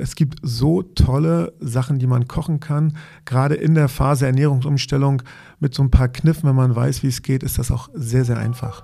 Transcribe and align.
Es 0.00 0.16
gibt 0.16 0.40
so 0.42 0.82
tolle 0.82 1.52
Sachen, 1.60 2.00
die 2.00 2.08
man 2.08 2.26
kochen 2.26 2.58
kann. 2.58 2.96
Gerade 3.24 3.54
in 3.54 3.76
der 3.76 3.88
Phase 3.88 4.26
Ernährungsumstellung 4.26 5.22
mit 5.60 5.72
so 5.72 5.84
ein 5.84 5.90
paar 5.92 6.08
Kniffen, 6.08 6.48
wenn 6.48 6.56
man 6.56 6.74
weiß, 6.74 7.04
wie 7.04 7.06
es 7.06 7.22
geht, 7.22 7.44
ist 7.44 7.58
das 7.58 7.70
auch 7.70 7.88
sehr, 7.94 8.24
sehr 8.24 8.36
einfach. 8.36 8.82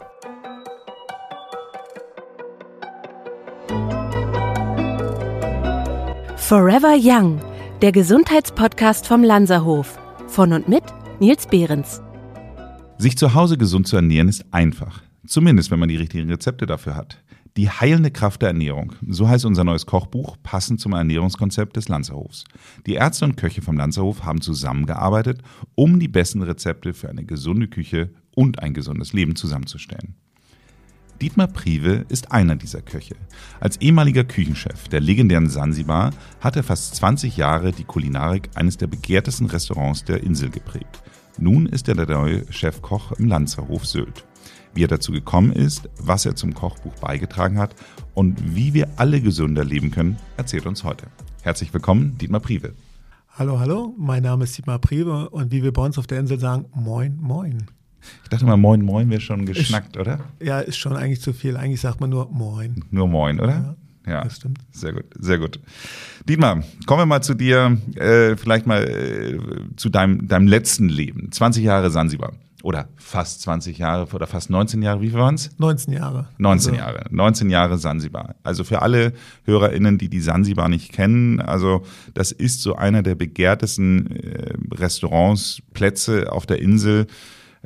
Forever 6.36 6.94
Young, 6.96 7.40
der 7.82 7.90
Gesundheitspodcast 7.90 9.08
vom 9.08 9.24
Lanzerhof. 9.24 9.98
Von 10.28 10.52
und 10.52 10.68
mit 10.68 10.84
Nils 11.18 11.48
Behrens. 11.48 12.02
Sich 12.98 13.18
zu 13.18 13.34
Hause 13.34 13.58
gesund 13.58 13.88
zu 13.88 13.96
ernähren 13.96 14.28
ist 14.28 14.44
einfach. 14.52 15.02
Zumindest, 15.26 15.72
wenn 15.72 15.80
man 15.80 15.88
die 15.88 15.96
richtigen 15.96 16.30
Rezepte 16.30 16.66
dafür 16.66 16.94
hat. 16.94 17.20
Die 17.56 17.68
heilende 17.68 18.12
Kraft 18.12 18.42
der 18.42 18.50
Ernährung, 18.50 18.92
so 19.08 19.28
heißt 19.28 19.44
unser 19.44 19.64
neues 19.64 19.84
Kochbuch, 19.84 20.36
passend 20.42 20.80
zum 20.80 20.92
Ernährungskonzept 20.92 21.76
des 21.76 21.88
Lanzerhofs. 21.88 22.44
Die 22.86 22.94
Ärzte 22.94 23.24
und 23.24 23.36
Köche 23.36 23.60
vom 23.60 23.76
Lanzerhof 23.76 24.24
haben 24.24 24.40
zusammengearbeitet, 24.40 25.42
um 25.74 25.98
die 25.98 26.08
besten 26.08 26.42
Rezepte 26.42 26.94
für 26.94 27.08
eine 27.08 27.24
gesunde 27.24 27.66
Küche 27.66 28.10
und 28.34 28.60
ein 28.60 28.72
gesundes 28.72 29.12
Leben 29.12 29.34
zusammenzustellen. 29.34 30.14
Dietmar 31.20 31.48
Prive 31.48 32.06
ist 32.08 32.32
einer 32.32 32.56
dieser 32.56 32.80
Köche. 32.80 33.16
Als 33.58 33.76
ehemaliger 33.78 34.24
Küchenchef 34.24 34.88
der 34.88 35.00
legendären 35.00 35.50
Sansibar 35.50 36.12
hat 36.40 36.56
er 36.56 36.62
fast 36.62 36.94
20 36.94 37.36
Jahre 37.36 37.72
die 37.72 37.84
Kulinarik 37.84 38.48
eines 38.54 38.78
der 38.78 38.86
begehrtesten 38.86 39.46
Restaurants 39.46 40.04
der 40.04 40.22
Insel 40.22 40.50
geprägt. 40.50 41.02
Nun 41.36 41.66
ist 41.66 41.88
er 41.88 41.94
der 41.94 42.06
neue 42.06 42.50
Chefkoch 42.50 43.12
im 43.12 43.26
Lanzerhof 43.26 43.86
Sylt. 43.86 44.24
Wie 44.72 44.84
er 44.84 44.88
dazu 44.88 45.10
gekommen 45.10 45.52
ist, 45.52 45.88
was 45.98 46.24
er 46.24 46.36
zum 46.36 46.54
Kochbuch 46.54 46.94
beigetragen 47.00 47.58
hat 47.58 47.74
und 48.14 48.54
wie 48.54 48.72
wir 48.72 48.88
alle 48.96 49.20
gesünder 49.20 49.64
leben 49.64 49.90
können, 49.90 50.16
erzählt 50.36 50.66
uns 50.66 50.84
heute. 50.84 51.06
Herzlich 51.42 51.74
willkommen, 51.74 52.16
Dietmar 52.18 52.40
Prive. 52.40 52.72
Hallo, 53.36 53.58
hallo, 53.58 53.94
mein 53.98 54.22
Name 54.22 54.44
ist 54.44 54.56
Dietmar 54.56 54.78
Prive 54.78 55.30
und 55.30 55.50
wie 55.50 55.64
wir 55.64 55.72
bei 55.72 55.84
uns 55.84 55.98
auf 55.98 56.06
der 56.06 56.20
Insel 56.20 56.38
sagen, 56.38 56.66
moin, 56.72 57.18
moin. 57.20 57.66
Ich 58.22 58.28
dachte 58.28 58.44
mal, 58.44 58.56
moin, 58.56 58.82
moin 58.82 59.10
wäre 59.10 59.20
schon 59.20 59.44
geschnackt, 59.44 59.96
ist, 59.96 60.00
oder? 60.00 60.20
Ja, 60.40 60.60
ist 60.60 60.76
schon 60.76 60.94
eigentlich 60.94 61.20
zu 61.20 61.32
viel. 61.32 61.56
Eigentlich 61.56 61.80
sagt 61.80 62.00
man 62.00 62.10
nur 62.10 62.30
moin. 62.30 62.84
Nur 62.90 63.08
moin, 63.08 63.40
oder? 63.40 63.76
Ja. 64.06 64.12
ja. 64.12 64.24
Das 64.24 64.36
stimmt. 64.36 64.60
Sehr 64.70 64.92
gut, 64.92 65.06
sehr 65.18 65.38
gut. 65.38 65.58
Dietmar, 66.28 66.62
kommen 66.86 67.00
wir 67.00 67.06
mal 67.06 67.22
zu 67.22 67.34
dir, 67.34 67.76
äh, 67.96 68.36
vielleicht 68.36 68.66
mal 68.66 68.84
äh, 68.84 69.38
zu 69.76 69.88
deinem, 69.88 70.28
deinem 70.28 70.46
letzten 70.46 70.88
Leben. 70.88 71.32
20 71.32 71.64
Jahre 71.64 71.90
Sansibar 71.90 72.34
oder 72.62 72.88
fast 72.96 73.42
20 73.42 73.78
Jahre 73.78 74.06
oder 74.12 74.26
fast 74.26 74.50
19 74.50 74.82
Jahre, 74.82 75.00
wie 75.00 75.10
viel 75.10 75.18
waren 75.18 75.34
es? 75.34 75.50
19 75.58 75.92
Jahre. 75.92 76.28
19 76.38 76.72
also. 76.72 76.84
Jahre, 76.84 77.04
19 77.10 77.50
Jahre 77.50 77.78
Sansibar. 77.78 78.34
Also 78.42 78.64
für 78.64 78.82
alle 78.82 79.12
HörerInnen, 79.44 79.98
die 79.98 80.08
die 80.08 80.20
Sansibar 80.20 80.68
nicht 80.68 80.92
kennen, 80.92 81.40
also 81.40 81.82
das 82.14 82.32
ist 82.32 82.62
so 82.62 82.76
einer 82.76 83.02
der 83.02 83.14
begehrtesten 83.14 84.10
äh, 84.10 84.54
Restaurants, 84.74 85.62
Plätze 85.72 86.32
auf 86.32 86.46
der 86.46 86.60
Insel. 86.60 87.06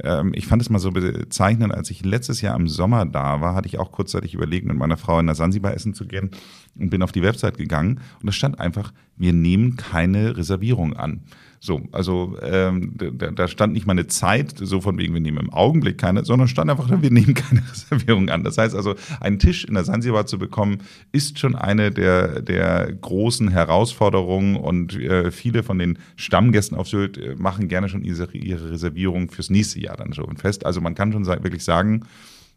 Ähm, 0.03 0.33
ich 0.35 0.47
fand 0.47 0.63
es 0.63 0.71
mal 0.71 0.79
so 0.79 0.91
bezeichnend, 0.91 1.73
als 1.73 1.91
ich 1.91 2.05
letztes 2.05 2.41
Jahr 2.41 2.57
im 2.57 2.69
Sommer 2.69 3.07
da 3.07 3.41
war, 3.41 3.55
hatte 3.55 3.69
ich 3.69 3.79
auch 3.79 3.93
kurzzeitig 3.93 4.35
überlegt, 4.35 4.67
mit 4.67 4.77
meiner 4.77 4.97
Frau 4.97 5.19
in 5.21 5.27
der 5.27 5.35
Sansibar 5.35 5.75
essen 5.75 5.95
zu 5.95 6.07
gehen 6.07 6.31
und 6.79 6.91
bin 6.91 7.03
auf 7.03 7.13
die 7.13 7.23
Website 7.23 7.57
gegangen 7.57 8.01
und 8.21 8.27
da 8.27 8.33
stand 8.33 8.59
einfach, 8.61 8.93
wir 9.17 9.33
nehmen 9.33 9.77
keine 9.77 10.37
Reservierung 10.37 10.95
an. 10.95 11.23
So, 11.65 11.81
also 11.93 12.37
ähm, 12.43 12.93
da, 12.95 13.31
da, 13.31 13.49
stand 13.49 13.73
nicht 13.73 13.87
mal 13.87 13.93
eine 13.93 14.07
Zeit, 14.07 14.53
so 14.59 14.83
von 14.83 14.99
wegen, 14.99 15.15
wir 15.15 15.23
nehmen 15.23 15.39
im 15.39 15.51
Augenblick 15.51 15.97
keine, 15.97 16.23
sondern 16.23 16.47
stand 16.47 16.71
einfach, 16.71 16.91
wir 16.91 17.11
nehmen 17.11 17.33
keine 17.33 17.63
Reservierung 17.71 18.29
an. 18.29 18.45
Das 18.45 18.59
heißt 18.59 18.75
also, 18.75 18.97
einen 19.21 19.39
Tisch 19.39 19.65
in 19.65 19.73
der 19.73 19.85
Sansibar 19.85 20.27
zu 20.27 20.39
bekommen, 20.39 20.83
ist 21.13 21.39
schon 21.39 21.57
eine 21.57 21.91
der, 21.91 22.43
der 22.43 22.93
großen 22.93 23.49
Herausforderungen 23.49 24.57
und 24.57 24.95
äh, 25.01 25.31
viele 25.31 25.63
von 25.63 25.79
den 25.79 25.99
Stammgästen 26.17 26.77
auf 26.77 26.87
Sylt 26.87 27.17
äh, 27.17 27.35
machen 27.35 27.69
gerne 27.69 27.89
schon 27.89 28.05
ihre, 28.05 28.31
ihre 28.33 28.73
Reservierung 28.73 29.31
fürs 29.31 29.49
nächste 29.49 29.81
Jahr 29.81 29.97
dann 29.97 30.13
schon 30.13 30.37
fest. 30.37 30.67
Also 30.67 30.83
man 30.83 30.95
kann 30.95 31.13
schon 31.13 31.25
wirklich 31.25 31.65
sagen, 31.65 32.03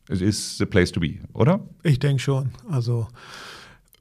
es 0.09 0.19
ist 0.19 0.57
the 0.57 0.65
place 0.65 0.91
to 0.91 0.99
be, 0.99 1.19
oder? 1.31 1.61
Ich 1.81 1.99
denke 1.99 2.21
schon. 2.21 2.49
Also 2.69 3.07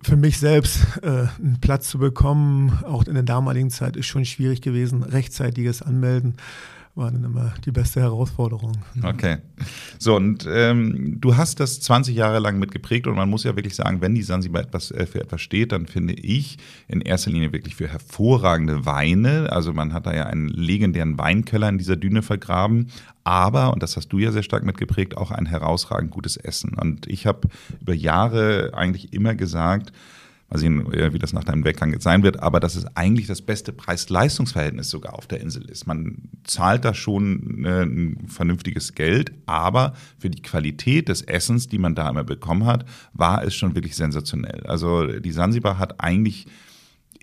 für 0.07 0.17
mich 0.17 0.39
selbst 0.39 0.79
äh, 1.03 1.09
einen 1.09 1.59
Platz 1.61 1.89
zu 1.89 1.99
bekommen, 1.99 2.79
auch 2.85 3.05
in 3.05 3.15
der 3.15 3.25
damaligen 3.25 3.71
Zeit, 3.71 3.97
ist 3.97 4.07
schon 4.07 4.25
schwierig 4.25 4.63
gewesen. 4.63 5.03
Rechtzeitiges 5.03 5.83
Anmelden 5.83 6.37
war 6.97 7.11
dann 7.11 7.25
immer 7.25 7.53
die 7.65 7.71
beste 7.71 8.01
Herausforderung. 8.01 8.73
Okay. 9.03 9.37
So, 9.99 10.17
und 10.17 10.49
ähm, 10.51 11.21
du 11.21 11.37
hast 11.37 11.61
das 11.61 11.81
20 11.81 12.17
Jahre 12.17 12.39
lang 12.39 12.59
mitgeprägt 12.59 13.07
und 13.07 13.15
man 13.15 13.29
muss 13.29 13.45
ja 13.45 13.55
wirklich 13.55 13.75
sagen, 13.75 14.01
wenn 14.01 14.15
die 14.15 14.23
Sansibar 14.23 14.63
etwas, 14.63 14.91
äh, 14.91 15.07
für 15.07 15.21
etwas 15.21 15.43
steht, 15.43 15.73
dann 15.73 15.87
finde 15.87 16.15
ich 16.15 16.57
in 16.89 17.03
erster 17.03 17.31
Linie 17.31 17.53
wirklich 17.53 17.77
für 17.77 17.89
hervorragende 17.89 18.87
Weine. 18.87 19.53
Also 19.53 19.75
man 19.75 19.93
hat 19.93 20.07
da 20.07 20.15
ja 20.15 20.25
einen 20.25 20.49
legendären 20.49 21.19
Weinkeller 21.19 21.69
in 21.69 21.79
dieser 21.79 21.97
Düne 21.97 22.23
vergraben, 22.23 22.89
aber, 23.25 23.73
und 23.73 23.83
das 23.83 23.97
hast 23.97 24.09
du 24.09 24.19
ja 24.19 24.33
sehr 24.33 24.45
stark 24.45 24.65
mitgeprägt, 24.65 25.17
auch 25.17 25.33
ein 25.33 25.47
herausragend 25.47 26.11
gutes 26.11 26.37
Essen. 26.37 26.75
Und 26.81 27.07
ich 27.09 27.27
habe 27.27 27.49
über 27.81 27.93
Jahre 27.93 28.71
eigentlich 28.73 29.13
immer 29.13 29.35
gesagt, 29.35 29.93
Mal 30.57 30.61
sehen, 30.61 31.13
wie 31.13 31.19
das 31.19 31.33
nach 31.33 31.45
deinem 31.45 31.65
Weggang 31.65 31.93
jetzt 31.93 32.05
sein 32.05 32.23
wird, 32.23 32.43
aber 32.43 32.61
dass 32.61 32.77
es 32.77 32.87
eigentlich 32.97 33.27
das 33.27 33.43
beste 33.43 33.73
Preis-Leistungs-Verhältnis 33.73 34.91
sogar 34.91 35.15
auf 35.15 35.27
der 35.27 35.41
Insel 35.41 35.69
ist. 35.71 35.87
Man 35.87 36.31
zahlt 36.45 36.85
da 36.85 36.95
schon 36.95 37.65
äh, 37.65 37.83
ein 37.83 38.27
vernünftiges 38.29 38.95
Geld, 38.95 39.33
aber 39.47 39.95
für 40.19 40.31
die 40.31 40.43
Qualität 40.43 41.09
des 41.09 41.23
Essens, 41.23 41.69
die 41.69 41.79
man 41.79 41.95
da 41.95 42.09
immer 42.09 42.25
bekommen 42.25 42.67
hat, 42.67 42.85
war 43.13 43.45
es 43.45 43.55
schon 43.55 43.75
wirklich 43.75 43.97
sensationell. 43.97 44.63
Also 44.67 45.07
die 45.07 45.33
Sansibar 45.33 45.79
hat 45.79 46.01
eigentlich 46.01 46.47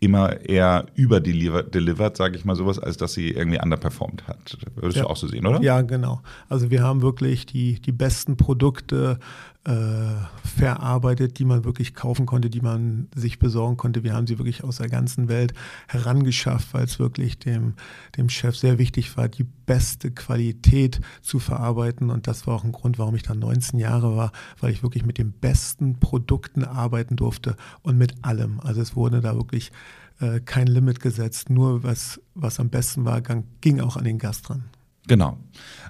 immer 0.03 0.41
eher 0.41 0.85
überdelivered, 0.95 2.17
sage 2.17 2.35
ich 2.35 2.43
mal 2.43 2.55
sowas, 2.55 2.77
als 2.77 2.97
dass 2.97 3.13
sie 3.13 3.29
irgendwie 3.29 3.59
underperformed 3.61 4.27
hat. 4.27 4.57
Würdest 4.75 4.97
ja. 4.97 5.03
du 5.03 5.09
auch 5.09 5.15
so 5.15 5.27
sehen, 5.27 5.47
oder? 5.47 5.61
Ja, 5.61 5.81
genau. 5.81 6.21
Also 6.49 6.69
wir 6.69 6.83
haben 6.83 7.01
wirklich 7.01 7.45
die, 7.45 7.79
die 7.79 7.93
besten 7.93 8.35
Produkte 8.35 9.17
äh, 9.19 9.23
verarbeitet, 9.65 11.39
die 11.39 11.45
man 11.45 11.63
wirklich 11.63 11.95
kaufen 11.95 12.25
konnte, 12.25 12.49
die 12.49 12.59
man 12.59 13.07
sich 13.15 13.39
besorgen 13.39 13.77
konnte. 13.77 14.03
Wir 14.03 14.13
haben 14.13 14.27
sie 14.27 14.37
wirklich 14.37 14.63
aus 14.63 14.77
der 14.77 14.89
ganzen 14.89 15.29
Welt 15.29 15.53
herangeschafft, 15.87 16.73
weil 16.73 16.83
es 16.83 16.99
wirklich 16.99 17.39
dem, 17.39 17.75
dem 18.17 18.27
Chef 18.27 18.57
sehr 18.57 18.77
wichtig 18.77 19.15
war, 19.15 19.29
die 19.29 19.45
beste 19.45 20.11
Qualität 20.11 20.99
zu 21.21 21.39
verarbeiten. 21.39 22.09
Und 22.09 22.27
das 22.27 22.45
war 22.45 22.55
auch 22.55 22.65
ein 22.65 22.73
Grund, 22.73 22.99
warum 22.99 23.15
ich 23.15 23.23
dann 23.23 23.39
19 23.39 23.79
Jahre 23.79 24.17
war, 24.17 24.33
weil 24.59 24.73
ich 24.73 24.83
wirklich 24.83 25.05
mit 25.05 25.17
den 25.17 25.31
besten 25.31 25.97
Produkten 25.97 26.65
arbeiten 26.65 27.15
durfte 27.15 27.55
und 27.83 27.97
mit 27.97 28.15
allem. 28.25 28.59
Also 28.59 28.81
es 28.81 28.97
wurde 28.97 29.21
da 29.21 29.35
wirklich 29.35 29.71
äh, 30.19 30.41
kein 30.41 30.67
Limit 30.67 30.99
gesetzt. 30.99 31.49
Nur 31.49 31.83
was, 31.83 32.19
was 32.35 32.59
am 32.59 32.69
besten 32.69 33.05
war, 33.05 33.21
ging 33.61 33.79
auch 33.79 33.95
an 33.95 34.03
den 34.03 34.19
Gast 34.19 34.49
dran. 34.49 34.65
Genau. 35.07 35.37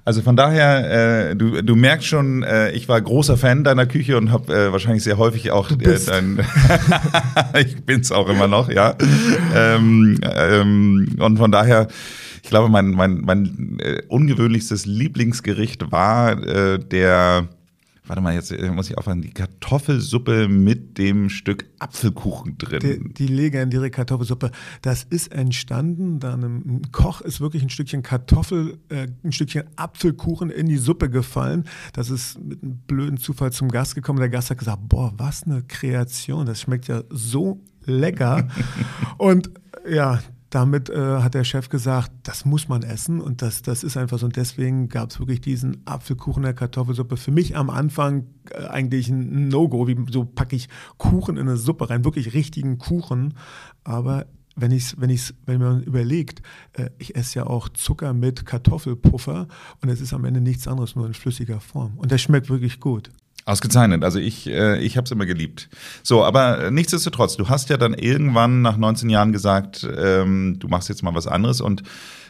Also 0.06 0.22
von 0.22 0.36
daher, 0.36 1.30
äh, 1.30 1.36
du, 1.36 1.62
du 1.62 1.76
merkst 1.76 2.08
schon, 2.08 2.44
äh, 2.44 2.72
ich 2.72 2.90
war 2.90 3.00
großer 3.00 3.38
Fan 3.38 3.64
deiner 3.64 3.86
Küche 3.86 4.18
und 4.18 4.32
habe 4.32 4.54
äh, 4.54 4.72
wahrscheinlich 4.72 5.04
sehr 5.04 5.18
häufig 5.18 5.52
auch 5.52 5.72
äh, 5.72 5.78
dein. 6.06 6.40
ich 7.58 7.86
bin's 7.86 8.12
auch 8.12 8.28
immer 8.28 8.50
noch, 8.50 8.70
ja. 8.70 8.96
ähm, 9.56 10.20
ähm, 10.24 11.16
und 11.20 11.38
von 11.38 11.54
daher, 11.54 11.88
ich 12.44 12.50
glaube, 12.50 12.68
mein 12.68 12.90
mein 12.90 13.22
mein 13.22 13.78
äh, 13.80 14.02
ungewöhnlichstes 14.10 14.86
Lieblingsgericht 14.86 15.90
war 15.94 16.38
äh, 16.44 16.80
der 16.80 17.48
warte 18.06 18.22
mal, 18.22 18.34
jetzt 18.34 18.52
äh, 18.52 18.72
muss 18.72 18.90
ich 18.90 18.98
aufhören, 18.98 19.22
die 19.22 19.32
Kartoffelsuppe 19.32 20.48
mit 20.48 20.98
dem 20.98 21.30
Stück 21.30 21.66
Apfelkuchen 21.80 22.58
drin. 22.58 22.80
Die, 22.82 23.14
die 23.14 23.28
legendäre 23.28 23.90
Kartoffelsuppe, 23.90 24.52
das 24.82 25.04
ist 25.04 25.32
entstanden, 25.32 26.20
dann 26.20 26.44
ein 26.44 26.82
Koch 26.92 27.22
ist 27.22 27.42
wirklich 27.42 27.64
ein 27.64 27.70
Stückchen 27.70 28.04
Kartoffel, 28.04 28.78
äh, 28.90 29.08
ein 29.24 29.32
Stückchen 29.32 29.64
Apfelkuchen 29.76 30.50
in 30.50 30.68
die 30.68 30.78
Suppe 30.78 31.10
gefallen. 31.10 31.66
Das 31.94 32.10
ist 32.10 32.40
mit 32.44 32.64
einem 32.64 32.78
blöden 32.80 33.18
Zufall 33.18 33.52
zum 33.52 33.70
Gast 33.70 33.96
gekommen. 33.96 34.20
Der 34.20 34.30
Gast 34.30 34.50
hat 34.50 34.58
gesagt, 34.58 34.82
boah, 34.90 35.14
was 35.18 35.44
eine 35.44 35.64
Kreation, 35.64 36.46
das 36.46 36.62
schmeckt 36.62 36.88
ja 36.88 37.04
so 37.10 37.62
lecker. 37.86 38.48
Und 39.18 39.52
ja, 39.90 40.20
damit 40.54 40.90
äh, 40.90 41.18
hat 41.18 41.34
der 41.34 41.44
Chef 41.44 41.70
gesagt, 41.70 42.12
das 42.24 42.46
muss 42.46 42.68
man 42.68 42.84
essen 42.84 43.22
und 43.22 43.42
das, 43.42 43.64
das 43.64 43.84
ist 43.84 43.98
einfach 43.98 44.20
so. 44.20 44.28
Und 44.28 44.36
deswegen 44.36 44.88
gab 44.88 45.10
es 45.10 45.20
wirklich 45.20 45.42
diesen 45.42 45.82
Apfelkuchen 45.86 46.44
der 46.44 46.54
Kartoffelsuppe. 46.54 47.18
Für 47.18 47.32
mich 47.32 47.58
am 47.58 47.72
Anfang 47.72 48.28
äh, 48.52 48.66
eigentlich 48.66 49.10
ein 49.10 49.48
No-Go. 49.48 49.88
Wie 49.88 49.98
so 50.12 50.26
packe 50.26 50.56
ich 50.56 50.70
Kuchen 50.98 51.38
in 51.38 51.48
eine 51.48 51.58
Suppe 51.58 51.90
rein, 51.90 52.06
wirklich 52.06 52.36
richtigen 52.36 52.78
Kuchen. 52.78 53.34
Aber 53.84 54.28
wenn 54.56 54.72
ich 54.72 54.94
wenn 55.00 55.10
ich's, 55.10 55.34
wenn 55.48 55.60
man 55.60 55.82
überlegt, 55.82 56.44
äh, 56.74 56.92
ich 57.00 57.16
esse 57.16 57.40
ja 57.40 57.48
auch 57.48 57.70
Zucker 57.70 58.14
mit 58.14 58.46
Kartoffelpuffer 58.46 59.48
und 59.82 59.90
es 59.90 60.02
ist 60.02 60.14
am 60.14 60.24
Ende 60.26 60.40
nichts 60.40 60.68
anderes, 60.68 60.96
nur 60.96 61.08
in 61.08 61.16
flüssiger 61.16 61.60
Form. 61.60 61.98
Und 61.98 62.12
das 62.12 62.22
schmeckt 62.22 62.50
wirklich 62.50 62.80
gut. 62.80 63.10
Ausgezeichnet. 63.46 64.04
Also 64.04 64.20
ich, 64.20 64.48
äh, 64.48 64.80
ich 64.80 64.96
habe 64.96 65.06
es 65.06 65.12
immer 65.12 65.26
geliebt. 65.26 65.70
So, 66.02 66.24
aber 66.24 66.72
nichtsdestotrotz, 66.72 67.36
du 67.36 67.50
hast 67.50 67.70
ja 67.70 67.78
dann 67.78 67.94
irgendwann 67.94 68.62
nach 68.62 68.78
19 68.78 69.10
Jahren 69.10 69.34
gesagt, 69.34 69.88
ähm, 69.98 70.58
du 70.60 70.68
machst 70.68 70.88
jetzt 70.90 71.04
mal 71.04 71.14
was 71.14 71.28
anderes 71.28 71.60
und 71.60 71.84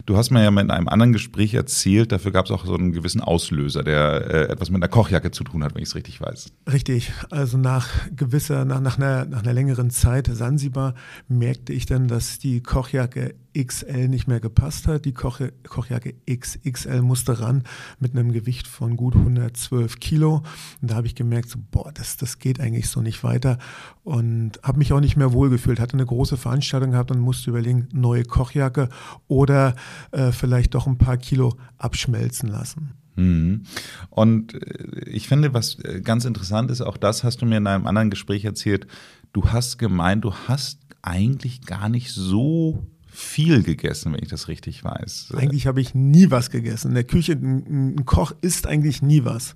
du 0.06 0.18
hast 0.18 0.32
mir 0.32 0.42
ja 0.42 0.50
in 0.50 0.72
einem 0.72 0.88
anderen 0.88 1.14
Gespräch 1.14 1.54
erzählt, 1.54 2.12
dafür 2.12 2.32
gab 2.32 2.46
es 2.46 2.52
auch 2.52 2.66
so 2.66 2.74
einen 2.74 2.92
gewissen 2.92 3.22
Auslöser, 3.22 3.84
der 3.84 4.32
äh, 4.32 4.52
etwas 4.52 4.70
mit 4.70 4.82
einer 4.82 4.90
Kochjacke 4.90 5.32
zu 5.32 5.44
tun 5.44 5.64
hat, 5.64 5.76
wenn 5.76 5.84
ich 5.84 5.90
es 5.90 5.96
richtig 5.96 6.20
weiß. 6.20 6.52
Richtig. 6.72 7.12
Also 7.30 7.58
nach 7.58 7.90
gewisser, 8.16 8.66
nach, 8.66 8.82
nach, 8.82 8.98
einer, 8.98 9.26
nach 9.26 9.44
einer 9.44 9.54
längeren 9.54 9.92
Zeit 9.92 10.30
Sansibar 10.34 10.96
merkte 11.28 11.74
ich 11.74 11.86
dann, 11.86 12.08
dass 12.08 12.40
die 12.40 12.62
Kochjacke 12.62 13.36
XL 13.54 14.08
nicht 14.08 14.28
mehr 14.28 14.40
gepasst 14.40 14.88
hat. 14.88 15.06
Die 15.06 15.14
Koch 15.14 15.40
Kochjacke 15.68 16.16
XXL 16.30 17.02
musste 17.02 17.40
ran 17.40 17.64
mit 18.00 18.16
einem 18.16 18.32
Gewicht 18.32 18.68
von 18.68 18.96
gut 18.98 19.16
112 19.16 20.00
Kilo. 20.00 20.44
Und 20.82 20.92
da 20.92 20.96
habe 20.96 21.08
ich 21.08 21.16
gemerkt, 21.16 21.50
so, 21.50 21.60
boah, 21.72 21.92
das, 21.94 22.18
das 22.18 22.40
geht 22.40 22.60
eigentlich 22.60 22.90
so 22.90 23.02
nicht 23.02 23.24
weiter. 23.24 23.58
Und 24.04 24.60
habe 24.64 24.78
mich 24.78 24.94
auch 24.94 25.00
nicht 25.00 25.16
mehr 25.16 25.34
wohlgefühlt. 25.34 25.80
Hatte 25.80 25.94
eine 25.94 26.06
große 26.06 26.38
Veranstaltung 26.38 26.92
gehabt 26.92 27.12
und 27.12 27.20
musste 27.20 27.50
überlegen, 27.50 27.88
neue 27.94 28.24
Kochjacke 28.24 28.90
oder 29.28 29.76
äh, 30.12 30.32
vielleicht 30.32 30.74
doch 30.74 30.88
ein 30.88 30.98
paar 30.98 31.18
Kilo 31.18 31.58
abschmelzen 31.78 32.50
lassen. 32.50 32.94
Mhm. 33.16 33.64
Und 34.10 34.54
äh, 34.56 35.10
ich 35.10 35.28
finde, 35.28 35.54
was 35.54 35.80
äh, 35.80 36.02
ganz 36.02 36.26
interessant 36.26 36.72
ist, 36.72 36.82
auch 36.82 36.98
das 36.98 37.24
hast 37.24 37.42
du 37.42 37.46
mir 37.46 37.58
in 37.58 37.68
einem 37.68 37.88
anderen 37.88 38.10
Gespräch 38.10 38.46
erzählt. 38.46 38.88
Du 39.34 39.50
hast 39.50 39.78
gemeint, 39.78 40.24
du 40.24 40.34
hast 40.34 40.80
eigentlich 41.02 41.66
gar 41.66 41.90
nicht 41.90 42.12
so 42.12 42.88
viel 43.14 43.64
gegessen, 43.64 44.14
wenn 44.14 44.24
ich 44.24 44.30
das 44.30 44.48
richtig 44.48 44.84
weiß. 44.84 45.34
Eigentlich 45.36 45.68
habe 45.68 45.80
ich 45.82 45.94
nie 45.94 46.32
was 46.32 46.50
gegessen. 46.50 46.90
In 46.90 46.94
der 46.96 47.04
Küche, 47.04 47.34
ein, 47.34 47.96
ein 47.96 48.06
Koch 48.06 48.34
isst 48.42 48.66
eigentlich 48.68 49.02
nie 49.02 49.24
was 49.24 49.56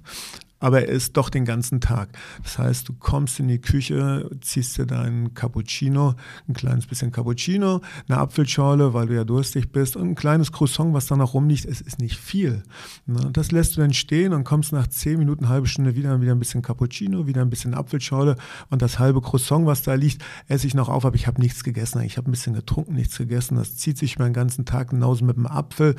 aber 0.60 0.82
er 0.82 0.90
ist 0.90 1.18
doch 1.18 1.30
den 1.30 1.46
ganzen 1.46 1.82
Tag. 1.82 2.10
Das 2.44 2.58
heißt, 2.58 2.90
du 2.90 2.94
kommst 2.94 3.40
in 3.40 3.48
die 3.48 3.60
Küche, 3.60 4.30
ziehst 4.42 4.78
dir 4.78 4.86
deinen 4.86 5.34
Cappuccino, 5.34 6.16
ein 6.48 6.54
kleines 6.54 6.88
bisschen 6.88 7.12
Cappuccino, 7.12 7.82
eine 8.08 8.18
Apfelschorle, 8.18 8.94
weil 8.94 9.08
du 9.08 9.16
ja 9.16 9.24
durstig 9.24 9.72
bist 9.72 9.96
und 9.96 10.10
ein 10.10 10.16
kleines 10.16 10.52
Croissant, 10.52 10.94
was 10.94 11.08
da 11.08 11.16
noch 11.16 11.34
rumliegt. 11.34 11.66
Es 11.66 11.82
ist 11.82 12.00
nicht 12.00 12.18
viel. 12.18 12.64
Ne? 13.06 13.30
Das 13.32 13.52
lässt 13.52 13.78
du 13.78 13.82
dann 13.82 13.94
stehen 13.94 14.34
und 14.34 14.44
kommst 14.44 14.72
nach 14.72 14.88
zehn 14.88 15.20
Minuten, 15.20 15.50
halbe 15.50 15.68
Stunde 15.68 15.96
wieder, 15.96 16.20
wieder 16.22 16.32
ein 16.32 16.40
bisschen 16.40 16.62
Cappuccino, 16.62 17.28
wieder 17.28 17.42
ein 17.42 17.50
bisschen 17.50 17.74
Apfelschorle 17.74 18.36
und 18.70 18.82
das 18.82 19.00
halbe 19.00 19.22
Croissant, 19.22 19.66
was 19.66 19.84
da 19.84 19.94
liegt, 19.94 20.24
esse 20.48 20.66
ich 20.66 20.74
noch 20.74 20.90
auf, 20.90 21.06
aber 21.06 21.16
ich 21.16 21.28
habe 21.28 21.42
nichts 21.42 21.64
gegessen. 21.64 22.02
Ich 22.02 22.18
habe 22.18 22.30
ein 22.30 22.32
bisschen 22.32 22.54
getrunken, 22.54 22.96
nichts 22.96 23.18
gegessen. 23.18 23.58
Das 23.58 23.76
zieht 23.76 23.98
sich 23.98 24.18
meinen 24.18 24.34
ganzen 24.34 24.66
Tag 24.66 24.90
genauso 24.90 25.24
mit 25.24 25.38
einem 25.38 25.48
Apfel, 25.48 25.96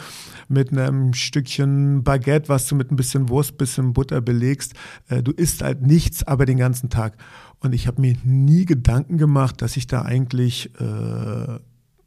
mit 0.49 0.73
einem 0.73 1.15
Stückchen 1.15 2.03
Baguette, 2.03 2.49
was 2.49 2.67
du 2.67 2.75
mit 2.75 2.91
ein 2.91 2.97
bisschen 2.97 3.29
Wurst, 3.29 3.57
bisschen 3.57 3.93
Butter 3.93 4.21
belegst 4.21 4.48
legst, 4.49 4.75
äh, 5.09 5.23
du 5.23 5.33
isst 5.33 5.63
halt 5.63 5.83
nichts, 5.83 6.23
aber 6.23 6.47
den 6.47 6.59
ganzen 6.59 6.91
Tag. 6.91 7.17
Und 7.61 7.75
ich 7.75 7.87
habe 7.87 8.01
mir 8.01 8.17
nie 8.25 8.65
Gedanken 8.65 9.19
gemacht, 9.19 9.63
dass 9.63 9.77
ich 9.77 9.87
da 9.87 10.03
eigentlich, 10.03 10.71
äh, 10.81 11.59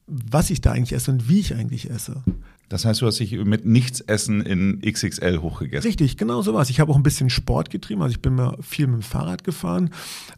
was 0.08 0.50
ich 0.50 0.62
da 0.62 0.72
eigentlich 0.72 0.94
esse 0.94 1.12
und 1.12 1.30
wie 1.30 1.40
ich 1.40 1.56
eigentlich 1.56 1.90
esse. 1.90 2.24
Das 2.72 2.86
heißt, 2.86 3.02
du 3.02 3.06
hast 3.06 3.20
dich 3.20 3.34
mit 3.34 3.66
Nichtsessen 3.66 4.40
in 4.40 4.80
XXL 4.80 5.40
hochgegessen. 5.42 5.86
Richtig, 5.86 6.16
genau 6.16 6.42
so 6.42 6.54
was. 6.54 6.70
Ich 6.70 6.80
habe 6.80 6.90
auch 6.90 6.96
ein 6.96 7.04
bisschen 7.04 7.30
Sport 7.30 7.70
getrieben, 7.70 8.02
also 8.02 8.14
ich 8.14 8.22
bin 8.22 8.36
mal 8.36 8.56
viel 8.62 8.88
mit 8.88 8.96
dem 8.96 9.02
Fahrrad 9.02 9.44
gefahren, 9.44 9.90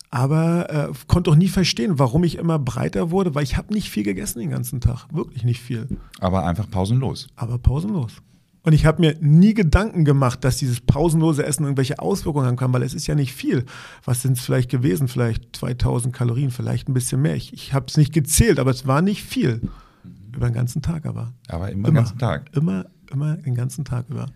aber 0.09 0.89
äh, 0.89 0.93
konnte 1.05 1.29
auch 1.29 1.35
nie 1.35 1.47
verstehen, 1.47 1.99
warum 1.99 2.23
ich 2.23 2.39
immer 2.39 2.57
breiter 2.57 3.11
wurde, 3.11 3.35
weil 3.35 3.43
ich 3.43 3.55
habe 3.55 3.71
nicht 3.71 3.89
viel 3.89 4.01
gegessen 4.01 4.39
den 4.39 4.49
ganzen 4.49 4.81
Tag, 4.81 5.05
wirklich 5.13 5.43
nicht 5.43 5.61
viel. 5.61 5.87
Aber 6.19 6.43
einfach 6.43 6.67
pausenlos. 6.67 7.27
Aber 7.35 7.59
pausenlos. 7.59 8.13
Und 8.65 8.71
ich 8.71 8.85
habe 8.85 9.01
mir 9.01 9.15
nie 9.19 9.53
Gedanken 9.53 10.05
gemacht, 10.05 10.43
dass 10.45 10.57
dieses 10.57 10.79
pausenlose 10.79 11.45
Essen 11.45 11.63
irgendwelche 11.63 11.99
Auswirkungen 11.99 12.47
haben 12.47 12.55
kann, 12.55 12.71
weil 12.71 12.83
es 12.83 12.93
ist 12.93 13.07
ja 13.07 13.15
nicht 13.15 13.33
viel. 13.33 13.65
Was 14.05 14.21
sind 14.21 14.37
es 14.37 14.43
vielleicht 14.43 14.71
gewesen? 14.71 15.09
Vielleicht 15.09 15.55
2000 15.55 16.15
Kalorien, 16.15 16.49
vielleicht 16.49 16.87
ein 16.87 16.93
bisschen 16.93 17.21
mehr. 17.21 17.35
Ich, 17.35 17.53
ich 17.53 17.73
habe 17.73 17.87
es 17.89 17.97
nicht 17.97 18.13
gezählt, 18.13 18.59
aber 18.59 18.71
es 18.71 18.87
war 18.87 19.01
nicht 19.01 19.21
viel. 19.23 19.61
Über 20.33 20.47
den 20.47 20.53
ganzen 20.53 20.81
Tag 20.81 21.05
aber. 21.05 21.33
Aber 21.49 21.69
immer, 21.69 21.89
immer 21.89 21.89
den 21.89 21.95
ganzen 21.95 22.17
Tag. 22.17 22.49
Immer, 22.55 22.85
immer 23.11 23.35
den 23.35 23.53
ganzen 23.53 23.83
Tag 23.83 24.05
über. 24.09 24.27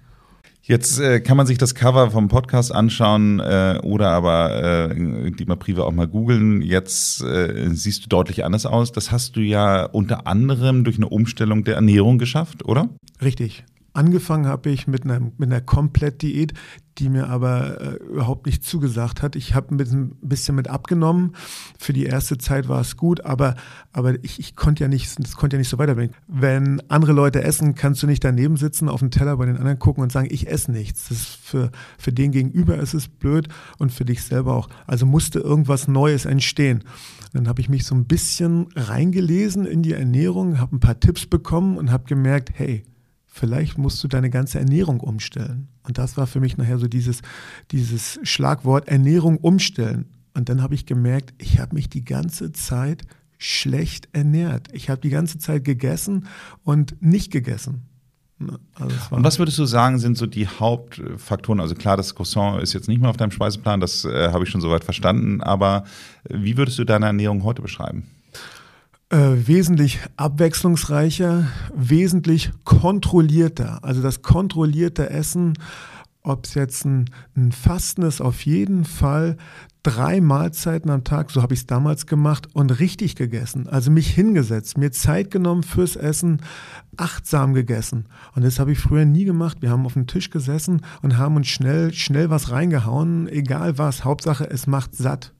Jetzt 0.61 0.99
äh, 0.99 1.21
kann 1.21 1.37
man 1.37 1.47
sich 1.47 1.57
das 1.57 1.75
Cover 1.75 2.11
vom 2.11 2.27
Podcast 2.27 2.75
anschauen 2.75 3.39
äh, 3.39 3.79
oder 3.83 4.09
aber 4.09 4.89
äh, 4.89 5.31
die 5.31 5.45
privat 5.45 5.85
auch 5.85 5.93
mal 5.93 6.09
googeln. 6.09 6.61
Jetzt 6.61 7.23
äh, 7.23 7.69
siehst 7.69 8.03
du 8.03 8.09
deutlich 8.09 8.43
anders 8.43 8.65
aus. 8.65 8.91
Das 8.91 9.09
hast 9.09 9.37
du 9.37 9.39
ja 9.39 9.85
unter 9.85 10.27
anderem 10.27 10.83
durch 10.83 10.97
eine 10.97 11.07
Umstellung 11.07 11.63
der 11.63 11.75
Ernährung 11.75 12.17
geschafft, 12.17 12.65
oder? 12.65 12.89
Richtig. 13.21 13.63
Angefangen 13.97 14.45
habe 14.45 14.69
ich 14.69 14.85
mit 14.85 15.05
einer, 15.05 15.19
mit 15.19 15.51
einer 15.51 15.59
Komplett-Diät, 15.59 16.53
die 16.99 17.09
mir 17.09 17.29
aber 17.29 17.81
äh, 17.81 17.95
überhaupt 18.11 18.45
nicht 18.45 18.63
zugesagt 18.63 19.23
hat. 19.23 19.35
Ich 19.35 19.55
habe 19.55 19.73
ein 19.73 20.11
bisschen 20.21 20.53
mit 20.53 20.67
abgenommen. 20.67 21.31
Für 21.79 21.93
die 21.93 22.05
erste 22.05 22.37
Zeit 22.37 22.67
war 22.67 22.79
es 22.79 22.95
gut, 22.95 23.25
aber, 23.25 23.55
aber 23.93 24.23
ich, 24.23 24.39
ich 24.39 24.55
konnte 24.55 24.83
ja 24.83 24.87
nicht, 24.87 25.17
das 25.17 25.35
konnte 25.35 25.55
ja 25.55 25.57
nicht 25.57 25.69
so 25.69 25.79
weiterbringen. 25.79 26.13
Wenn 26.27 26.79
andere 26.91 27.11
Leute 27.11 27.43
essen, 27.43 27.73
kannst 27.73 28.03
du 28.03 28.05
nicht 28.05 28.23
daneben 28.23 28.55
sitzen, 28.55 28.87
auf 28.87 28.99
dem 28.99 29.09
Teller 29.09 29.35
bei 29.35 29.47
den 29.47 29.57
anderen 29.57 29.79
gucken 29.79 30.03
und 30.03 30.11
sagen, 30.11 30.27
ich 30.29 30.47
esse 30.47 30.71
nichts. 30.71 31.09
Das 31.09 31.25
für, 31.25 31.71
für 31.97 32.11
den 32.11 32.31
Gegenüber 32.31 32.77
ist 32.77 32.93
es 32.93 33.07
blöd 33.07 33.47
und 33.79 33.91
für 33.91 34.05
dich 34.05 34.21
selber 34.21 34.53
auch. 34.53 34.69
Also 34.85 35.07
musste 35.07 35.39
irgendwas 35.39 35.87
Neues 35.87 36.25
entstehen. 36.25 36.83
Dann 37.33 37.47
habe 37.47 37.61
ich 37.61 37.67
mich 37.67 37.83
so 37.83 37.95
ein 37.95 38.05
bisschen 38.05 38.67
reingelesen 38.75 39.65
in 39.65 39.81
die 39.81 39.93
Ernährung, 39.93 40.59
habe 40.59 40.75
ein 40.75 40.81
paar 40.81 40.99
Tipps 40.99 41.25
bekommen 41.25 41.79
und 41.79 41.89
habe 41.89 42.03
gemerkt, 42.03 42.51
hey, 42.53 42.83
vielleicht 43.37 43.77
musst 43.77 44.03
du 44.03 44.07
deine 44.07 44.29
ganze 44.29 44.59
Ernährung 44.59 44.99
umstellen. 44.99 45.69
Und 45.83 45.97
das 45.97 46.17
war 46.17 46.27
für 46.27 46.39
mich 46.39 46.57
nachher 46.57 46.79
so 46.79 46.87
dieses, 46.87 47.21
dieses 47.71 48.19
Schlagwort 48.23 48.87
Ernährung 48.87 49.37
umstellen. 49.37 50.05
Und 50.33 50.49
dann 50.49 50.61
habe 50.61 50.75
ich 50.75 50.85
gemerkt, 50.85 51.33
ich 51.37 51.59
habe 51.59 51.75
mich 51.75 51.89
die 51.89 52.03
ganze 52.03 52.51
Zeit 52.51 53.03
schlecht 53.37 54.09
ernährt. 54.13 54.67
Ich 54.73 54.89
habe 54.89 55.01
die 55.01 55.09
ganze 55.09 55.37
Zeit 55.37 55.63
gegessen 55.63 56.27
und 56.63 57.01
nicht 57.01 57.31
gegessen. 57.31 57.83
Also 58.75 58.95
und 59.09 59.23
was 59.23 59.39
würdest 59.39 59.57
du 59.57 59.65
sagen, 59.65 59.97
sind 59.97 60.15
so 60.15 60.27
die 60.27 60.47
Hauptfaktoren? 60.47 61.59
Also 61.59 61.73
klar, 61.73 61.97
das 61.97 62.13
Croissant 62.13 62.61
ist 62.61 62.73
jetzt 62.73 62.87
nicht 62.87 63.01
mehr 63.01 63.09
auf 63.09 63.17
deinem 63.17 63.31
Speiseplan, 63.31 63.79
das 63.79 64.05
äh, 64.05 64.29
habe 64.31 64.43
ich 64.43 64.49
schon 64.51 64.61
soweit 64.61 64.83
verstanden, 64.83 65.41
aber 65.41 65.85
wie 66.29 66.55
würdest 66.55 66.77
du 66.77 66.83
deine 66.83 67.07
Ernährung 67.07 67.43
heute 67.43 67.63
beschreiben? 67.63 68.05
Äh, 69.09 69.47
wesentlich 69.47 69.99
abwechslungsreicher, 70.17 71.47
wesentlich 71.73 72.51
kontrollierter. 72.65 73.81
Also 73.81 74.01
das 74.01 74.21
kontrollierte 74.21 75.09
Essen, 75.09 75.53
ob 76.23 76.45
es 76.45 76.55
jetzt 76.55 76.83
ein, 76.83 77.09
ein 77.37 77.53
Fasten 77.53 78.01
ist, 78.01 78.19
auf 78.19 78.45
jeden 78.45 78.83
Fall 78.83 79.37
drei 79.81 80.19
Mahlzeiten 80.19 80.91
am 80.91 81.05
Tag, 81.05 81.31
so 81.31 81.41
habe 81.41 81.53
ich 81.53 81.61
es 81.61 81.65
damals 81.65 82.05
gemacht 82.05 82.49
und 82.53 82.81
richtig 82.81 83.15
gegessen. 83.15 83.69
Also 83.69 83.91
mich 83.91 84.09
hingesetzt, 84.09 84.77
mir 84.77 84.91
Zeit 84.91 85.31
genommen 85.31 85.63
fürs 85.63 85.95
Essen, 85.95 86.41
achtsam 86.97 87.53
gegessen. 87.53 88.09
Und 88.35 88.43
das 88.43 88.59
habe 88.59 88.73
ich 88.73 88.79
früher 88.79 89.05
nie 89.05 89.23
gemacht. 89.23 89.61
Wir 89.61 89.69
haben 89.69 89.85
auf 89.85 89.93
dem 89.93 90.07
Tisch 90.07 90.31
gesessen 90.31 90.81
und 91.01 91.17
haben 91.17 91.37
uns 91.37 91.47
schnell, 91.47 91.93
schnell 91.93 92.29
was 92.29 92.51
reingehauen, 92.51 93.29
egal 93.29 93.77
was. 93.77 94.03
Hauptsache, 94.03 94.49
es 94.49 94.67
macht 94.67 94.95
satt. 94.95 95.31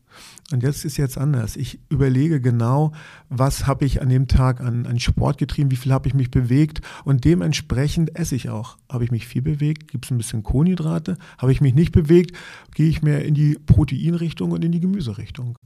Und 0.52 0.64
jetzt 0.64 0.86
ist 0.86 0.98
jetzt 0.98 1.18
anders. 1.18 1.56
Ich 1.56 1.80
überlege 1.90 2.40
genau, 2.40 2.94
was 3.30 3.68
habe 3.68 3.86
ich 3.86 4.02
an 4.02 4.10
dem 4.10 4.28
Tag 4.28 4.62
an, 4.62 4.86
an 4.86 5.00
Sport 5.00 5.38
getrieben, 5.38 5.72
wie 5.72 5.76
viel 5.76 5.92
habe 5.92 6.08
ich 6.08 6.14
mich 6.14 6.32
bewegt 6.32 6.82
und 7.04 7.26
dementsprechend 7.26 8.18
esse 8.18 8.36
ich 8.36 8.50
auch. 8.50 8.78
Habe 8.90 9.04
ich 9.04 9.12
mich 9.12 9.28
viel 9.28 9.42
bewegt, 9.42 9.90
gibt 9.90 10.06
es 10.06 10.12
ein 10.12 10.18
bisschen 10.18 10.44
Kohlenhydrate. 10.44 11.18
Habe 11.38 11.52
ich 11.52 11.62
mich 11.62 11.74
nicht 11.74 11.92
bewegt, 11.92 12.36
gehe 12.74 12.90
ich 12.90 13.02
mehr 13.02 13.26
in 13.26 13.34
die 13.34 13.58
Proteinrichtung 13.66 14.52
und 14.52 14.64
in 14.64 14.72
die 14.72 14.80
Gemüserichtung. 14.80 15.58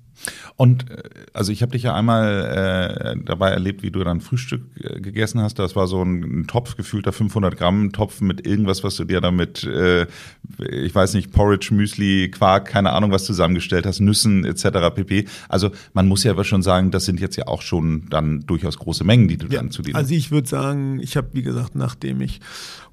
Und 0.56 0.90
äh, 0.90 1.04
also 1.34 1.52
ich 1.52 1.62
habe 1.62 1.72
dich 1.72 1.84
ja 1.84 1.96
einmal 1.96 3.16
äh, 3.18 3.24
dabei 3.24 3.50
erlebt, 3.50 3.84
wie 3.84 3.92
du 3.92 4.04
dann 4.04 4.22
Frühstück 4.22 4.64
äh, 4.80 5.00
gegessen 5.00 5.42
hast. 5.42 5.60
Das 5.60 5.76
war 5.76 5.88
so 5.88 6.02
ein, 6.02 6.42
ein 6.42 6.48
Topf, 6.48 6.76
gefühlter 6.76 7.12
500 7.12 7.58
Gramm 7.58 7.92
Topf 7.92 8.22
mit 8.22 8.46
irgendwas, 8.46 8.84
was 8.84 8.96
du 8.96 9.06
dir 9.06 9.22
damit, 9.22 9.64
äh, 9.64 10.08
ich 10.70 10.94
weiß 10.94 11.14
nicht, 11.14 11.32
Porridge, 11.32 11.74
Müsli, 11.74 12.30
Quark, 12.32 12.66
keine 12.66 12.92
Ahnung, 12.92 13.12
was 13.12 13.26
zusammengestellt 13.26 13.86
hast, 13.86 14.00
Nüssen 14.00 14.46
etc. 14.46 14.94
pp. 14.94 15.26
Also 15.50 15.72
man 15.94 16.08
muss 16.08 16.24
ja 16.24 16.32
aber 16.32 16.44
schon 16.44 16.62
sagen, 16.62 16.92
das 16.92 17.06
sind 17.06 17.20
jetzt 17.20 17.36
ja 17.36 17.48
auch 17.48 17.62
schon 17.62 18.08
dann 18.10 18.42
durchaus 18.42 18.78
große 18.78 19.04
Mengen, 19.04 19.28
die 19.28 19.38
du 19.38 19.48
ja, 19.48 19.60
dann 19.60 19.72
zu 19.72 19.82
dir. 19.82 19.96
Also 19.96 20.14
ich 20.14 20.32
würde 20.32 20.48
sagen, 20.48 21.00
ich 21.00 21.18
habe 21.18 21.30
wie 21.34 21.44
gesagt, 21.44 21.76
nachdem 21.76 22.22
ich 22.22 22.40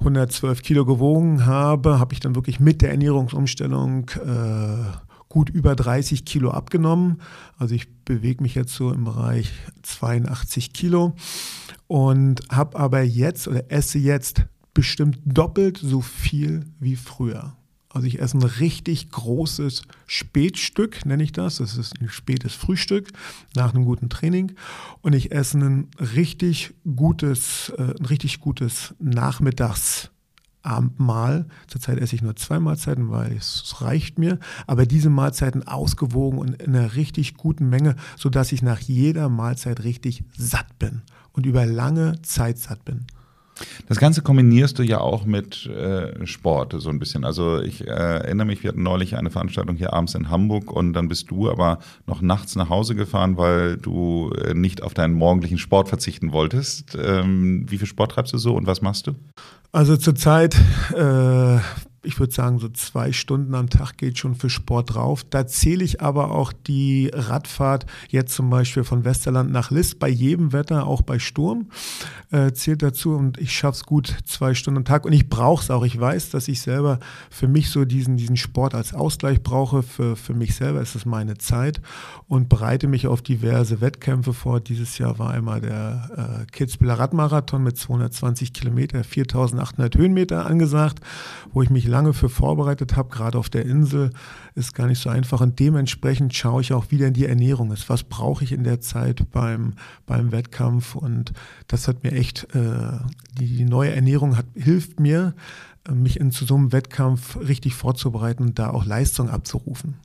112 0.00 0.62
Kilo 0.62 0.84
gewogen 0.84 1.46
habe, 1.46 1.98
habe 1.98 2.12
ich 2.12 2.20
dann 2.20 2.34
wirklich 2.34 2.60
mit 2.60 2.82
der 2.82 2.90
Ernährungsumstellung 2.90 4.10
äh, 4.24 5.07
gut 5.28 5.50
über 5.50 5.76
30 5.76 6.24
Kilo 6.24 6.50
abgenommen. 6.50 7.20
Also 7.56 7.74
ich 7.74 7.88
bewege 8.04 8.42
mich 8.42 8.54
jetzt 8.54 8.74
so 8.74 8.92
im 8.92 9.04
Bereich 9.04 9.52
82 9.82 10.72
Kilo 10.72 11.14
und 11.86 12.42
habe 12.50 12.78
aber 12.78 13.02
jetzt 13.02 13.48
oder 13.48 13.70
esse 13.70 13.98
jetzt 13.98 14.44
bestimmt 14.74 15.18
doppelt 15.24 15.78
so 15.82 16.00
viel 16.00 16.66
wie 16.78 16.96
früher. 16.96 17.56
Also 17.90 18.06
ich 18.06 18.20
esse 18.20 18.36
ein 18.38 18.42
richtig 18.42 19.10
großes 19.10 19.82
Spätstück, 20.06 21.06
nenne 21.06 21.22
ich 21.22 21.32
das. 21.32 21.56
Das 21.56 21.76
ist 21.76 22.00
ein 22.00 22.08
spätes 22.08 22.54
Frühstück 22.54 23.08
nach 23.56 23.74
einem 23.74 23.86
guten 23.86 24.10
Training. 24.10 24.52
Und 25.00 25.14
ich 25.14 25.32
esse 25.32 25.58
ein 25.58 25.88
richtig 25.98 26.74
gutes, 26.94 27.72
äh, 27.76 27.94
ein 27.98 28.04
richtig 28.04 28.40
gutes 28.40 28.94
Nachmittags 28.98 30.10
Abendmahl. 30.68 31.46
Zurzeit 31.66 31.98
esse 31.98 32.14
ich 32.14 32.22
nur 32.22 32.36
zwei 32.36 32.60
Mahlzeiten, 32.60 33.10
weil 33.10 33.32
es 33.32 33.80
reicht 33.80 34.18
mir. 34.18 34.38
Aber 34.66 34.86
diese 34.86 35.10
Mahlzeiten 35.10 35.66
ausgewogen 35.66 36.38
und 36.38 36.62
in 36.62 36.76
einer 36.76 36.94
richtig 36.94 37.34
guten 37.34 37.68
Menge, 37.68 37.96
sodass 38.16 38.52
ich 38.52 38.62
nach 38.62 38.80
jeder 38.80 39.28
Mahlzeit 39.28 39.82
richtig 39.82 40.24
satt 40.36 40.78
bin 40.78 41.02
und 41.32 41.46
über 41.46 41.66
lange 41.66 42.20
Zeit 42.22 42.58
satt 42.58 42.84
bin. 42.84 43.06
Das 43.88 43.98
Ganze 43.98 44.22
kombinierst 44.22 44.78
du 44.78 44.82
ja 44.82 45.00
auch 45.00 45.24
mit 45.24 45.66
äh, 45.66 46.26
Sport 46.26 46.74
so 46.78 46.90
ein 46.90 46.98
bisschen. 46.98 47.24
Also 47.24 47.60
ich 47.60 47.86
äh, 47.86 47.90
erinnere 47.90 48.46
mich, 48.46 48.62
wir 48.62 48.68
hatten 48.68 48.82
neulich 48.82 49.16
eine 49.16 49.30
Veranstaltung 49.30 49.76
hier 49.76 49.92
abends 49.92 50.14
in 50.14 50.30
Hamburg 50.30 50.72
und 50.72 50.92
dann 50.92 51.08
bist 51.08 51.30
du 51.30 51.50
aber 51.50 51.78
noch 52.06 52.20
nachts 52.20 52.56
nach 52.56 52.68
Hause 52.68 52.94
gefahren, 52.94 53.36
weil 53.36 53.76
du 53.76 54.30
äh, 54.32 54.54
nicht 54.54 54.82
auf 54.82 54.94
deinen 54.94 55.14
morgendlichen 55.14 55.58
Sport 55.58 55.88
verzichten 55.88 56.32
wolltest. 56.32 56.96
Ähm, 57.00 57.64
wie 57.68 57.78
viel 57.78 57.86
Sport 57.86 58.12
treibst 58.12 58.32
du 58.32 58.38
so 58.38 58.54
und 58.54 58.66
was 58.66 58.82
machst 58.82 59.06
du? 59.06 59.14
Also 59.72 59.96
zurzeit 59.96 60.56
äh, 60.94 61.58
ich 62.02 62.20
würde 62.20 62.32
sagen, 62.32 62.58
so 62.58 62.68
zwei 62.68 63.12
Stunden 63.12 63.54
am 63.54 63.68
Tag 63.68 63.96
geht 63.96 64.18
schon 64.18 64.34
für 64.34 64.50
Sport 64.50 64.94
drauf. 64.94 65.24
Da 65.28 65.46
zähle 65.46 65.84
ich 65.84 66.00
aber 66.00 66.30
auch 66.30 66.52
die 66.52 67.10
Radfahrt 67.12 67.86
jetzt 68.08 68.34
zum 68.34 68.50
Beispiel 68.50 68.84
von 68.84 69.04
Westerland 69.04 69.50
nach 69.50 69.70
List 69.70 69.98
bei 69.98 70.08
jedem 70.08 70.52
Wetter, 70.52 70.86
auch 70.86 71.02
bei 71.02 71.18
Sturm, 71.18 71.70
äh, 72.30 72.52
zählt 72.52 72.82
dazu 72.82 73.14
und 73.14 73.38
ich 73.38 73.52
schaffe 73.52 73.76
es 73.76 73.84
gut 73.84 74.16
zwei 74.24 74.54
Stunden 74.54 74.78
am 74.78 74.84
Tag 74.84 75.06
und 75.06 75.12
ich 75.12 75.28
brauche 75.28 75.62
es 75.62 75.70
auch. 75.70 75.84
Ich 75.84 75.98
weiß, 75.98 76.30
dass 76.30 76.46
ich 76.46 76.60
selber 76.60 77.00
für 77.30 77.48
mich 77.48 77.70
so 77.70 77.84
diesen, 77.84 78.16
diesen 78.16 78.36
Sport 78.36 78.74
als 78.74 78.94
Ausgleich 78.94 79.42
brauche. 79.42 79.82
Für, 79.82 80.14
für 80.14 80.34
mich 80.34 80.54
selber 80.54 80.80
ist 80.80 80.94
es 80.94 81.04
meine 81.04 81.38
Zeit 81.38 81.80
und 82.28 82.48
bereite 82.48 82.86
mich 82.86 83.08
auf 83.08 83.22
diverse 83.22 83.80
Wettkämpfe 83.80 84.32
vor. 84.32 84.60
Dieses 84.60 84.98
Jahr 84.98 85.18
war 85.18 85.30
einmal 85.30 85.60
der 85.60 86.44
äh, 86.44 86.46
Kitzbüheler 86.52 86.98
Radmarathon 86.98 87.62
mit 87.62 87.76
220 87.76 88.52
Kilometer, 88.52 89.02
4800 89.02 89.96
Höhenmeter 89.96 90.46
angesagt, 90.46 91.00
wo 91.52 91.62
ich 91.62 91.70
mich 91.70 91.87
lange 91.88 92.12
für 92.12 92.28
vorbereitet 92.28 92.96
habe, 92.96 93.08
gerade 93.08 93.38
auf 93.38 93.48
der 93.48 93.64
Insel, 93.64 94.10
ist 94.54 94.74
gar 94.74 94.86
nicht 94.86 95.00
so 95.00 95.10
einfach. 95.10 95.40
Und 95.40 95.58
dementsprechend 95.58 96.34
schaue 96.34 96.60
ich 96.60 96.72
auch, 96.72 96.86
wie 96.90 96.98
denn 96.98 97.14
die 97.14 97.26
Ernährung 97.26 97.72
ist. 97.72 97.88
Was 97.88 98.04
brauche 98.04 98.44
ich 98.44 98.52
in 98.52 98.64
der 98.64 98.80
Zeit 98.80 99.30
beim, 99.32 99.74
beim 100.06 100.30
Wettkampf? 100.30 100.94
Und 100.94 101.32
das 101.66 101.88
hat 101.88 102.04
mir 102.04 102.12
echt, 102.12 102.54
äh, 102.54 102.98
die, 103.38 103.64
neue 103.64 103.92
Ernährung 103.94 104.36
hat, 104.36 104.46
hilft 104.54 105.00
mir, 105.00 105.34
äh, 105.88 105.92
mich 105.92 106.20
in 106.20 106.30
so 106.30 106.54
einem 106.54 106.72
Wettkampf 106.72 107.36
richtig 107.36 107.74
vorzubereiten 107.74 108.44
und 108.44 108.58
da 108.58 108.70
auch 108.70 108.84
Leistung 108.84 109.28
abzurufen 109.30 109.96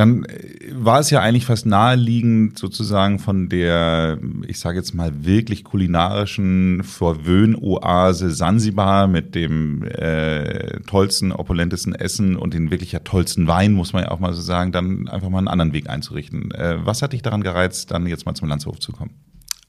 dann 0.00 0.24
äh, 0.24 0.70
war 0.72 0.98
es 1.00 1.10
ja 1.10 1.20
eigentlich 1.20 1.44
fast 1.44 1.66
naheliegend, 1.66 2.58
sozusagen 2.58 3.18
von 3.18 3.48
der, 3.48 4.18
ich 4.46 4.58
sage 4.58 4.78
jetzt 4.78 4.94
mal, 4.94 5.24
wirklich 5.24 5.62
kulinarischen 5.62 6.82
Verwöhn-Oase 6.82 8.30
Sansibar 8.30 9.06
mit 9.06 9.34
dem 9.34 9.82
äh, 9.82 10.80
tollsten, 10.86 11.32
opulentesten 11.32 11.94
Essen 11.94 12.36
und 12.36 12.54
den 12.54 12.70
wirklich 12.70 12.92
ja 12.92 13.00
tollsten 13.00 13.46
Wein, 13.46 13.72
muss 13.74 13.92
man 13.92 14.04
ja 14.04 14.10
auch 14.10 14.20
mal 14.20 14.32
so 14.32 14.40
sagen, 14.40 14.72
dann 14.72 15.06
einfach 15.08 15.28
mal 15.28 15.38
einen 15.38 15.48
anderen 15.48 15.72
Weg 15.74 15.88
einzurichten. 15.90 16.50
Äh, 16.52 16.78
was 16.84 17.02
hat 17.02 17.12
dich 17.12 17.22
daran 17.22 17.42
gereizt, 17.42 17.90
dann 17.90 18.06
jetzt 18.06 18.24
mal 18.24 18.34
zum 18.34 18.48
Landshof 18.48 18.80
zu 18.80 18.92
kommen? 18.92 19.10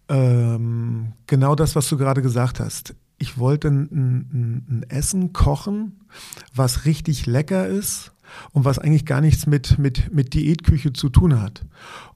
Ähm, 0.08 1.14
genau 1.28 1.56
das, 1.56 1.76
was 1.76 1.90
du 1.90 1.98
gerade 1.98 2.22
gesagt 2.22 2.60
hast. 2.60 2.96
Ich 3.18 3.38
wollte 3.38 3.68
ein, 3.68 3.90
ein, 3.92 4.66
ein 4.70 4.86
Essen 4.90 5.34
kochen, 5.34 6.00
was 6.56 6.86
richtig 6.86 7.26
lecker 7.26 7.68
ist 7.68 8.14
und 8.52 8.66
was 8.66 8.80
eigentlich 8.80 9.06
gar 9.06 9.22
nichts 9.22 9.48
mit, 9.48 9.78
mit, 9.78 10.14
mit 10.14 10.34
Diätküche 10.34 10.94
zu 10.94 11.10
tun 11.10 11.42
hat. 11.42 11.66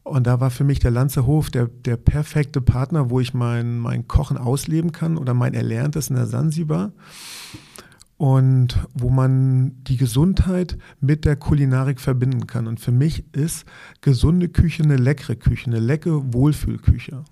Und 0.03 0.27
da 0.27 0.39
war 0.39 0.51
für 0.51 0.63
mich 0.63 0.79
der 0.79 0.91
Lanzerhof 0.91 1.49
der, 1.49 1.67
der 1.67 1.97
perfekte 1.97 2.61
Partner, 2.61 3.09
wo 3.09 3.19
ich 3.19 3.33
mein, 3.33 3.79
mein 3.79 4.07
Kochen 4.07 4.37
ausleben 4.37 4.91
kann 4.91 5.17
oder 5.17 5.33
mein 5.33 5.53
Erlerntes 5.53 6.09
in 6.09 6.15
der 6.15 6.27
Sansibar. 6.27 6.91
Und 8.17 8.79
wo 8.93 9.09
man 9.09 9.83
die 9.83 9.97
Gesundheit 9.97 10.77
mit 11.01 11.25
der 11.25 11.35
Kulinarik 11.35 11.99
verbinden 11.99 12.47
kann. 12.47 12.67
Und 12.67 12.79
für 12.79 12.93
mich 12.93 13.25
ist 13.33 13.65
gesunde 13.99 14.47
Küche 14.47 14.83
eine 14.83 14.95
leckere 14.95 15.35
Küche, 15.35 15.67
eine 15.67 15.79
leckere 15.79 16.33
Wohlfühlküche. 16.33 17.25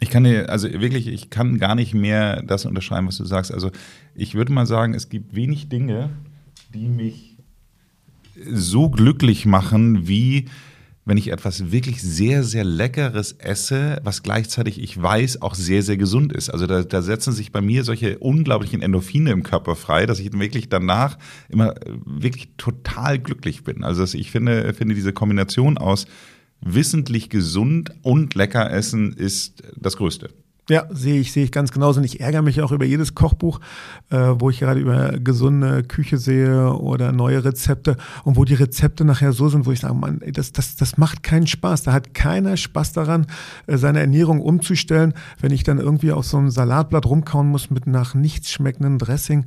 Ich 0.00 0.10
kann 0.10 0.24
dir, 0.24 0.50
also 0.50 0.70
wirklich, 0.70 1.06
ich 1.06 1.30
kann 1.30 1.58
gar 1.58 1.74
nicht 1.74 1.94
mehr 1.94 2.42
das 2.42 2.66
unterschreiben, 2.66 3.08
was 3.08 3.16
du 3.16 3.24
sagst. 3.24 3.52
Also 3.52 3.70
ich 4.14 4.34
würde 4.34 4.52
mal 4.52 4.66
sagen, 4.66 4.94
es 4.94 5.08
gibt 5.08 5.34
wenig 5.34 5.68
Dinge, 5.68 6.10
die 6.74 6.88
mich 6.88 7.35
so 8.44 8.90
glücklich 8.90 9.46
machen, 9.46 10.08
wie 10.08 10.46
wenn 11.06 11.18
ich 11.18 11.30
etwas 11.30 11.70
wirklich 11.70 12.02
sehr, 12.02 12.42
sehr 12.42 12.64
Leckeres 12.64 13.32
esse, 13.38 14.00
was 14.02 14.24
gleichzeitig, 14.24 14.82
ich 14.82 15.00
weiß, 15.00 15.40
auch 15.40 15.54
sehr, 15.54 15.82
sehr 15.82 15.96
gesund 15.96 16.32
ist. 16.32 16.50
Also 16.50 16.66
da, 16.66 16.82
da 16.82 17.00
setzen 17.00 17.32
sich 17.32 17.52
bei 17.52 17.60
mir 17.60 17.84
solche 17.84 18.18
unglaublichen 18.18 18.82
Endorphine 18.82 19.30
im 19.30 19.44
Körper 19.44 19.76
frei, 19.76 20.06
dass 20.06 20.18
ich 20.18 20.32
wirklich 20.32 20.68
danach 20.68 21.16
immer 21.48 21.74
wirklich 22.04 22.48
total 22.56 23.20
glücklich 23.20 23.62
bin. 23.62 23.84
Also 23.84 24.02
ich 24.18 24.32
finde, 24.32 24.74
finde 24.74 24.96
diese 24.96 25.12
Kombination 25.12 25.78
aus 25.78 26.06
wissentlich 26.60 27.30
gesund 27.30 27.92
und 28.02 28.34
lecker 28.34 28.68
essen 28.72 29.12
ist 29.12 29.62
das 29.76 29.96
Größte. 29.96 30.30
Ja, 30.68 30.84
sehe 30.90 31.20
ich, 31.20 31.30
sehe 31.30 31.44
ich 31.44 31.52
ganz 31.52 31.70
genauso. 31.70 32.00
Und 32.00 32.04
ich 32.04 32.20
ärgere 32.20 32.42
mich 32.42 32.60
auch 32.60 32.72
über 32.72 32.84
jedes 32.84 33.14
Kochbuch, 33.14 33.60
äh, 34.10 34.16
wo 34.16 34.50
ich 34.50 34.58
gerade 34.58 34.80
über 34.80 35.12
gesunde 35.12 35.84
Küche 35.84 36.18
sehe 36.18 36.72
oder 36.72 37.12
neue 37.12 37.44
Rezepte 37.44 37.96
und 38.24 38.36
wo 38.36 38.44
die 38.44 38.54
Rezepte 38.54 39.04
nachher 39.04 39.32
so 39.32 39.48
sind, 39.48 39.64
wo 39.66 39.70
ich 39.70 39.80
sage, 39.80 39.94
Mann, 39.94 40.20
das, 40.32 40.50
das, 40.50 40.74
das 40.74 40.98
macht 40.98 41.22
keinen 41.22 41.46
Spaß. 41.46 41.84
Da 41.84 41.92
hat 41.92 42.14
keiner 42.14 42.56
Spaß 42.56 42.92
daran, 42.94 43.26
äh, 43.68 43.76
seine 43.76 44.00
Ernährung 44.00 44.40
umzustellen, 44.40 45.14
wenn 45.40 45.52
ich 45.52 45.62
dann 45.62 45.78
irgendwie 45.78 46.10
auf 46.10 46.26
so 46.26 46.36
einem 46.36 46.50
Salatblatt 46.50 47.06
rumkauen 47.06 47.46
muss 47.46 47.70
mit 47.70 47.86
nach 47.86 48.14
nichts 48.14 48.50
schmeckenden 48.50 48.98
Dressing. 48.98 49.46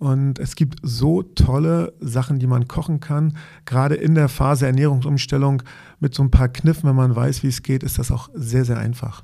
Und 0.00 0.40
es 0.40 0.56
gibt 0.56 0.80
so 0.82 1.22
tolle 1.22 1.94
Sachen, 2.00 2.40
die 2.40 2.48
man 2.48 2.66
kochen 2.66 2.98
kann. 2.98 3.36
Gerade 3.66 3.94
in 3.94 4.16
der 4.16 4.28
Phase 4.28 4.66
Ernährungsumstellung 4.66 5.62
mit 6.00 6.12
so 6.12 6.24
ein 6.24 6.32
paar 6.32 6.48
Kniffen, 6.48 6.88
wenn 6.88 6.96
man 6.96 7.14
weiß, 7.14 7.44
wie 7.44 7.48
es 7.48 7.62
geht, 7.62 7.84
ist 7.84 7.98
das 7.98 8.10
auch 8.10 8.28
sehr, 8.34 8.64
sehr 8.64 8.78
einfach. 8.78 9.22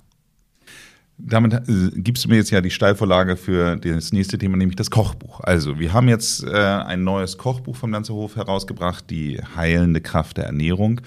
Damit 1.25 1.55
äh, 1.55 1.91
gibst 1.95 2.25
du 2.25 2.29
mir 2.29 2.37
jetzt 2.37 2.50
ja 2.50 2.61
die 2.61 2.71
Steilvorlage 2.71 3.37
für 3.37 3.76
das 3.76 4.12
nächste 4.12 4.38
Thema, 4.38 4.57
nämlich 4.57 4.76
das 4.76 4.91
Kochbuch. 4.91 5.41
Also, 5.41 5.79
wir 5.79 5.93
haben 5.93 6.09
jetzt 6.09 6.45
äh, 6.45 6.50
ein 6.50 7.05
neues 7.05 7.38
Kochbuch 7.38 7.76
vom 7.76 7.93
Lanzerhof 7.93 8.35
herausgebracht, 8.37 9.05
die 9.09 9.41
heilende 9.57 10.00
Kraft 10.00 10.38
der 10.38 10.47
Ernährung. 10.47 11.00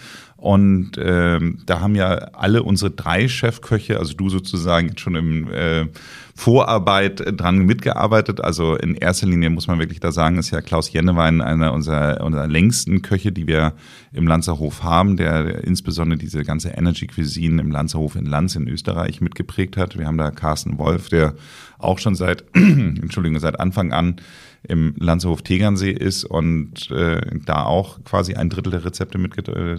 Und 0.46 0.92
ähm, 1.00 1.58
da 1.66 1.80
haben 1.80 1.96
ja 1.96 2.10
alle 2.34 2.62
unsere 2.62 2.92
drei 2.92 3.28
Chefköche, 3.28 3.98
also 3.98 4.14
du 4.14 4.30
sozusagen 4.30 4.96
schon 4.96 5.16
im 5.16 5.52
äh, 5.52 5.88
Vorarbeit 6.36 7.24
dran 7.36 7.66
mitgearbeitet. 7.66 8.44
Also 8.44 8.76
in 8.76 8.94
erster 8.94 9.26
Linie 9.26 9.50
muss 9.50 9.66
man 9.66 9.80
wirklich 9.80 10.02
da 10.02 10.12
sagen, 10.12 10.38
ist 10.38 10.52
ja 10.52 10.62
Klaus 10.62 10.94
Jennewein 10.94 11.42
einer 11.42 11.74
unserer, 11.74 12.24
unserer 12.24 12.46
längsten 12.46 13.02
Köche, 13.02 13.32
die 13.32 13.48
wir 13.48 13.74
im 14.14 14.28
Lanzerhof 14.28 14.84
haben, 14.84 15.18
der, 15.18 15.46
der 15.46 15.64
insbesondere 15.64 16.20
diese 16.20 16.44
ganze 16.44 16.70
Energy 16.70 17.08
Cuisine 17.08 17.60
im 17.60 17.72
Lanzerhof 17.72 18.16
in 18.16 18.28
Lanz 18.28 18.56
in 18.56 18.68
Österreich 18.68 19.22
mitgeprägt 19.22 19.78
hat. 19.78 19.98
Wir 19.98 20.06
haben 20.06 20.20
da 20.20 20.30
Carsten 20.30 20.78
Wolf, 20.78 21.10
der 21.10 21.34
auch 21.80 21.98
schon 21.98 22.14
seit, 22.14 22.44
Entschuldigung, 22.54 23.40
seit 23.40 23.60
Anfang 23.60 23.94
an 23.94 24.18
im 24.68 24.96
Lanzerhof 24.98 25.42
Tegernsee 25.42 25.92
ist 25.92 26.24
und 26.24 26.90
äh, 26.92 27.22
da 27.46 27.66
auch 27.66 28.04
quasi 28.04 28.36
ein 28.36 28.50
Drittel 28.50 28.72
der 28.72 28.86
Rezepte 28.86 29.18
mit 29.18 29.48
äh, 29.48 29.78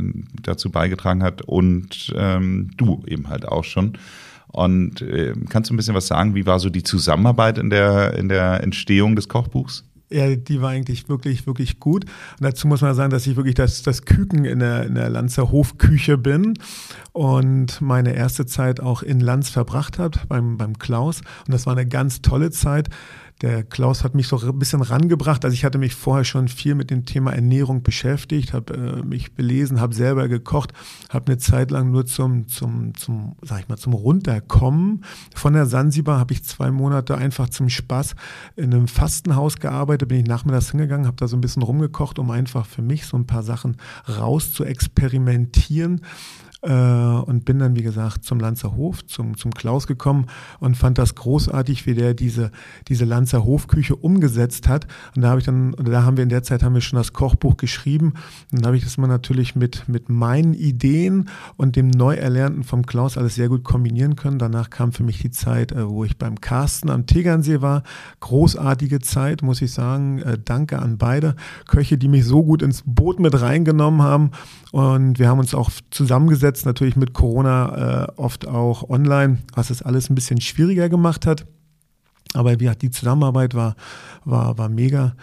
dazu 0.56 0.70
beigetragen 0.70 1.22
hat 1.22 1.42
und 1.42 2.12
ähm, 2.16 2.70
du 2.76 3.02
eben 3.06 3.28
halt 3.28 3.46
auch 3.46 3.64
schon. 3.64 3.98
Und 4.48 5.02
äh, 5.02 5.34
kannst 5.48 5.70
du 5.70 5.74
ein 5.74 5.76
bisschen 5.76 5.94
was 5.94 6.06
sagen, 6.06 6.34
wie 6.34 6.46
war 6.46 6.58
so 6.58 6.70
die 6.70 6.82
Zusammenarbeit 6.82 7.58
in 7.58 7.70
der, 7.70 8.14
in 8.14 8.28
der 8.28 8.62
Entstehung 8.62 9.14
des 9.16 9.28
Kochbuchs? 9.28 9.84
Ja, 10.08 10.36
die 10.36 10.62
war 10.62 10.70
eigentlich 10.70 11.08
wirklich, 11.08 11.48
wirklich 11.48 11.80
gut. 11.80 12.04
Und 12.04 12.44
dazu 12.44 12.68
muss 12.68 12.80
man 12.80 12.94
sagen, 12.94 13.10
dass 13.10 13.26
ich 13.26 13.34
wirklich 13.34 13.56
das, 13.56 13.82
das 13.82 14.04
Küken 14.04 14.44
in 14.44 14.60
der, 14.60 14.84
in 14.84 14.94
der 14.94 15.10
Lanzer 15.10 15.50
Hofküche 15.50 16.16
bin 16.16 16.54
und 17.12 17.80
meine 17.80 18.14
erste 18.14 18.46
Zeit 18.46 18.78
auch 18.78 19.02
in 19.02 19.18
Lanz 19.18 19.50
verbracht 19.50 19.98
habe 19.98 20.20
beim, 20.28 20.58
beim 20.58 20.78
Klaus. 20.78 21.22
Und 21.46 21.52
das 21.52 21.66
war 21.66 21.72
eine 21.72 21.88
ganz 21.88 22.22
tolle 22.22 22.50
Zeit. 22.52 22.88
Der 23.42 23.64
Klaus 23.64 24.02
hat 24.02 24.14
mich 24.14 24.28
so 24.28 24.38
ein 24.38 24.58
bisschen 24.58 24.80
rangebracht. 24.80 25.44
Also 25.44 25.52
ich 25.52 25.64
hatte 25.64 25.76
mich 25.76 25.94
vorher 25.94 26.24
schon 26.24 26.48
viel 26.48 26.74
mit 26.74 26.90
dem 26.90 27.04
Thema 27.04 27.32
Ernährung 27.32 27.82
beschäftigt, 27.82 28.54
habe 28.54 28.74
äh, 28.74 29.02
mich 29.02 29.34
belesen, 29.34 29.78
habe 29.80 29.94
selber 29.94 30.28
gekocht, 30.28 30.72
habe 31.10 31.26
eine 31.26 31.38
Zeit 31.38 31.70
lang 31.70 31.90
nur 31.90 32.06
zum, 32.06 32.48
zum, 32.48 32.94
zum, 32.94 33.36
sag 33.42 33.60
ich 33.60 33.68
mal, 33.68 33.76
zum 33.76 33.92
Runterkommen 33.92 35.04
von 35.34 35.52
der 35.52 35.66
Sansibar 35.66 36.18
habe 36.18 36.32
ich 36.32 36.44
zwei 36.44 36.70
Monate 36.70 37.16
einfach 37.18 37.50
zum 37.50 37.68
Spaß 37.68 38.14
in 38.56 38.72
einem 38.72 38.88
Fastenhaus 38.88 39.56
gearbeitet, 39.56 40.08
bin 40.08 40.20
ich 40.20 40.26
nachmittags 40.26 40.70
hingegangen, 40.70 41.06
habe 41.06 41.16
da 41.16 41.28
so 41.28 41.36
ein 41.36 41.42
bisschen 41.42 41.62
rumgekocht, 41.62 42.18
um 42.18 42.30
einfach 42.30 42.66
für 42.66 42.82
mich 42.82 43.06
so 43.06 43.18
ein 43.18 43.26
paar 43.26 43.42
Sachen 43.42 43.76
raus 44.08 44.52
zu 44.52 44.64
experimentieren 44.64 46.00
und 46.72 47.44
bin 47.44 47.58
dann, 47.58 47.76
wie 47.76 47.82
gesagt, 47.82 48.24
zum 48.24 48.40
Lanzer 48.40 48.74
Hof, 48.74 49.06
zum, 49.06 49.36
zum 49.36 49.52
Klaus 49.52 49.86
gekommen 49.86 50.26
und 50.58 50.76
fand 50.76 50.98
das 50.98 51.14
großartig, 51.14 51.86
wie 51.86 51.94
der 51.94 52.14
diese, 52.14 52.50
diese 52.88 53.04
Lanzer 53.04 53.44
Hofküche 53.44 53.96
umgesetzt 53.96 54.68
hat. 54.68 54.86
Und 55.14 55.22
da 55.22 55.30
habe 55.30 55.40
ich 55.40 55.46
dann, 55.46 55.72
da 55.72 56.02
haben 56.02 56.16
wir 56.16 56.24
in 56.24 56.28
der 56.28 56.42
Zeit 56.42 56.62
haben 56.62 56.74
wir 56.74 56.80
schon 56.80 56.98
das 56.98 57.12
Kochbuch 57.12 57.56
geschrieben. 57.56 58.14
Und 58.52 58.60
dann 58.60 58.66
habe 58.66 58.76
ich 58.76 58.84
das 58.84 58.98
mal 58.98 59.06
natürlich 59.06 59.54
mit, 59.54 59.88
mit 59.88 60.08
meinen 60.08 60.54
Ideen 60.54 61.28
und 61.56 61.76
dem 61.76 61.88
Neuerlernten 61.88 62.64
vom 62.64 62.86
Klaus 62.86 63.16
alles 63.16 63.34
sehr 63.34 63.48
gut 63.48 63.64
kombinieren 63.64 64.16
können. 64.16 64.38
Danach 64.38 64.70
kam 64.70 64.92
für 64.92 65.04
mich 65.04 65.20
die 65.20 65.30
Zeit, 65.30 65.72
äh, 65.72 65.88
wo 65.88 66.04
ich 66.04 66.16
beim 66.16 66.40
Carsten 66.40 66.90
am 66.90 67.06
Tegernsee 67.06 67.60
war. 67.60 67.82
Großartige 68.20 69.00
Zeit, 69.00 69.42
muss 69.42 69.62
ich 69.62 69.72
sagen. 69.72 70.18
Äh, 70.18 70.38
danke 70.42 70.78
an 70.78 70.98
beide 70.98 71.36
Köche, 71.66 71.98
die 71.98 72.08
mich 72.08 72.24
so 72.24 72.42
gut 72.42 72.62
ins 72.62 72.82
Boot 72.84 73.20
mit 73.20 73.40
reingenommen 73.40 74.02
haben. 74.02 74.30
Und 74.72 75.18
wir 75.18 75.28
haben 75.28 75.38
uns 75.38 75.54
auch 75.54 75.70
zusammengesetzt, 75.90 76.55
natürlich 76.64 76.96
mit 76.96 77.12
Corona 77.12 78.04
äh, 78.04 78.12
oft 78.16 78.46
auch 78.48 78.88
online, 78.88 79.38
was 79.54 79.70
es 79.70 79.82
alles 79.82 80.10
ein 80.10 80.14
bisschen 80.14 80.40
schwieriger 80.40 80.88
gemacht 80.88 81.26
hat. 81.26 81.46
Aber 82.34 82.52
wie 82.52 82.64
gesagt, 82.64 82.82
die 82.82 82.90
Zusammenarbeit 82.90 83.54
war, 83.54 83.76
war, 84.24 84.58
war 84.58 84.68
mega. 84.68 85.14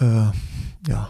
Äh, 0.00 0.26
ja, 0.88 1.08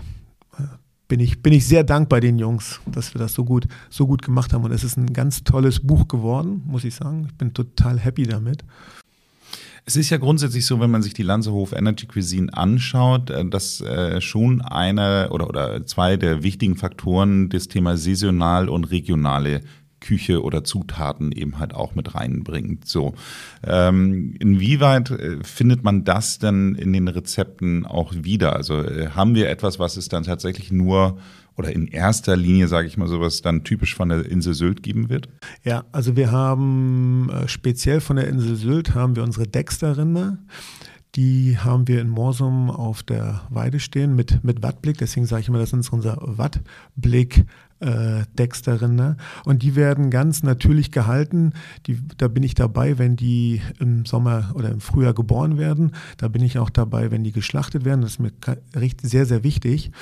bin 1.09 1.21
ich, 1.21 1.43
bin 1.43 1.53
ich 1.53 1.67
sehr 1.67 1.85
dankbar 1.85 2.21
den 2.21 2.39
Jungs, 2.39 2.81
dass 2.87 3.15
wir 3.15 3.19
das 3.19 3.35
so 3.35 3.45
gut, 3.45 3.67
so 3.91 4.07
gut 4.07 4.23
gemacht 4.23 4.53
haben. 4.53 4.65
Und 4.65 4.73
es 4.73 4.85
ist 4.85 4.97
ein 4.97 5.13
ganz 5.13 5.45
tolles 5.45 5.81
Buch 5.81 6.09
geworden, 6.09 6.63
muss 6.67 6.85
ich 6.85 6.95
sagen. 6.95 7.27
Ich 7.29 7.35
bin 7.35 7.53
total 7.53 7.99
happy 7.99 8.25
damit. 8.25 8.65
Es 9.87 9.97
ist 9.97 10.09
ja 10.09 10.17
grundsätzlich 10.17 10.65
so, 10.65 10.81
wenn 10.81 10.91
man 10.91 11.03
sich 11.03 11.13
die 11.13 11.23
Lanzehof 11.23 11.73
Energy 11.73 12.07
Cuisine 12.07 12.53
anschaut, 12.55 13.31
äh, 13.31 13.45
dass 13.45 13.81
äh, 13.83 14.21
schon 14.21 14.63
einer 14.63 15.29
oder, 15.31 15.49
oder 15.49 15.85
zwei 15.85 16.17
der 16.17 16.43
wichtigen 16.43 16.77
Faktoren 16.77 17.51
das 17.51 17.69
Thema 17.69 17.97
saisonal 17.97 18.69
und 18.69 18.85
regionale 18.85 19.61
Küche 20.01 20.43
oder 20.43 20.65
Zutaten 20.65 21.33
eben 21.33 21.59
halt 21.59 21.75
auch 21.75 21.95
mit 21.95 22.15
reinbringt. 22.15 22.87
So, 22.87 23.15
ähm, 23.67 24.35
inwieweit 24.39 25.11
äh, 25.11 25.43
findet 25.43 25.83
man 25.83 26.05
das 26.05 26.39
denn 26.39 26.75
in 26.75 26.93
den 26.93 27.09
Rezepten 27.09 27.87
auch 27.87 28.13
wieder? 28.15 28.55
Also 28.55 28.83
äh, 28.83 29.09
haben 29.11 29.35
wir 29.35 29.49
etwas, 29.49 29.79
was 29.79 29.97
es 29.97 30.09
dann 30.09 30.25
tatsächlich 30.25 30.71
nur 30.71 31.19
oder 31.57 31.73
in 31.73 31.87
erster 31.87 32.37
Linie, 32.37 32.69
sage 32.69 32.89
ich 32.89 32.97
mal, 32.97 33.09
sowas 33.09 33.43
dann 33.43 33.65
typisch 33.65 33.95
von 33.95 34.09
der 34.09 34.27
Insel 34.27 34.55
Sylt 34.55 34.83
geben 34.83 35.09
wird? 35.09 35.29
Ja, 35.63 35.85
also 35.93 36.17
wir 36.17 36.33
haben 36.33 37.31
äh, 37.31 37.49
speziell 37.49 38.01
von 38.01 38.17
der 38.17 38.29
Insel 38.29 38.57
Sylt 38.57 38.95
haben 38.95 39.17
wir 39.17 39.23
unsere 39.23 39.47
Dexter-Rinde. 39.47 40.39
Die 41.15 41.59
haben 41.59 41.87
wir 41.87 42.01
in 42.01 42.09
Morsum 42.09 42.71
auf 42.71 43.05
der 43.05 43.43
Weide 43.49 43.79
stehen 43.79 44.17
mit, 44.17 44.43
mit 44.43 44.65
Wattblick. 44.65 44.99
Deswegen 44.99 45.27
sage 45.27 45.43
ich 45.43 45.49
immer, 45.49 45.61
das 45.61 45.73
ist 45.73 45.93
unser 45.93 46.19
Wattblick 46.21 47.45
äh, 47.79 48.23
Dexter-Rinde. 48.37 49.17
Und 49.45 49.63
die 49.63 49.77
werden 49.77 50.11
ganz 50.11 50.43
natürlich 50.43 50.91
gehalten. 50.91 51.53
Die, 51.87 52.01
da 52.17 52.27
bin 52.27 52.43
ich 52.43 52.55
dabei, 52.55 52.99
wenn 52.99 53.15
die 53.15 53.63
im 53.79 54.05
Sommer 54.07 54.51
oder 54.55 54.71
im 54.71 54.81
Frühjahr 54.81 55.15
geboren 55.15 55.57
werden. 55.57 55.93
Da 56.17 56.27
bin 56.27 56.43
ich 56.43 56.59
auch 56.59 56.71
dabei, 56.71 57.13
wenn 57.13 57.23
die 57.23 57.33
geschlachtet 57.33 57.85
werden. 57.85 58.01
Das 58.01 58.13
ist 58.13 58.19
mir 58.19 58.33
sehr, 59.01 59.27
sehr 59.27 59.45
wichtig 59.45 59.93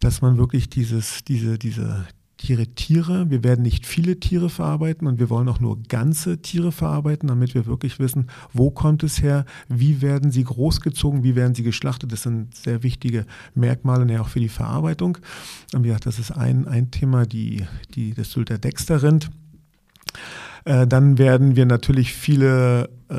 dass 0.00 0.22
man 0.22 0.38
wirklich 0.38 0.68
dieses, 0.68 1.24
diese, 1.24 1.58
diese 1.58 2.06
Tiere, 2.36 2.66
Tiere, 2.66 3.30
wir 3.30 3.42
werden 3.42 3.62
nicht 3.62 3.86
viele 3.86 4.20
Tiere 4.20 4.50
verarbeiten 4.50 5.06
und 5.06 5.18
wir 5.18 5.30
wollen 5.30 5.48
auch 5.48 5.58
nur 5.58 5.82
ganze 5.84 6.42
Tiere 6.42 6.70
verarbeiten, 6.70 7.28
damit 7.28 7.54
wir 7.54 7.64
wirklich 7.64 7.98
wissen, 7.98 8.26
wo 8.52 8.70
kommt 8.70 9.02
es 9.02 9.22
her, 9.22 9.46
wie 9.68 10.02
werden 10.02 10.30
sie 10.30 10.44
großgezogen, 10.44 11.24
wie 11.24 11.34
werden 11.34 11.54
sie 11.54 11.62
geschlachtet. 11.62 12.12
Das 12.12 12.22
sind 12.22 12.54
sehr 12.54 12.82
wichtige 12.82 13.24
Merkmale 13.54 14.12
ja 14.12 14.20
auch 14.20 14.28
für 14.28 14.40
die 14.40 14.50
Verarbeitung. 14.50 15.16
Und 15.72 15.82
wie 15.82 15.88
gesagt, 15.88 16.06
das 16.06 16.18
ist 16.18 16.30
ein, 16.30 16.68
ein 16.68 16.90
Thema, 16.90 17.24
die, 17.24 17.64
die, 17.94 18.12
das 18.12 18.32
Sylter 18.32 18.58
Dexter-Rind. 18.58 19.30
Äh, 20.66 20.86
dann 20.86 21.16
werden 21.16 21.54
wir 21.54 21.64
natürlich 21.64 22.12
viele 22.12 22.90
äh, 23.08 23.14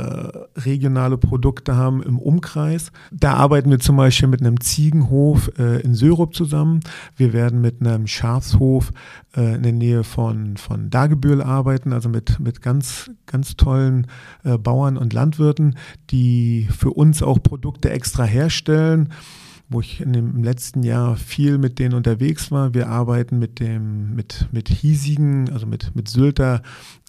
regionale 0.59 1.17
Produkte 1.17 1.77
haben 1.77 2.03
im 2.03 2.19
Umkreis. 2.19 2.91
Da 3.09 3.35
arbeiten 3.35 3.71
wir 3.71 3.79
zum 3.79 3.95
Beispiel 3.95 4.27
mit 4.27 4.41
einem 4.41 4.59
Ziegenhof 4.59 5.49
äh, 5.57 5.79
in 5.79 5.95
Sörup 5.95 6.35
zusammen. 6.35 6.81
Wir 7.15 7.31
werden 7.31 7.61
mit 7.61 7.79
einem 7.79 8.05
Schafshof 8.05 8.91
äh, 9.35 9.55
in 9.55 9.63
der 9.63 9.71
Nähe 9.71 10.03
von, 10.03 10.57
von 10.57 10.89
Dagebühl 10.89 11.41
arbeiten, 11.41 11.93
also 11.93 12.09
mit, 12.09 12.37
mit 12.41 12.61
ganz, 12.61 13.09
ganz 13.25 13.55
tollen 13.55 14.07
äh, 14.43 14.57
Bauern 14.57 14.97
und 14.97 15.13
Landwirten, 15.13 15.77
die 16.09 16.67
für 16.77 16.91
uns 16.91 17.23
auch 17.23 17.41
Produkte 17.41 17.89
extra 17.89 18.25
herstellen 18.25 19.13
wo 19.69 19.81
ich 19.81 20.01
in 20.01 20.13
dem 20.13 20.43
letzten 20.43 20.83
Jahr 20.83 21.17
viel 21.17 21.57
mit 21.57 21.79
denen 21.79 21.93
unterwegs 21.93 22.51
war. 22.51 22.73
Wir 22.73 22.87
arbeiten 22.87 23.37
mit 23.37 23.59
dem, 23.59 24.15
mit, 24.15 24.47
mit 24.51 24.69
hiesigen, 24.69 25.51
also 25.51 25.65
mit, 25.65 25.95
mit 25.95 26.07
Sylter 26.07 26.61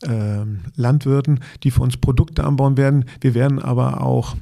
äh, 0.02 0.44
Landwirten, 0.74 1.40
die 1.62 1.70
für 1.70 1.82
uns 1.82 1.96
Produkte 1.96 2.44
anbauen 2.44 2.76
werden. 2.76 3.04
Wir 3.20 3.34
werden 3.34 3.60
aber 3.60 4.02
auch 4.02 4.36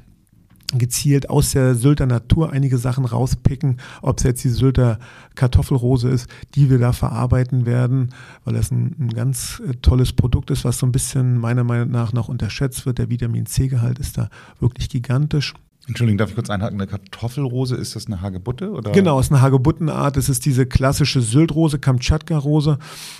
gezielt 0.72 1.30
aus 1.30 1.52
der 1.52 1.74
Sylter 1.74 2.06
Natur 2.06 2.52
einige 2.52 2.78
Sachen 2.78 3.04
rauspicken, 3.04 3.78
ob 4.02 4.18
es 4.18 4.24
jetzt 4.24 4.44
die 4.44 4.48
Sylter 4.48 4.98
Kartoffelrose 5.34 6.08
ist, 6.08 6.28
die 6.54 6.70
wir 6.70 6.78
da 6.78 6.92
verarbeiten 6.92 7.66
werden, 7.66 8.14
weil 8.44 8.54
das 8.54 8.70
ein, 8.70 8.96
ein, 8.98 9.10
ganz 9.10 9.62
äh, 9.66 9.74
tolles 9.74 10.12
Produkt 10.12 10.50
ist, 10.50 10.64
was 10.64 10.78
so 10.78 10.86
ein 10.86 10.92
bisschen 10.92 11.38
meiner 11.38 11.64
Meinung 11.64 11.90
nach 11.90 12.12
noch 12.12 12.28
unterschätzt 12.28 12.86
wird. 12.86 12.98
Der 12.98 13.10
Vitamin 13.10 13.46
C-Gehalt 13.46 13.98
ist 13.98 14.18
da 14.18 14.28
wirklich 14.58 14.88
gigantisch. 14.88 15.54
Entschuldigung, 15.88 16.18
darf 16.18 16.30
ich 16.30 16.34
kurz 16.34 16.50
einhaken? 16.50 16.80
Eine 16.80 16.88
Kartoffelrose, 16.88 17.76
ist 17.76 17.94
das 17.94 18.06
eine 18.06 18.20
Hagebutte? 18.20 18.72
Oder? 18.72 18.90
Genau, 18.90 19.20
ist 19.20 19.30
eine 19.30 19.40
Hagebuttenart. 19.40 20.16
Das 20.16 20.28
ist 20.28 20.44
diese 20.44 20.66
klassische 20.66 21.20
Syltrose, 21.20 21.78
Kamtschatka-Rose. 21.78 22.78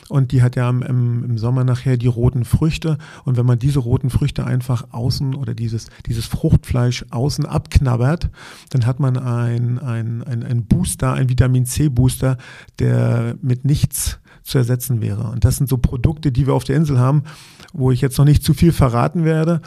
Und 0.09 0.33
die 0.33 0.43
hat 0.43 0.57
ja 0.57 0.69
im, 0.69 0.83
im, 0.83 1.39
Sommer 1.39 1.63
nachher 1.63 1.97
die 1.97 2.09
roten 2.09 2.45
Früchte. 2.45 2.99
Und 3.25 3.37
wenn 3.37 3.47
man 3.47 3.61
diese 3.61 3.79
roten 3.79 4.11
Früchte 4.11 4.45
einfach 4.45 4.89
außen 4.91 5.35
oder 5.37 5.55
dieses, 5.55 5.87
dieses 6.07 6.27
Fruchtfleisch 6.27 7.07
außen 7.11 7.47
abknabbert, 7.47 8.31
dann 8.71 8.85
hat 8.85 8.99
man 8.99 9.17
ein, 9.17 9.79
ein, 9.79 10.25
ein, 10.25 10.43
ein 10.43 10.65
Booster, 10.65 11.13
ein 11.13 11.29
Vitamin 11.29 11.67
C-Booster, 11.67 12.37
der 12.81 13.37
mit 13.43 13.65
nichts 13.65 14.19
zu 14.43 14.59
ersetzen 14.59 15.01
wäre. 15.01 15.25
Und 15.31 15.45
das 15.45 15.57
sind 15.57 15.69
so 15.69 15.77
Produkte, 15.77 16.33
die 16.33 16.47
wir 16.47 16.55
auf 16.55 16.65
der 16.65 16.77
Insel 16.77 16.99
haben, 16.99 17.25
wo 17.77 17.91
ich 17.91 18.01
jetzt 18.01 18.19
noch 18.19 18.25
nicht 18.25 18.43
zu 18.43 18.55
viel 18.55 18.73
verraten 18.73 19.25
werde. 19.25 19.61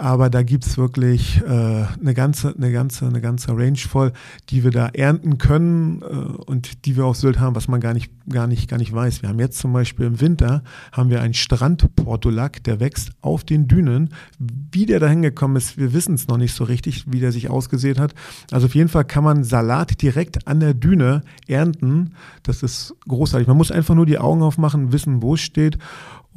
Aber 0.00 0.30
da 0.30 0.44
gibt 0.44 0.64
es 0.64 0.78
wirklich 0.78 1.42
äh, 1.44 1.48
eine, 1.48 2.14
ganze, 2.14 2.54
eine, 2.56 2.70
ganze, 2.70 3.06
eine 3.08 3.20
ganze 3.20 3.50
Range 3.50 3.78
voll, 3.78 4.12
die 4.48 4.62
wir 4.62 4.70
da 4.70 4.86
ernten 4.86 5.38
können 5.38 6.02
äh, 6.02 6.04
und 6.04 6.86
die 6.86 6.96
wir 6.96 7.04
auf 7.04 7.16
Sylt 7.16 7.40
haben, 7.40 7.56
was 7.56 7.66
man 7.66 7.80
gar 7.80 7.94
nicht, 7.94 8.12
gar, 8.28 8.46
nicht, 8.46 8.70
gar 8.70 8.76
nicht 8.76 8.92
weiß. 8.92 9.22
Wir 9.22 9.28
haben 9.28 9.40
jetzt 9.40 9.58
zum 9.58 9.72
Beispiel 9.72 10.06
im 10.06 10.20
Winter 10.20 10.62
haben 10.92 11.10
wir 11.10 11.20
einen 11.20 11.34
Strandportulak, 11.34 12.62
der 12.62 12.78
wächst 12.78 13.10
auf 13.22 13.42
den 13.42 13.66
Dünen. 13.66 14.10
Wie 14.38 14.86
der 14.86 15.00
da 15.00 15.08
hingekommen 15.08 15.56
ist, 15.56 15.78
wir 15.78 15.92
wissen 15.92 16.14
es 16.14 16.28
noch 16.28 16.38
nicht 16.38 16.54
so 16.54 16.62
richtig, 16.62 17.06
wie 17.08 17.18
der 17.18 17.32
sich 17.32 17.50
ausgesät 17.50 17.98
hat. 17.98 18.14
Also 18.52 18.66
auf 18.66 18.76
jeden 18.76 18.88
Fall 18.88 19.04
kann 19.04 19.24
man 19.24 19.42
Salat 19.42 20.00
direkt 20.00 20.46
an 20.46 20.60
der 20.60 20.74
Düne 20.74 21.22
ernten. 21.48 22.12
Das 22.44 22.62
ist 22.62 22.94
großartig. 23.08 23.48
Man 23.48 23.56
muss 23.56 23.72
einfach 23.72 23.96
nur 23.96 24.06
die 24.06 24.18
Augen 24.18 24.42
aufmachen, 24.42 24.92
wissen, 24.92 25.22
wo 25.22 25.34
es 25.34 25.40
steht 25.40 25.76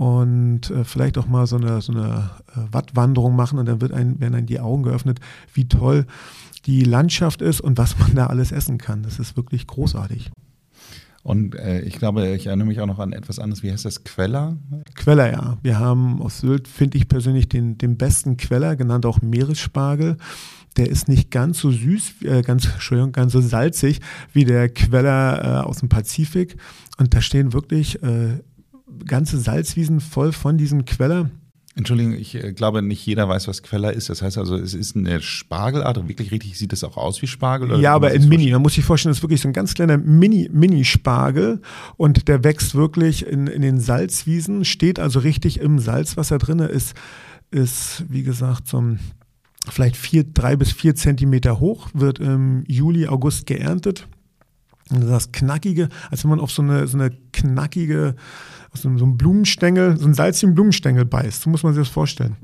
und 0.01 0.71
äh, 0.71 0.83
vielleicht 0.83 1.19
auch 1.19 1.27
mal 1.27 1.45
so 1.45 1.57
eine, 1.57 1.79
so 1.79 1.91
eine 1.91 2.31
äh, 2.55 2.73
Wattwanderung 2.73 3.35
machen 3.35 3.59
und 3.59 3.67
dann 3.67 3.81
wird 3.81 3.93
ein, 3.93 4.19
werden 4.19 4.33
einem 4.33 4.47
die 4.47 4.59
Augen 4.59 4.81
geöffnet, 4.81 5.19
wie 5.53 5.67
toll 5.67 6.07
die 6.65 6.83
Landschaft 6.83 7.39
ist 7.43 7.61
und 7.61 7.77
was 7.77 7.99
man 7.99 8.15
da 8.15 8.25
alles 8.25 8.51
essen 8.51 8.79
kann. 8.79 9.03
Das 9.03 9.19
ist 9.19 9.37
wirklich 9.37 9.67
großartig. 9.67 10.31
Und 11.21 11.53
äh, 11.53 11.81
ich 11.81 11.99
glaube, 11.99 12.29
ich 12.29 12.47
erinnere 12.47 12.67
mich 12.67 12.81
auch 12.81 12.87
noch 12.87 12.97
an 12.97 13.13
etwas 13.13 13.37
anderes. 13.37 13.61
Wie 13.61 13.71
heißt 13.71 13.85
das? 13.85 14.03
Queller? 14.03 14.57
Queller, 14.95 15.31
ja. 15.31 15.59
Wir 15.61 15.77
haben 15.77 16.19
aus 16.19 16.39
Sylt, 16.39 16.67
finde 16.67 16.97
ich 16.97 17.07
persönlich, 17.07 17.47
den, 17.47 17.77
den 17.77 17.97
besten 17.97 18.37
Queller, 18.37 18.75
genannt 18.75 19.05
auch 19.05 19.21
Meeresspargel. 19.21 20.17
Der 20.77 20.89
ist 20.89 21.09
nicht 21.09 21.29
ganz 21.29 21.59
so 21.59 21.69
süß, 21.69 22.23
äh, 22.23 22.41
ganz, 22.41 22.65
Entschuldigung, 22.65 23.11
ganz 23.11 23.33
so 23.33 23.41
salzig 23.41 23.99
wie 24.33 24.45
der 24.45 24.67
Queller 24.69 25.43
äh, 25.43 25.67
aus 25.67 25.77
dem 25.77 25.89
Pazifik. 25.89 26.57
Und 26.97 27.13
da 27.13 27.21
stehen 27.21 27.53
wirklich 27.53 28.01
äh, 28.01 28.39
ganze 29.05 29.37
Salzwiesen 29.39 29.99
voll 29.99 30.31
von 30.31 30.57
diesem 30.57 30.85
Queller. 30.85 31.29
Entschuldigung, 31.75 32.13
ich 32.13 32.35
äh, 32.35 32.51
glaube, 32.51 32.81
nicht 32.81 33.05
jeder 33.05 33.29
weiß, 33.29 33.47
was 33.47 33.63
Queller 33.63 33.93
ist. 33.93 34.09
Das 34.09 34.21
heißt 34.21 34.37
also, 34.37 34.55
es 34.55 34.73
ist 34.73 34.95
eine 34.95 35.21
Spargelart. 35.21 36.07
Wirklich 36.07 36.31
richtig 36.31 36.57
sieht 36.57 36.73
es 36.73 36.83
auch 36.83 36.97
aus 36.97 37.21
wie 37.21 37.27
Spargel? 37.27 37.79
ja, 37.79 37.95
aber 37.95 38.13
in 38.13 38.27
Mini. 38.27 38.51
Man 38.51 38.61
muss 38.61 38.73
sich 38.75 38.83
vorstellen, 38.83 39.11
das 39.11 39.19
ist 39.19 39.23
wirklich 39.23 39.41
so 39.41 39.47
ein 39.47 39.53
ganz 39.53 39.73
kleiner 39.73 39.97
Mini-Mini-Spargel. 39.97 41.61
Und 41.95 42.27
der 42.27 42.43
wächst 42.43 42.75
wirklich 42.75 43.25
in, 43.25 43.47
in 43.47 43.61
den 43.61 43.79
Salzwiesen, 43.79 44.65
steht 44.65 44.99
also 44.99 45.19
richtig 45.19 45.61
im 45.61 45.79
Salzwasser 45.79 46.39
drin. 46.39 46.59
Ist, 46.59 46.93
ist, 47.51 48.03
wie 48.09 48.23
gesagt, 48.23 48.67
so 48.67 48.81
ein 48.81 48.99
vielleicht 49.69 49.95
vier, 49.95 50.25
drei 50.25 50.55
bis 50.55 50.71
vier 50.71 50.95
Zentimeter 50.95 51.59
hoch, 51.59 51.89
wird 51.93 52.19
im 52.19 52.63
Juli, 52.67 53.07
August 53.07 53.45
geerntet. 53.45 54.07
Und 54.89 55.07
das 55.07 55.31
Knackige, 55.31 55.87
als 56.09 56.23
wenn 56.23 56.31
man 56.31 56.39
auf 56.39 56.51
so 56.51 56.61
eine, 56.61 56.87
so 56.87 56.97
eine 56.97 57.11
knackige 57.31 58.15
aus 58.73 58.83
so 58.83 58.89
einem 58.89 59.17
Blumenstängel, 59.17 59.97
so 59.97 60.05
einen 60.05 60.13
salzigen 60.13 60.55
Blumenstängel 60.55 61.03
beißt. 61.05 61.41
So 61.41 61.49
muss 61.49 61.63
man 61.63 61.73
sich 61.73 61.83
das 61.83 61.91
vorstellen. 61.91 62.37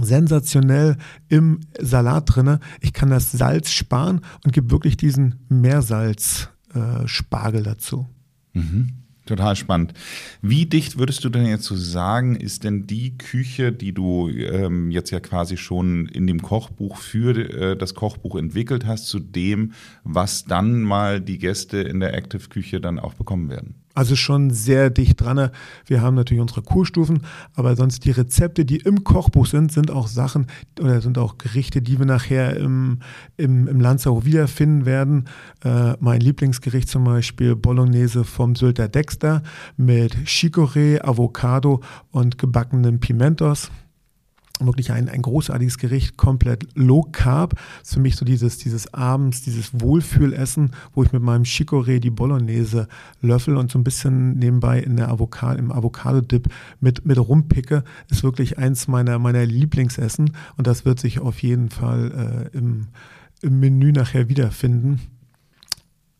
Sensationell 0.00 0.96
im 1.28 1.60
Salat 1.80 2.34
drinne. 2.34 2.58
Ich 2.80 2.92
kann 2.92 3.10
das 3.10 3.30
Salz 3.30 3.70
sparen 3.70 4.22
und 4.44 4.52
gebe 4.52 4.72
wirklich 4.72 4.96
diesen 4.96 5.36
Meersalz-Spargel 5.48 7.60
äh, 7.60 7.64
dazu. 7.64 8.08
Mhm. 8.54 9.04
Total 9.26 9.56
spannend. 9.56 9.94
Wie 10.42 10.66
dicht 10.66 10.98
würdest 10.98 11.24
du 11.24 11.30
denn 11.30 11.46
jetzt 11.46 11.64
so 11.64 11.74
sagen, 11.76 12.36
ist 12.36 12.62
denn 12.62 12.86
die 12.86 13.16
Küche, 13.16 13.72
die 13.72 13.94
du 13.94 14.28
ähm, 14.28 14.90
jetzt 14.90 15.10
ja 15.10 15.20
quasi 15.20 15.56
schon 15.56 16.06
in 16.08 16.26
dem 16.26 16.42
Kochbuch 16.42 16.98
für 16.98 17.38
äh, 17.38 17.74
das 17.76 17.94
Kochbuch 17.94 18.36
entwickelt 18.36 18.84
hast, 18.84 19.06
zu 19.06 19.20
dem, 19.20 19.72
was 20.02 20.44
dann 20.44 20.82
mal 20.82 21.22
die 21.22 21.38
Gäste 21.38 21.78
in 21.78 22.00
der 22.00 22.12
Active 22.12 22.50
Küche 22.50 22.82
dann 22.82 22.98
auch 22.98 23.14
bekommen 23.14 23.48
werden? 23.48 23.76
Also 23.94 24.16
schon 24.16 24.50
sehr 24.50 24.90
dicht 24.90 25.20
dran. 25.20 25.50
Wir 25.86 26.02
haben 26.02 26.16
natürlich 26.16 26.42
unsere 26.42 26.62
Kurstufen, 26.62 27.20
aber 27.54 27.76
sonst 27.76 28.04
die 28.04 28.10
Rezepte, 28.10 28.64
die 28.64 28.78
im 28.78 29.04
Kochbuch 29.04 29.46
sind, 29.46 29.70
sind 29.70 29.90
auch 29.92 30.08
Sachen 30.08 30.48
oder 30.80 31.00
sind 31.00 31.16
auch 31.16 31.38
Gerichte, 31.38 31.80
die 31.80 31.98
wir 31.98 32.06
nachher 32.06 32.56
im, 32.56 32.98
im, 33.36 33.68
im 33.68 33.80
Lanzau 33.80 34.24
wiederfinden 34.24 34.84
werden. 34.84 35.28
Äh, 35.64 35.94
mein 36.00 36.20
Lieblingsgericht 36.20 36.88
zum 36.88 37.04
Beispiel 37.04 37.54
Bolognese 37.54 38.24
vom 38.24 38.56
Sylter 38.56 38.88
Dexter 38.88 39.42
mit 39.76 40.16
Chicorée, 40.26 41.00
Avocado 41.00 41.80
und 42.10 42.36
gebackenen 42.36 42.98
Pimentos 42.98 43.70
wirklich 44.60 44.92
ein, 44.92 45.08
ein 45.08 45.22
großartiges 45.22 45.78
Gericht, 45.78 46.16
komplett 46.16 46.66
low 46.74 47.02
carb. 47.02 47.54
Ist 47.82 47.94
für 47.94 48.00
mich 48.00 48.16
so 48.16 48.24
dieses, 48.24 48.58
dieses 48.58 48.92
abends, 48.94 49.42
dieses 49.42 49.80
Wohlfühlessen, 49.80 50.70
wo 50.94 51.02
ich 51.02 51.12
mit 51.12 51.22
meinem 51.22 51.44
Chicorée 51.44 51.98
die 51.98 52.10
Bolognese 52.10 52.88
löffel 53.20 53.56
und 53.56 53.70
so 53.70 53.78
ein 53.78 53.84
bisschen 53.84 54.38
nebenbei 54.38 54.80
in 54.80 54.96
der 54.96 55.08
Avocado, 55.08 55.58
im 55.58 55.72
Avocado-Dip 55.72 56.48
mit, 56.80 57.04
mit 57.04 57.18
rumpicke, 57.18 57.84
ist 58.10 58.22
wirklich 58.22 58.58
eins 58.58 58.86
meiner, 58.86 59.18
meiner 59.18 59.44
Lieblingsessen 59.44 60.30
und 60.56 60.66
das 60.66 60.84
wird 60.84 61.00
sich 61.00 61.18
auf 61.18 61.42
jeden 61.42 61.70
Fall 61.70 62.50
äh, 62.52 62.56
im, 62.56 62.88
im 63.42 63.58
Menü 63.58 63.92
nachher 63.92 64.28
wiederfinden. 64.28 65.00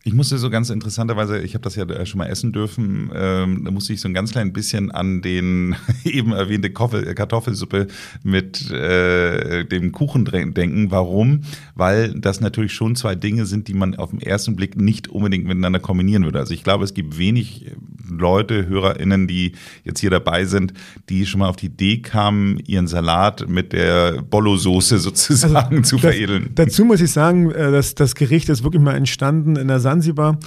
Ich 0.07 0.13
musste 0.13 0.37
so 0.37 0.51
ganz 0.51 0.69
interessanterweise, 0.69 1.39
ich 1.41 1.55
habe 1.55 1.63
das 1.63 1.75
ja 1.75 1.83
äh, 1.83 2.05
schon 2.05 2.19
mal 2.19 2.27
essen 2.27 2.53
dürfen, 2.53 3.09
ähm, 3.11 3.63
da 3.65 3.71
musste 3.71 3.91
ich 3.91 4.01
so 4.01 4.07
ein 4.07 4.13
ganz 4.13 4.31
klein 4.33 4.53
bisschen 4.53 4.91
an 4.91 5.23
den 5.23 5.75
eben 6.03 6.31
erwähnte 6.31 6.69
Kartoffelsuppe 6.69 7.87
mit 8.21 8.69
äh, 8.69 9.65
dem 9.65 9.91
Kuchen 9.91 10.25
denken. 10.25 10.91
Warum? 10.91 11.41
Weil 11.73 12.13
das 12.13 12.39
natürlich 12.39 12.73
schon 12.73 12.95
zwei 12.95 13.15
Dinge 13.15 13.47
sind, 13.47 13.67
die 13.67 13.73
man 13.73 13.95
auf 13.95 14.11
den 14.11 14.21
ersten 14.21 14.55
Blick 14.55 14.79
nicht 14.79 15.07
unbedingt 15.07 15.45
miteinander 15.45 15.79
kombinieren 15.79 16.23
würde. 16.23 16.37
Also 16.37 16.53
ich 16.53 16.63
glaube, 16.63 16.83
es 16.83 16.93
gibt 16.93 17.17
wenig 17.17 17.71
Leute, 18.07 18.67
HörerInnen, 18.67 19.27
die 19.27 19.53
jetzt 19.85 20.01
hier 20.01 20.11
dabei 20.11 20.45
sind, 20.45 20.73
die 21.09 21.25
schon 21.25 21.39
mal 21.39 21.49
auf 21.49 21.55
die 21.55 21.65
Idee 21.65 22.03
kamen, 22.03 22.59
ihren 22.67 22.85
Salat 22.85 23.49
mit 23.49 23.73
der 23.73 24.21
Bollo-Soße 24.21 24.99
sozusagen 24.99 25.77
also, 25.77 25.81
zu 25.81 25.97
veredeln. 25.97 26.51
dazu 26.53 26.85
muss 26.85 27.01
ich 27.01 27.11
sagen, 27.11 27.49
äh, 27.49 27.71
dass 27.71 27.95
das 27.95 28.13
Gericht 28.13 28.49
ist 28.49 28.63
wirklich 28.63 28.83
mal 28.83 28.93
entstanden 28.93 29.55
in 29.55 29.67
der 29.67 29.79
Sand 29.79 29.94
Zanzibar. 29.95 30.37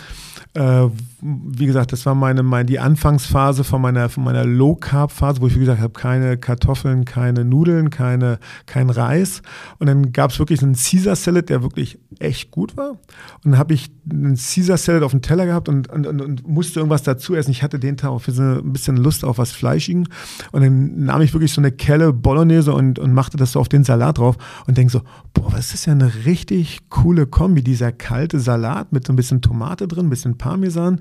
Äh, 0.54 0.88
wie 1.20 1.66
gesagt, 1.66 1.92
das 1.92 2.06
war 2.06 2.14
meine, 2.14 2.42
meine 2.42 2.66
die 2.66 2.78
Anfangsphase 2.78 3.64
von 3.64 3.82
meiner, 3.82 4.08
von 4.08 4.24
meiner 4.24 4.44
Low 4.44 4.74
Carb 4.74 5.12
Phase, 5.12 5.40
wo 5.40 5.46
ich 5.46 5.54
wie 5.54 5.60
gesagt 5.60 5.80
habe 5.80 5.92
keine 5.92 6.36
Kartoffeln, 6.36 7.04
keine 7.04 7.44
Nudeln, 7.44 7.90
keine 7.90 8.38
kein 8.66 8.90
Reis. 8.90 9.42
Und 9.78 9.86
dann 9.86 10.12
gab 10.12 10.30
es 10.30 10.38
wirklich 10.38 10.62
einen 10.62 10.74
Caesar 10.74 11.16
Salad, 11.16 11.48
der 11.48 11.62
wirklich 11.62 11.98
echt 12.18 12.50
gut 12.50 12.76
war. 12.76 12.90
Und 12.90 13.52
dann 13.52 13.58
habe 13.58 13.74
ich 13.74 13.90
einen 14.10 14.36
Caesar 14.36 14.76
Salad 14.76 15.02
auf 15.02 15.10
dem 15.10 15.22
Teller 15.22 15.46
gehabt 15.46 15.68
und, 15.68 15.88
und, 15.90 16.06
und, 16.06 16.20
und, 16.20 16.48
musste 16.48 16.80
irgendwas 16.80 17.02
dazu 17.02 17.34
essen. 17.34 17.50
Ich 17.50 17.62
hatte 17.62 17.78
den 17.78 17.96
Tag 17.96 18.10
auch 18.10 18.26
ein 18.26 18.72
bisschen 18.72 18.96
Lust 18.96 19.24
auf 19.24 19.38
was 19.38 19.52
Fleischigen. 19.52 20.08
Und 20.52 20.62
dann 20.62 21.04
nahm 21.04 21.20
ich 21.22 21.32
wirklich 21.32 21.52
so 21.52 21.60
eine 21.60 21.72
Kelle 21.72 22.12
Bolognese 22.12 22.72
und, 22.72 22.98
und 22.98 23.12
machte 23.12 23.36
das 23.36 23.52
so 23.52 23.60
auf 23.60 23.68
den 23.68 23.84
Salat 23.84 24.18
drauf 24.18 24.36
und 24.66 24.78
denke 24.78 24.92
so, 24.92 25.02
boah, 25.34 25.52
was 25.52 25.74
ist 25.74 25.86
ja 25.86 25.92
eine 25.92 26.24
richtig 26.24 26.88
coole 26.88 27.26
Kombi, 27.26 27.62
dieser 27.62 27.92
kalte 27.92 28.40
Salat 28.40 28.92
mit 28.92 29.06
so 29.06 29.12
ein 29.12 29.16
bisschen 29.16 29.42
Tomate 29.42 29.88
drin, 29.88 30.06
ein 30.06 30.10
bisschen 30.10 30.37
Parmesan 30.38 31.00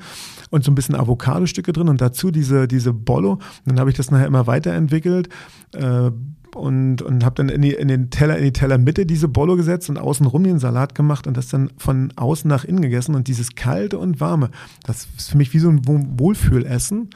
und 0.49 0.63
so 0.63 0.71
ein 0.71 0.75
bisschen 0.75 0.95
Avocado-Stücke 0.95 1.71
drin 1.73 1.89
und 1.89 2.01
dazu 2.01 2.31
diese, 2.31 2.67
diese 2.67 2.93
Bollo. 2.93 3.33
Und 3.33 3.41
dann 3.65 3.79
habe 3.79 3.89
ich 3.89 3.95
das 3.95 4.11
nachher 4.11 4.27
immer 4.27 4.47
weiterentwickelt. 4.47 5.29
Äh, 5.73 6.11
und, 6.57 7.01
und 7.01 7.23
habe 7.23 7.35
dann 7.35 7.49
in, 7.49 7.61
die, 7.61 7.73
in 7.73 7.87
den 7.87 8.09
Teller, 8.09 8.37
in 8.37 8.43
die 8.43 8.53
Tellermitte 8.53 9.05
diese 9.05 9.27
Bollo 9.27 9.55
gesetzt 9.55 9.89
und 9.89 9.97
außenrum 9.97 10.43
den 10.43 10.59
Salat 10.59 10.95
gemacht 10.95 11.27
und 11.27 11.37
das 11.37 11.47
dann 11.47 11.71
von 11.77 12.11
außen 12.15 12.47
nach 12.47 12.63
innen 12.63 12.81
gegessen. 12.81 13.15
Und 13.15 13.27
dieses 13.27 13.55
kalte 13.55 13.97
und 13.97 14.19
warme, 14.19 14.49
das 14.83 15.07
ist 15.17 15.31
für 15.31 15.37
mich 15.37 15.53
wie 15.53 15.59
so 15.59 15.69
ein 15.69 15.81
Wohlfühlessen. 15.85 17.09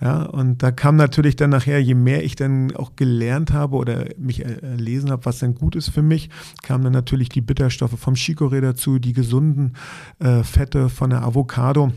Ja, 0.00 0.22
und 0.22 0.62
da 0.62 0.70
kam 0.70 0.96
natürlich 0.96 1.36
dann 1.36 1.50
nachher, 1.50 1.82
je 1.82 1.94
mehr 1.94 2.24
ich 2.24 2.36
dann 2.36 2.74
auch 2.76 2.96
gelernt 2.96 3.52
habe 3.52 3.76
oder 3.76 4.06
mich 4.16 4.44
erlesen 4.44 5.10
habe, 5.10 5.24
was 5.24 5.38
denn 5.38 5.54
gut 5.54 5.76
ist 5.76 5.88
für 5.88 6.02
mich, 6.02 6.30
kamen 6.62 6.84
dann 6.84 6.92
natürlich 6.92 7.28
die 7.28 7.40
Bitterstoffe 7.40 7.98
vom 7.98 8.14
Chicorée 8.14 8.60
dazu, 8.60 8.98
die 8.98 9.12
gesunden 9.12 9.74
äh, 10.18 10.42
Fette 10.42 10.88
von 10.88 11.10
der 11.10 11.22
Avocado 11.22 11.92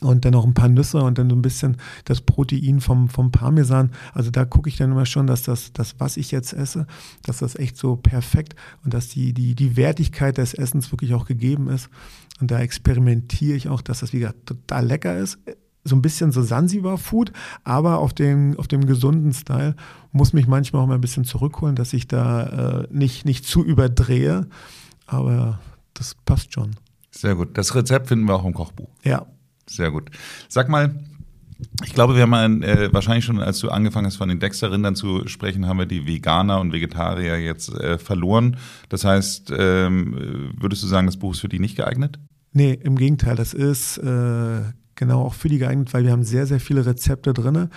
und 0.00 0.24
dann 0.24 0.32
noch 0.32 0.44
ein 0.44 0.54
paar 0.54 0.68
Nüsse 0.68 0.98
und 0.98 1.18
dann 1.18 1.30
so 1.30 1.36
ein 1.36 1.42
bisschen 1.42 1.76
das 2.04 2.20
Protein 2.20 2.80
vom, 2.80 3.08
vom 3.08 3.30
Parmesan. 3.30 3.90
Also 4.14 4.30
da 4.30 4.44
gucke 4.44 4.68
ich 4.68 4.76
dann 4.76 4.92
immer 4.92 5.06
schon, 5.06 5.26
dass 5.26 5.42
das, 5.42 5.72
das, 5.72 5.96
was 5.98 6.16
ich 6.16 6.30
jetzt 6.30 6.52
esse, 6.52 6.86
dass 7.24 7.38
das 7.38 7.56
echt 7.56 7.76
so 7.76 7.96
perfekt 7.96 8.56
und 8.84 8.94
dass 8.94 9.08
die, 9.08 9.32
die, 9.32 9.54
die 9.54 9.76
Wertigkeit 9.76 10.38
des 10.38 10.54
Essens 10.54 10.90
wirklich 10.92 11.14
auch 11.14 11.26
gegeben 11.26 11.68
ist. 11.68 11.90
Und 12.40 12.50
da 12.50 12.60
experimentiere 12.60 13.56
ich 13.56 13.68
auch, 13.68 13.82
dass 13.82 14.00
das 14.00 14.12
wieder 14.12 14.34
total 14.44 14.86
lecker 14.86 15.16
ist. 15.18 15.38
So 15.84 15.96
ein 15.96 16.02
bisschen 16.02 16.30
so 16.30 16.42
Sansibar-Food, 16.42 17.32
aber 17.64 17.98
auf 17.98 18.12
dem, 18.14 18.56
auf 18.56 18.68
dem 18.68 18.86
gesunden 18.86 19.32
Style 19.32 19.74
muss 20.12 20.32
mich 20.32 20.46
manchmal 20.46 20.82
auch 20.82 20.86
mal 20.86 20.94
ein 20.94 21.00
bisschen 21.00 21.24
zurückholen, 21.24 21.74
dass 21.74 21.92
ich 21.92 22.06
da 22.06 22.82
äh, 22.82 22.88
nicht, 22.90 23.24
nicht 23.24 23.44
zu 23.44 23.64
überdrehe. 23.64 24.46
Aber 25.06 25.60
das 25.94 26.14
passt 26.24 26.54
schon. 26.54 26.76
Sehr 27.10 27.34
gut. 27.34 27.58
Das 27.58 27.74
Rezept 27.74 28.08
finden 28.08 28.26
wir 28.26 28.36
auch 28.36 28.44
im 28.44 28.54
Kochbuch. 28.54 28.88
Ja, 29.02 29.26
sehr 29.68 29.90
gut. 29.90 30.10
Sag 30.48 30.68
mal, 30.68 30.94
ich 31.84 31.94
glaube, 31.94 32.14
wir 32.14 32.22
haben 32.22 32.62
äh, 32.62 32.92
wahrscheinlich 32.92 33.24
schon, 33.24 33.40
als 33.40 33.60
du 33.60 33.70
angefangen 33.70 34.06
hast, 34.06 34.16
von 34.16 34.28
den 34.28 34.40
Dexter-Rindern 34.40 34.96
zu 34.96 35.26
sprechen, 35.28 35.66
haben 35.66 35.78
wir 35.78 35.86
die 35.86 36.06
Veganer 36.06 36.60
und 36.60 36.72
Vegetarier 36.72 37.38
jetzt 37.38 37.68
äh, 37.74 37.98
verloren. 37.98 38.56
Das 38.88 39.04
heißt, 39.04 39.52
ähm, 39.56 40.52
würdest 40.58 40.82
du 40.82 40.86
sagen, 40.86 41.06
das 41.06 41.16
Buch 41.16 41.34
ist 41.34 41.40
für 41.40 41.48
die 41.48 41.60
nicht 41.60 41.76
geeignet? 41.76 42.18
Nee, 42.52 42.72
im 42.74 42.96
Gegenteil. 42.96 43.36
Das 43.36 43.54
ist 43.54 43.98
äh, 43.98 44.62
genau 44.94 45.22
auch 45.22 45.34
für 45.34 45.48
die 45.48 45.58
geeignet, 45.58 45.92
weil 45.94 46.04
wir 46.04 46.12
haben 46.12 46.22
sehr, 46.22 46.46
sehr 46.46 46.60
viele 46.60 46.84
Rezepte 46.84 47.32
drin 47.32 47.68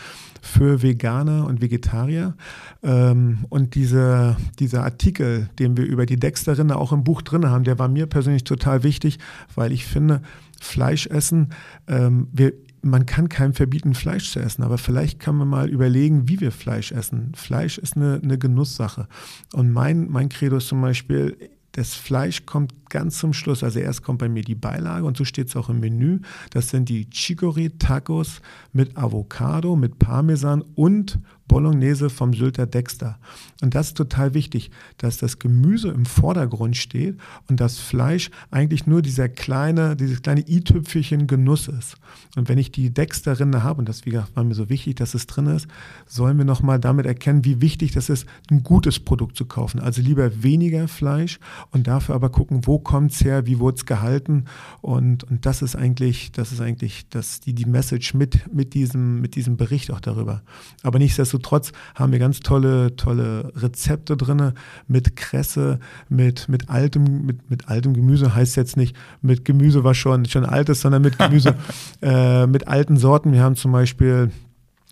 für 0.41 0.82
Veganer 0.82 1.45
und 1.45 1.62
Vegetarier. 1.62 2.36
Ähm, 2.84 3.45
und 3.49 3.75
diese, 3.75 4.38
dieser 4.60 4.84
Artikel, 4.84 5.49
den 5.60 5.78
wir 5.78 5.86
über 5.86 6.06
die 6.06 6.17
Dexter-Rinder 6.17 6.78
auch 6.78 6.91
im 6.91 7.04
Buch 7.04 7.21
drin 7.21 7.49
haben, 7.49 7.63
der 7.63 7.80
war 7.80 7.88
mir 7.88 8.06
persönlich 8.06 8.43
total 8.43 8.84
wichtig, 8.84 9.19
weil 9.56 9.71
ich 9.71 9.86
finde, 9.86 10.21
Fleisch 10.60 11.08
essen. 11.08 11.49
Ähm, 11.88 12.28
wir, 12.32 12.54
man 12.82 13.06
kann 13.06 13.30
keinem 13.30 13.54
verbieten, 13.54 13.95
Fleisch 13.95 14.32
zu 14.32 14.39
essen, 14.39 14.63
aber 14.63 14.78
vielleicht 14.78 15.19
kann 15.19 15.36
man 15.36 15.47
mal 15.47 15.69
überlegen, 15.69 16.30
wie 16.30 16.39
wir 16.39 16.51
Fleisch 16.51 16.91
essen. 16.91 17.32
Fleisch 17.36 17.78
ist 17.78 17.95
eine, 17.95 18.21
eine 18.23 18.38
Genusssache. 18.38 19.08
Und 19.54 19.71
mein, 19.71 20.10
mein 20.10 20.30
Credo 20.30 20.58
ist 20.58 20.67
zum 20.67 20.82
Beispiel, 20.82 21.36
das 21.76 21.94
Fleisch 21.94 22.46
kommt 22.46 22.90
ganz 22.90 23.20
zum 23.20 23.34
Schluss. 23.34 23.62
Also 23.62 23.80
erst 23.80 24.02
kommt 24.02 24.20
bei 24.20 24.30
mir 24.30 24.44
die 24.44 24.56
Beilage 24.56 25.06
und 25.06 25.18
so 25.18 25.26
steht 25.26 25.50
es 25.50 25.58
auch 25.58 25.68
im 25.68 25.82
Menü. 25.82 26.20
Das 26.52 26.70
sind 26.70 26.88
die 26.88 27.10
Chicory 27.10 27.72
Tacos 27.78 28.42
mit 28.72 28.96
Avocado, 28.96 29.76
mit 29.76 30.00
Parmesan 30.00 30.62
und 30.76 31.20
Bolognese 31.48 32.10
vom 32.10 32.34
Sylter 32.34 32.66
Dexter. 32.66 33.20
Und 33.62 33.76
das 33.76 33.88
ist 33.88 33.98
total 33.98 34.34
wichtig, 34.34 34.72
dass 34.98 35.18
das 35.18 35.40
Gemüse 35.40 35.90
im 35.90 36.06
Vordergrund 36.06 36.76
steht 36.76 37.18
und 37.48 37.60
das 37.60 37.78
Fleisch 37.78 38.32
eigentlich 38.52 38.88
nur 38.88 39.02
dieser 39.02 39.30
kleine, 39.30 39.96
dieses 39.96 40.22
kleine 40.22 40.48
i-Tüpfelchen 40.48 41.28
Genuss 41.28 41.68
ist. 41.68 41.98
Und 42.36 42.50
wenn 42.50 42.58
ich 42.58 42.72
die 42.72 42.94
Dexter-Rinde 42.94 43.64
habe, 43.64 43.80
und 43.80 43.88
das 43.88 44.04
war 44.06 44.44
mir 44.44 44.56
so 44.56 44.70
wichtig, 44.70 44.96
dass 44.96 45.14
es 45.14 45.28
drin 45.28 45.48
ist, 45.48 45.68
sollen 46.08 46.38
wir 46.38 46.46
nochmal 46.46 46.80
damit 46.80 47.06
erkennen, 47.06 47.46
wie 47.46 47.62
wichtig 47.62 47.92
das 47.92 48.10
ist, 48.10 48.26
ein 48.50 48.64
gutes 48.64 49.00
Produkt 49.00 49.38
zu 49.38 49.46
kaufen. 49.46 49.80
Also 49.80 50.02
lieber 50.02 50.44
weniger 50.44 50.88
Fleisch 50.88 51.40
und 51.72 51.88
dafür 51.88 52.16
aber 52.16 52.30
gucken, 52.30 52.66
wo 52.66 52.80
kommt 52.80 53.12
es 53.12 53.24
her, 53.24 53.46
wie 53.46 53.60
wurde 53.60 53.78
es 53.78 53.86
gehalten. 53.86 54.46
Und, 54.82 55.24
und 55.26 55.46
das 55.46 55.62
ist 55.62 55.76
eigentlich, 55.76 56.32
das 56.32 56.52
ist 56.52 56.62
eigentlich 56.62 57.08
das, 57.10 57.40
die, 57.40 57.54
die 57.54 57.66
Message 57.66 58.14
mit, 58.14 58.52
mit, 58.54 58.74
diesem, 58.74 59.22
mit 59.22 59.36
diesem 59.36 59.58
Bericht 59.58 59.92
auch 59.92 60.02
darüber. 60.02 60.42
Aber 60.84 61.00
nichtsdestotrotz 61.00 61.35
nichtsdestotrotz 61.36 61.71
haben 61.95 62.12
wir 62.12 62.19
ganz 62.19 62.39
tolle, 62.39 62.95
tolle 62.95 63.52
Rezepte 63.56 64.17
drin 64.17 64.54
mit 64.88 65.15
Kresse, 65.15 65.80
mit, 66.10 66.50
mit, 66.50 66.69
altem, 66.69 67.26
mit, 67.26 67.50
mit 67.50 67.67
altem 67.67 67.93
Gemüse, 67.93 68.34
heißt 68.36 68.56
jetzt 68.56 68.78
nicht 68.78 68.95
mit 69.21 69.45
Gemüse, 69.45 69.84
was 69.84 69.98
schon, 69.98 70.26
schon 70.26 70.45
alt 70.45 70.69
ist, 70.69 70.82
sondern 70.82 71.02
mit 71.02 71.17
Gemüse, 71.17 71.56
äh, 72.02 72.48
mit 72.48 72.67
alten 72.67 72.98
Sorten. 72.98 73.34
Wir 73.34 73.43
haben 73.43 73.56
zum 73.56 73.71
Beispiel 73.71 74.32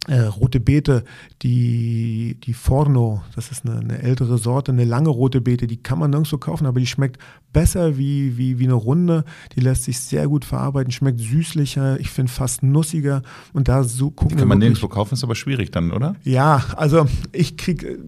äh, 0.07 0.21
rote 0.21 0.59
Beete, 0.59 1.03
die, 1.41 2.37
die 2.43 2.53
Forno, 2.53 3.23
das 3.35 3.51
ist 3.51 3.65
eine, 3.65 3.79
eine, 3.79 4.01
ältere 4.01 4.37
Sorte, 4.37 4.71
eine 4.71 4.83
lange 4.83 5.09
rote 5.09 5.39
Beete, 5.39 5.65
die 5.65 5.81
kann 5.81 5.99
man 5.99 6.11
nirgendwo 6.11 6.37
kaufen, 6.37 6.65
aber 6.65 6.79
die 6.79 6.87
schmeckt 6.87 7.19
besser 7.53 7.97
wie, 7.97 8.37
wie, 8.37 8.59
wie 8.59 8.65
eine 8.65 8.73
runde. 8.73 9.23
Die 9.55 9.61
lässt 9.61 9.83
sich 9.83 9.99
sehr 9.99 10.27
gut 10.27 10.43
verarbeiten, 10.43 10.91
schmeckt 10.91 11.19
süßlicher, 11.19 11.99
ich 11.99 12.09
finde 12.09 12.31
fast 12.31 12.63
nussiger. 12.63 13.21
Und 13.53 13.67
da 13.67 13.83
so 13.83 14.11
gucken 14.11 14.35
die 14.35 14.41
Kann 14.41 14.47
man 14.47 14.59
nirgendwo 14.59 14.87
kaufen, 14.87 15.13
ist 15.13 15.23
aber 15.23 15.35
schwierig 15.35 15.71
dann, 15.71 15.91
oder? 15.91 16.15
Ja, 16.23 16.65
also 16.75 17.05
ich 17.31 17.55
kriege 17.57 17.99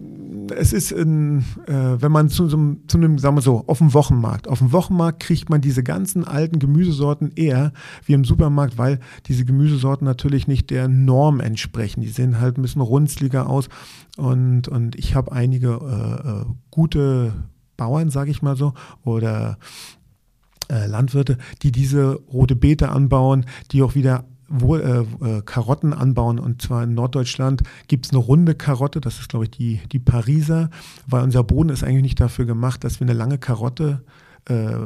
es 0.54 0.72
ist, 0.72 0.92
in, 0.92 1.44
äh, 1.66 2.00
wenn 2.00 2.12
man 2.12 2.28
zu, 2.28 2.48
so, 2.48 2.76
zu 2.86 2.98
einem, 2.98 3.18
sagen 3.18 3.36
wir 3.36 3.42
so, 3.42 3.64
auf 3.66 3.78
dem 3.78 3.94
Wochenmarkt, 3.94 4.48
auf 4.48 4.58
dem 4.58 4.72
Wochenmarkt 4.72 5.20
kriegt 5.20 5.50
man 5.50 5.60
diese 5.60 5.82
ganzen 5.82 6.24
alten 6.24 6.58
Gemüsesorten 6.58 7.32
eher 7.34 7.72
wie 8.04 8.12
im 8.12 8.24
Supermarkt, 8.24 8.78
weil 8.78 9.00
diese 9.26 9.44
Gemüsesorten 9.44 10.04
natürlich 10.04 10.46
nicht 10.46 10.70
der 10.70 10.88
Norm 10.88 11.40
entsprechen. 11.40 12.00
Die 12.00 12.08
sehen 12.08 12.40
halt 12.40 12.58
ein 12.58 12.62
bisschen 12.62 12.82
runzliger 12.82 13.48
aus 13.48 13.68
und, 14.16 14.68
und 14.68 14.96
ich 14.96 15.14
habe 15.14 15.32
einige 15.32 15.68
äh, 15.68 16.28
äh 16.28 16.44
gute 16.70 17.32
Bauern, 17.76 18.10
sage 18.10 18.30
ich 18.30 18.42
mal 18.42 18.56
so, 18.56 18.74
oder 19.04 19.58
äh, 20.68 20.86
Landwirte, 20.86 21.38
die 21.62 21.72
diese 21.72 22.14
rote 22.32 22.56
Beete 22.56 22.88
anbauen, 22.88 23.46
die 23.72 23.82
auch 23.82 23.94
wieder 23.94 24.24
wo, 24.48 24.76
äh, 24.76 25.00
äh, 25.00 25.42
Karotten 25.44 25.92
anbauen. 25.92 26.38
Und 26.38 26.62
zwar 26.62 26.84
in 26.84 26.94
Norddeutschland 26.94 27.62
gibt 27.88 28.06
es 28.06 28.12
eine 28.12 28.20
runde 28.20 28.54
Karotte, 28.54 29.00
das 29.00 29.18
ist, 29.18 29.28
glaube 29.28 29.46
ich, 29.46 29.50
die, 29.50 29.80
die 29.90 29.98
Pariser, 29.98 30.70
weil 31.06 31.22
unser 31.22 31.44
Boden 31.44 31.70
ist 31.70 31.84
eigentlich 31.84 32.02
nicht 32.02 32.20
dafür 32.20 32.44
gemacht, 32.44 32.84
dass 32.84 33.00
wir 33.00 33.06
eine 33.06 33.18
lange 33.18 33.38
Karotte 33.38 34.04
äh, 34.48 34.76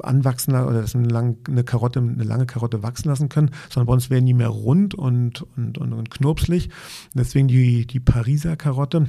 anwachsen 0.00 0.54
oder 0.54 0.82
dass 0.82 0.94
wir 0.94 1.00
eine, 1.00 1.08
lang, 1.08 1.36
eine, 1.48 1.64
Karotte, 1.64 1.98
eine 1.98 2.22
lange 2.22 2.46
Karotte 2.46 2.82
wachsen 2.82 3.08
lassen 3.08 3.28
können, 3.28 3.50
sondern 3.68 3.86
bei 3.86 3.92
uns 3.94 4.10
werden 4.10 4.26
die 4.26 4.34
mehr 4.34 4.48
rund 4.48 4.94
und, 4.94 5.42
und, 5.56 5.78
und, 5.78 5.92
und 5.92 6.10
knurpslig. 6.10 6.70
Deswegen 7.14 7.48
die, 7.48 7.86
die 7.86 8.00
Pariser 8.00 8.56
Karotte. 8.56 9.08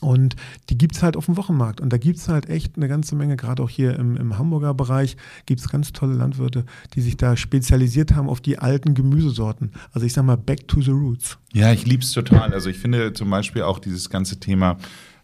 Und 0.00 0.36
die 0.70 0.78
gibt 0.78 0.96
es 0.96 1.02
halt 1.02 1.16
auf 1.16 1.26
dem 1.26 1.36
Wochenmarkt. 1.36 1.80
Und 1.80 1.92
da 1.92 1.98
gibt 1.98 2.18
es 2.18 2.28
halt 2.28 2.48
echt 2.48 2.76
eine 2.76 2.88
ganze 2.88 3.14
Menge, 3.14 3.36
gerade 3.36 3.62
auch 3.62 3.68
hier 3.68 3.98
im, 3.98 4.16
im 4.16 4.38
Hamburger 4.38 4.72
Bereich, 4.72 5.16
gibt 5.46 5.60
es 5.60 5.68
ganz 5.68 5.92
tolle 5.92 6.14
Landwirte, 6.14 6.64
die 6.94 7.02
sich 7.02 7.16
da 7.16 7.36
spezialisiert 7.36 8.14
haben 8.14 8.28
auf 8.28 8.40
die 8.40 8.58
alten 8.58 8.94
Gemüsesorten. 8.94 9.72
Also 9.92 10.06
ich 10.06 10.12
sag 10.12 10.24
mal, 10.24 10.36
back 10.36 10.66
to 10.68 10.80
the 10.80 10.90
roots. 10.90 11.38
Ja, 11.52 11.72
ich 11.72 11.86
liebe 11.86 12.02
es 12.02 12.12
total. 12.12 12.52
Also 12.54 12.70
ich 12.70 12.78
finde 12.78 13.12
zum 13.12 13.28
Beispiel 13.28 13.62
auch 13.62 13.78
dieses 13.78 14.08
ganze 14.08 14.40
Thema, 14.40 14.78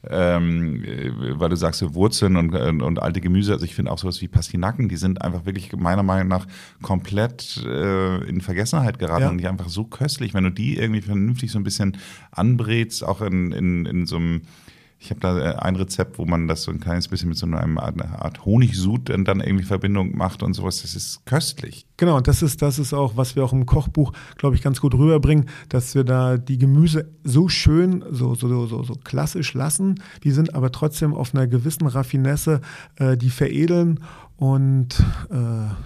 ähm, 0.09 0.85
weil 1.37 1.49
du 1.49 1.57
sagst, 1.57 1.83
Wurzeln 1.95 2.37
und, 2.37 2.55
und, 2.55 2.83
und, 2.83 3.03
alte 3.03 3.21
Gemüse, 3.21 3.53
also 3.53 3.65
ich 3.65 3.75
finde 3.75 3.91
auch 3.91 3.99
sowas 3.99 4.21
wie 4.21 4.29
Pastinaken, 4.29 4.89
die 4.89 4.97
sind 4.97 5.23
einfach 5.23 5.47
wirklich 5.47 5.73
meiner 5.73 6.03
Meinung 6.03 6.29
nach 6.29 6.47
komplett 6.83 7.63
äh, 7.67 8.25
in 8.29 8.41
Vergessenheit 8.41 8.99
geraten 8.99 9.23
ja. 9.23 9.31
und 9.31 9.39
die 9.39 9.49
einfach 9.49 9.69
so 9.69 9.85
köstlich, 9.85 10.35
wenn 10.35 10.45
du 10.45 10.51
die 10.51 10.77
irgendwie 10.77 11.01
vernünftig 11.01 11.51
so 11.51 11.59
ein 11.59 11.65
bisschen 11.65 11.97
anbrätst, 12.31 13.05
auch 13.05 13.21
in, 13.21 13.53
in, 13.53 13.87
in 13.87 14.07
so 14.07 14.17
einem 14.17 14.43
ich 14.99 15.11
habe 15.11 15.21
da 15.21 15.39
äh, 15.39 15.55
ein 15.57 15.77
Rezept, 15.77 16.19
wo 16.19 16.25
man 16.25 16.49
das 16.49 16.63
so 16.63 16.71
ein 16.71 16.81
kleines 16.81 17.09
bisschen 17.09 17.29
mit 17.29 17.39
so 17.39 17.47
einer 17.47 17.63
Art 18.23 18.45
Honigsud 18.45 19.09
dann 19.09 19.41
irgendwie 19.41 19.65
Verbindung 19.65 20.17
macht 20.17 20.43
und 20.43 20.55
sowas. 20.55 20.83
Das 20.83 20.95
ist 20.95 21.25
köstlich. 21.27 21.87
Genau, 21.97 22.17
und 22.17 22.29
das 22.29 22.43
ist, 22.43 22.63
das 22.63 22.79
ist 22.79 22.95
auch, 22.95 23.17
was 23.17 23.37
wir 23.37 23.45
auch 23.45 23.53
im 23.53 23.67
Kochbuch, 23.67 24.13
glaube 24.37 24.57
ich, 24.57 24.63
ganz 24.63 24.81
gut 24.81 24.95
rüberbringen, 24.95 25.49
dass 25.69 25.95
wir 25.95 26.05
da 26.05 26.39
die 26.39 26.59
Gemüse 26.59 27.11
so 27.25 27.49
schön, 27.49 28.05
so, 28.11 28.35
so, 28.35 28.67
so, 28.67 28.83
so 28.83 28.95
klassisch 29.05 29.55
lassen. 29.55 30.03
Die 30.25 30.31
sind 30.31 30.55
aber 30.55 30.73
trotzdem 30.73 31.15
auf 31.15 31.35
einer 31.35 31.47
gewissen 31.47 31.87
Raffinesse, 31.87 32.61
äh, 32.97 33.17
die 33.17 33.31
veredeln 33.31 34.01
und 34.37 35.03
äh, 35.31 35.35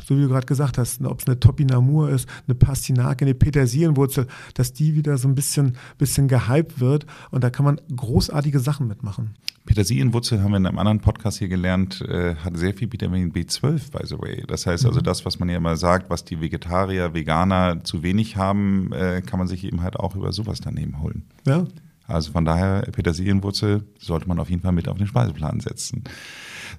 so 0.05 0.17
wie 0.17 0.23
du 0.23 0.29
gerade 0.29 0.47
gesagt 0.47 0.77
hast, 0.77 1.05
ob 1.05 1.21
es 1.21 1.27
eine 1.27 1.39
Topinamur 1.39 2.11
ist, 2.11 2.29
eine 2.49 2.57
Pastinake, 2.57 3.25
eine 3.25 3.35
Petersilienwurzel, 3.35 4.27
dass 4.55 4.73
die 4.73 4.97
wieder 4.97 5.17
so 5.19 5.29
ein 5.29 5.37
bisschen, 5.37 5.77
bisschen 5.99 6.27
gehypt 6.27 6.81
wird. 6.81 7.07
Und 7.31 7.45
da 7.45 7.51
kann 7.51 7.65
man 7.65 7.81
großartige 7.95 8.59
Sachen 8.59 8.89
mitmachen. 8.89 9.35
Petersilienwurzel 9.67 10.43
haben 10.43 10.51
wir 10.51 10.57
in 10.57 10.67
einem 10.67 10.79
anderen 10.79 11.01
Podcast 11.01 11.39
hier 11.39 11.49
gelernt, 11.49 12.01
äh, 12.01 12.35
hat 12.35 12.57
sehr 12.57 12.75
viel 12.75 12.93
Vitamin 12.93 13.33
B12, 13.33 13.93
by 13.93 14.05
the 14.05 14.19
way. 14.19 14.43
Das 14.49 14.67
heißt 14.67 14.85
also, 14.85 14.99
mhm. 14.99 15.05
das, 15.05 15.25
was 15.25 15.39
man 15.39 15.49
ja 15.49 15.57
immer 15.57 15.77
sagt, 15.77 16.11
was 16.11 16.25
die 16.25 16.41
Vegetarier, 16.41 17.15
Veganer 17.15 17.85
zu 17.85 18.03
wenig 18.03 18.37
haben, 18.37 18.93
äh, 18.93 19.23
kann 19.23 19.39
man 19.39 19.47
sich 19.47 19.63
eben 19.65 19.83
halt 19.83 19.97
auch 19.97 20.17
über 20.17 20.33
sowas 20.33 20.61
daneben 20.61 21.01
holen. 21.01 21.23
Ja. 21.47 21.67
Also 22.09 22.33
von 22.33 22.45
daher, 22.45 22.83
Petersilienwurzel 22.91 23.85
sollte 23.99 24.27
man 24.27 24.41
auf 24.41 24.51
jeden 24.51 24.63
Fall 24.63 24.73
mit 24.73 24.89
auf 24.89 24.99
den 24.99 25.07
Speiseplan 25.07 25.61
setzen. 25.61 26.03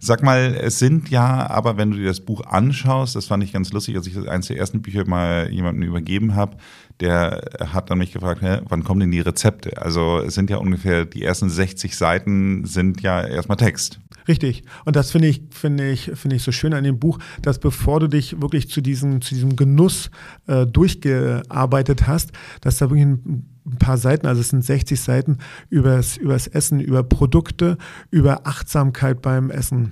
Sag 0.04 0.24
mal, 0.24 0.56
es 0.60 0.80
sind 0.80 1.12
ja, 1.12 1.48
aber 1.48 1.78
wenn 1.78 1.92
du 1.92 1.98
dir 1.98 2.08
das 2.08 2.22
Buch 2.22 2.42
anschaust, 2.48 3.16
das 3.16 3.28
fand 3.28 3.44
ich 3.44 3.54
ganz 3.54 3.72
lustig, 3.72 3.96
als 3.96 4.08
ich 4.08 4.18
eines 4.28 4.48
der 4.48 4.58
ersten 4.58 4.82
Bücher 4.82 5.08
mal 5.08 5.52
jemandem 5.52 5.88
übergeben 5.88 6.34
habe, 6.34 6.58
der 7.02 7.42
hat 7.74 7.90
dann 7.90 7.98
mich 7.98 8.12
gefragt, 8.12 8.42
hä, 8.42 8.60
wann 8.70 8.84
kommen 8.84 9.02
denn 9.02 9.12
die 9.12 9.20
Rezepte? 9.20 9.82
Also 9.82 10.20
es 10.20 10.36
sind 10.36 10.50
ja 10.50 10.58
ungefähr, 10.58 11.06
die 11.06 11.24
ersten 11.24 11.50
60 11.50 11.98
Seiten 11.98 12.66
sind 12.66 13.02
ja 13.02 13.22
erstmal 13.22 13.58
Text. 13.58 14.00
Richtig. 14.28 14.64
Und 14.86 14.96
das 14.96 15.12
finde 15.12 15.28
ich, 15.28 15.42
finde 15.50 15.90
ich, 15.90 16.12
finde 16.14 16.36
ich 16.36 16.44
so 16.44 16.52
schön 16.52 16.74
an 16.74 16.84
dem 16.84 17.00
Buch, 17.00 17.18
dass 17.42 17.60
bevor 17.60 18.00
du 18.00 18.08
dich 18.08 18.40
wirklich 18.40 18.70
zu 18.70 18.82
diesem, 18.82 19.22
zu 19.22 19.34
diesem 19.34 19.56
Genuss 19.56 20.12
äh, 20.48 20.66
durchgearbeitet 20.68 22.08
hast, 22.08 22.32
dass 22.62 22.78
da 22.78 22.90
wirklich 22.90 23.06
ein 23.06 23.48
ein 23.66 23.78
paar 23.78 23.98
Seiten, 23.98 24.26
also 24.26 24.42
es 24.42 24.50
sind 24.50 24.66
60 24.66 25.00
Seiten 25.00 25.38
übers, 25.70 26.18
übers 26.18 26.48
Essen, 26.48 26.80
über 26.80 27.04
Produkte, 27.04 27.78
über 28.10 28.48
Achtsamkeit 28.48 29.22
beim 29.22 29.52
Essen. 29.52 29.92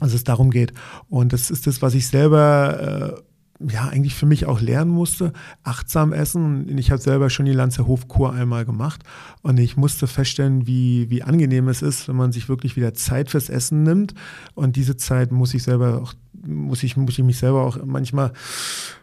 Also 0.00 0.14
es 0.14 0.24
darum 0.24 0.50
geht. 0.50 0.72
Und 1.08 1.32
das 1.32 1.50
ist 1.50 1.66
das, 1.66 1.82
was 1.82 1.94
ich 1.94 2.06
selber 2.06 3.16
äh, 3.16 3.22
ja 3.60 3.88
eigentlich 3.88 4.14
für 4.14 4.26
mich 4.26 4.46
auch 4.46 4.60
lernen 4.60 4.90
musste. 4.90 5.32
Achtsam 5.62 6.12
essen. 6.12 6.78
Ich 6.78 6.90
habe 6.90 7.00
selber 7.00 7.30
schon 7.30 7.46
die 7.46 7.52
Lanzer 7.52 7.86
Hofkur 7.86 8.32
einmal 8.32 8.64
gemacht 8.64 9.02
und 9.42 9.58
ich 9.58 9.76
musste 9.76 10.06
feststellen, 10.06 10.66
wie, 10.66 11.10
wie 11.10 11.22
angenehm 11.22 11.68
es 11.68 11.82
ist, 11.82 12.08
wenn 12.08 12.16
man 12.16 12.32
sich 12.32 12.48
wirklich 12.48 12.76
wieder 12.76 12.94
Zeit 12.94 13.30
fürs 13.30 13.48
Essen 13.48 13.82
nimmt. 13.82 14.14
Und 14.54 14.76
diese 14.76 14.96
Zeit 14.96 15.32
muss 15.32 15.54
ich 15.54 15.62
selber 15.62 16.02
auch 16.02 16.14
muss 16.46 16.82
ich, 16.82 16.96
muss 16.96 17.18
ich 17.18 17.24
mich 17.24 17.38
selber 17.38 17.64
auch 17.64 17.78
manchmal 17.84 18.32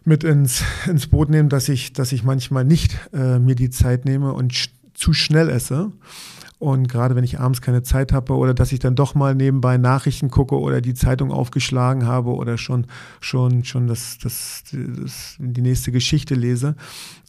mit 0.05 0.23
ins, 0.23 0.63
ins 0.87 1.07
Boot 1.07 1.29
nehmen, 1.29 1.49
dass 1.49 1.67
ich, 1.67 1.91
dass 1.91 2.11
ich 2.11 2.23
manchmal 2.23 2.63
nicht 2.63 2.97
äh, 3.11 3.39
mir 3.39 3.55
die 3.55 3.69
Zeit 3.69 4.05
nehme 4.05 4.33
und 4.33 4.53
sch 4.53 4.69
zu 4.93 5.11
schnell 5.11 5.49
esse. 5.49 5.91
Und 6.63 6.87
gerade 6.87 7.13
wenn 7.17 7.25
ich 7.25 7.41
abends 7.41 7.61
keine 7.61 7.83
Zeit 7.83 8.13
habe 8.13 8.37
oder 8.37 8.53
dass 8.53 8.71
ich 8.71 8.79
dann 8.79 8.95
doch 8.95 9.15
mal 9.15 9.35
nebenbei 9.35 9.77
Nachrichten 9.77 10.29
gucke 10.29 10.57
oder 10.57 10.79
die 10.79 10.93
Zeitung 10.93 11.29
aufgeschlagen 11.29 12.05
habe 12.05 12.33
oder 12.33 12.57
schon, 12.57 12.87
schon, 13.19 13.65
schon 13.65 13.87
das, 13.87 14.17
das, 14.23 14.63
das 14.71 15.35
die 15.39 15.61
nächste 15.61 15.91
Geschichte 15.91 16.35
lese. 16.35 16.77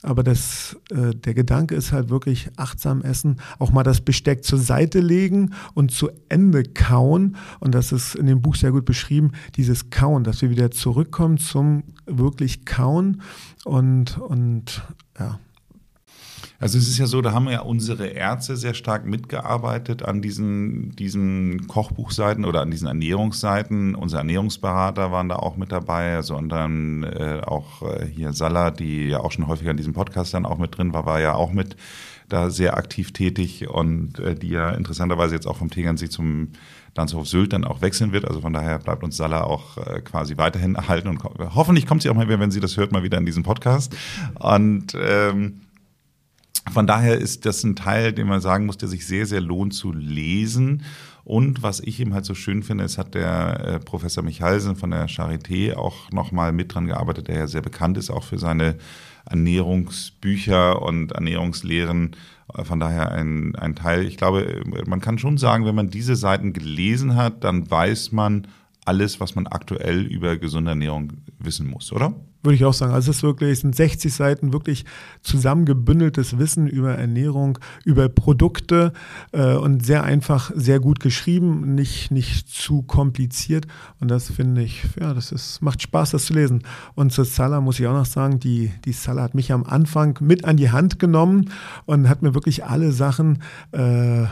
Aber 0.04 0.22
das, 0.22 0.76
äh, 0.92 1.16
der 1.16 1.34
Gedanke 1.34 1.74
ist 1.74 1.90
halt 1.90 2.10
wirklich 2.10 2.48
achtsam 2.54 3.02
essen, 3.02 3.38
auch 3.58 3.72
mal 3.72 3.82
das 3.82 4.02
Besteck 4.02 4.44
zur 4.44 4.60
Seite 4.60 5.00
legen 5.00 5.52
und 5.74 5.90
zu 5.90 6.10
Ende 6.28 6.62
kauen. 6.62 7.34
Und 7.58 7.74
das 7.74 7.90
ist 7.90 8.14
in 8.14 8.26
dem 8.26 8.40
Buch 8.40 8.54
sehr 8.54 8.70
gut 8.70 8.84
beschrieben, 8.84 9.32
dieses 9.56 9.90
Kauen, 9.90 10.22
dass 10.22 10.42
wir 10.42 10.50
wieder 10.50 10.70
zurückkommen 10.70 11.38
zum 11.38 11.82
wirklich 12.06 12.66
Kauen 12.66 13.20
und, 13.64 14.16
und 14.16 14.84
ja, 15.18 15.40
also 16.64 16.78
es 16.78 16.88
ist 16.88 16.96
ja 16.96 17.04
so, 17.04 17.20
da 17.20 17.32
haben 17.32 17.46
ja 17.50 17.60
unsere 17.60 18.06
Ärzte 18.06 18.56
sehr 18.56 18.72
stark 18.72 19.04
mitgearbeitet 19.04 20.02
an 20.02 20.22
diesen, 20.22 20.96
diesen 20.96 21.66
Kochbuchseiten 21.66 22.46
oder 22.46 22.62
an 22.62 22.70
diesen 22.70 22.88
Ernährungsseiten. 22.88 23.94
Unsere 23.94 24.20
Ernährungsberater 24.20 25.12
waren 25.12 25.28
da 25.28 25.36
auch 25.36 25.58
mit 25.58 25.72
dabei, 25.72 26.16
also 26.16 26.34
und 26.36 26.48
dann 26.48 27.02
äh, 27.02 27.42
auch 27.44 27.82
äh, 27.82 28.06
hier 28.06 28.32
Salah, 28.32 28.70
die 28.70 29.08
ja 29.08 29.20
auch 29.20 29.30
schon 29.30 29.46
häufiger 29.46 29.72
in 29.72 29.76
diesem 29.76 29.92
Podcast 29.92 30.32
dann 30.32 30.46
auch 30.46 30.56
mit 30.56 30.78
drin 30.78 30.94
war, 30.94 31.04
war 31.04 31.20
ja 31.20 31.34
auch 31.34 31.52
mit 31.52 31.76
da 32.30 32.48
sehr 32.48 32.78
aktiv 32.78 33.12
tätig 33.12 33.68
und 33.68 34.18
äh, 34.18 34.34
die 34.34 34.48
ja 34.48 34.70
interessanterweise 34.70 35.34
jetzt 35.34 35.46
auch 35.46 35.58
vom 35.58 35.68
Tegernsee 35.68 36.08
zum 36.08 36.48
Landshof 36.96 37.28
Sylt 37.28 37.52
dann 37.52 37.64
auch 37.64 37.82
wechseln 37.82 38.12
wird. 38.12 38.26
Also 38.26 38.40
von 38.40 38.54
daher 38.54 38.78
bleibt 38.78 39.04
uns 39.04 39.18
Salah 39.18 39.44
auch 39.44 39.76
äh, 39.76 40.00
quasi 40.00 40.38
weiterhin 40.38 40.76
erhalten 40.76 41.08
und 41.08 41.22
hoffentlich 41.54 41.86
kommt 41.86 42.00
sie 42.00 42.08
auch 42.08 42.14
mal 42.14 42.26
wieder, 42.26 42.40
wenn 42.40 42.50
sie 42.50 42.60
das 42.60 42.78
hört, 42.78 42.90
mal 42.90 43.02
wieder 43.02 43.18
in 43.18 43.26
diesen 43.26 43.42
Podcast. 43.42 43.94
Und 44.40 44.96
ähm, 44.98 45.60
von 46.72 46.86
daher 46.86 47.18
ist 47.18 47.44
das 47.44 47.62
ein 47.62 47.76
Teil, 47.76 48.12
den 48.12 48.26
man 48.26 48.40
sagen 48.40 48.66
muss, 48.66 48.78
der 48.78 48.88
sich 48.88 49.06
sehr, 49.06 49.26
sehr 49.26 49.40
lohnt 49.40 49.74
zu 49.74 49.92
lesen. 49.92 50.82
Und 51.24 51.62
was 51.62 51.80
ich 51.80 52.00
eben 52.00 52.12
halt 52.12 52.26
so 52.26 52.34
schön 52.34 52.62
finde, 52.62 52.84
es 52.84 52.98
hat 52.98 53.14
der 53.14 53.60
äh, 53.60 53.78
Professor 53.80 54.22
Michalsen 54.22 54.76
von 54.76 54.90
der 54.90 55.08
Charité 55.08 55.74
auch 55.74 56.10
nochmal 56.10 56.52
mit 56.52 56.74
dran 56.74 56.86
gearbeitet, 56.86 57.28
der 57.28 57.38
ja 57.38 57.46
sehr 57.46 57.62
bekannt 57.62 57.96
ist, 57.96 58.10
auch 58.10 58.24
für 58.24 58.38
seine 58.38 58.76
Ernährungsbücher 59.24 60.82
und 60.82 61.12
Ernährungslehren. 61.12 62.16
Von 62.64 62.78
daher 62.78 63.10
ein, 63.10 63.56
ein 63.56 63.74
Teil. 63.74 64.04
Ich 64.04 64.18
glaube, 64.18 64.62
man 64.86 65.00
kann 65.00 65.18
schon 65.18 65.38
sagen, 65.38 65.64
wenn 65.64 65.74
man 65.74 65.88
diese 65.88 66.14
Seiten 66.14 66.52
gelesen 66.52 67.16
hat, 67.16 67.42
dann 67.42 67.70
weiß 67.70 68.12
man 68.12 68.46
alles, 68.84 69.20
was 69.20 69.34
man 69.34 69.46
aktuell 69.46 70.02
über 70.02 70.36
gesunde 70.36 70.70
Ernährung 70.70 71.12
wissen 71.38 71.68
muss, 71.68 71.92
oder? 71.92 72.14
Würde 72.44 72.56
ich 72.56 72.64
auch 72.66 72.74
sagen. 72.74 72.92
Also 72.92 73.10
es 73.10 73.18
ist 73.18 73.22
wirklich, 73.22 73.52
es 73.52 73.60
sind 73.60 73.74
60 73.74 74.12
Seiten 74.12 74.52
wirklich 74.52 74.84
zusammengebündeltes 75.22 76.36
Wissen 76.36 76.66
über 76.66 76.94
Ernährung, 76.94 77.58
über 77.86 78.10
Produkte 78.10 78.92
äh, 79.32 79.54
und 79.54 79.86
sehr 79.86 80.04
einfach, 80.04 80.50
sehr 80.54 80.78
gut 80.78 81.00
geschrieben, 81.00 81.74
nicht, 81.74 82.10
nicht 82.10 82.50
zu 82.50 82.82
kompliziert. 82.82 83.66
Und 83.98 84.10
das 84.10 84.30
finde 84.30 84.62
ich, 84.62 84.82
ja, 85.00 85.14
das 85.14 85.32
ist, 85.32 85.62
macht 85.62 85.80
Spaß, 85.80 86.10
das 86.10 86.26
zu 86.26 86.34
lesen. 86.34 86.64
Und 86.94 87.14
zur 87.14 87.24
Salah 87.24 87.62
muss 87.62 87.80
ich 87.80 87.86
auch 87.86 87.94
noch 87.94 88.04
sagen, 88.04 88.40
die, 88.40 88.70
die 88.84 88.92
Salah 88.92 89.22
hat 89.22 89.34
mich 89.34 89.50
am 89.50 89.64
Anfang 89.64 90.18
mit 90.20 90.44
an 90.44 90.58
die 90.58 90.70
Hand 90.70 90.98
genommen 90.98 91.50
und 91.86 92.10
hat 92.10 92.20
mir 92.20 92.34
wirklich 92.34 92.66
alle 92.66 92.92
Sachen 92.92 93.42
äh, 93.72 94.26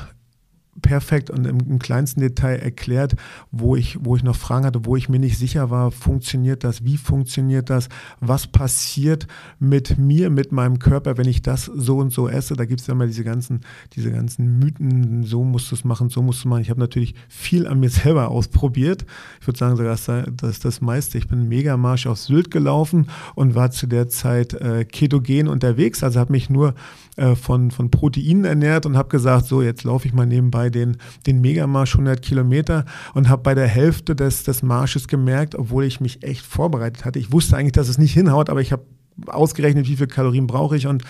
perfekt 0.80 1.28
und 1.28 1.46
im, 1.46 1.58
im, 1.60 1.78
kleinsten 1.78 2.20
Detail 2.20 2.56
erklärt, 2.56 3.14
wo 3.50 3.76
ich, 3.76 3.98
wo 4.00 4.16
ich 4.16 4.22
noch 4.22 4.36
Fragen 4.36 4.64
hatte, 4.64 4.86
wo 4.86 4.96
ich 4.96 5.10
mir 5.10 5.18
nicht 5.18 5.38
sicher 5.38 5.68
war, 5.70 5.90
funktioniert 5.90 6.64
das, 6.64 6.82
wie 6.82 6.96
funktioniert 6.96 7.68
das, 7.68 7.90
was 8.20 8.46
passiert 8.46 9.26
mit 9.58 9.98
mir, 9.98 10.30
mit 10.30 10.50
meinem 10.50 10.78
Körper, 10.78 11.18
wenn 11.18 11.28
ich 11.28 11.42
das 11.42 11.66
so 11.66 11.98
und 11.98 12.10
so 12.10 12.26
esse. 12.26 12.56
Da 12.56 12.64
gibt 12.64 12.80
es 12.80 12.86
ja 12.86 12.94
immer 12.94 13.06
diese 13.06 13.22
ganzen, 13.22 13.60
diese 13.94 14.10
ganzen 14.10 14.58
Mythen, 14.58 15.24
so 15.24 15.44
musst 15.44 15.70
du 15.70 15.74
es 15.74 15.84
machen, 15.84 16.08
so 16.08 16.22
musst 16.22 16.44
du 16.44 16.48
machen. 16.48 16.62
Ich 16.62 16.70
habe 16.70 16.80
natürlich 16.80 17.14
viel 17.28 17.66
an 17.66 17.78
mir 17.78 17.90
selber 17.90 18.28
ausprobiert. 18.28 19.04
Ich 19.40 19.46
würde 19.46 19.58
sagen, 19.58 19.76
das, 19.76 20.08
ist 20.42 20.64
das 20.64 20.80
meiste. 20.80 21.18
Ich 21.18 21.28
bin 21.28 21.48
Megamarsch 21.48 22.06
auf 22.06 22.18
Sylt 22.18 22.50
gelaufen 22.50 23.08
und 23.34 23.54
war 23.54 23.70
zu 23.72 23.86
der 23.86 24.08
Zeit 24.08 24.54
äh, 24.54 24.86
ketogen 24.86 25.48
unterwegs, 25.48 26.02
also 26.02 26.18
habe 26.18 26.32
mich 26.32 26.48
nur 26.48 26.74
äh, 27.16 27.34
von, 27.34 27.70
von 27.70 27.90
Proteinen 27.90 28.44
ernährt 28.44 28.86
und 28.86 28.96
habe 28.96 29.08
gesagt, 29.08 29.46
so 29.46 29.60
jetzt 29.62 29.84
laufe 29.84 30.06
ich 30.06 30.14
mal 30.14 30.26
nebenbei 30.26 30.70
den, 30.70 30.96
den 31.26 31.40
Megamarsch 31.40 31.94
100 31.94 32.22
Kilometer 32.22 32.84
und 33.14 33.28
habe 33.28 33.42
bei 33.42 33.54
der 33.54 33.68
Hälfte 33.68 34.16
des, 34.16 34.44
des 34.44 34.62
Marsches 34.62 35.08
gemerkt, 35.08 35.54
obwohl 35.54 35.84
ich 35.84 36.00
mich 36.00 36.22
echt 36.22 36.44
vorbereitet 36.44 37.04
hatte, 37.04 37.18
ich 37.18 37.30
wusste 37.30 37.56
eigentlich, 37.56 37.72
dass 37.72 37.88
es 37.88 37.98
nicht 37.98 38.14
hinhaut, 38.14 38.48
aber 38.48 38.60
ich 38.60 38.72
habe 38.72 38.84
ausgerechnet, 39.26 39.88
wie 39.88 39.96
viel 39.96 40.06
Kalorien 40.06 40.46
brauche 40.46 40.76
ich 40.76 40.86
und 40.86 41.04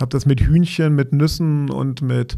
habe 0.00 0.10
das 0.10 0.26
mit 0.26 0.40
Hühnchen, 0.40 0.94
mit 0.94 1.12
Nüssen 1.12 1.70
und 1.70 2.02
mit 2.02 2.36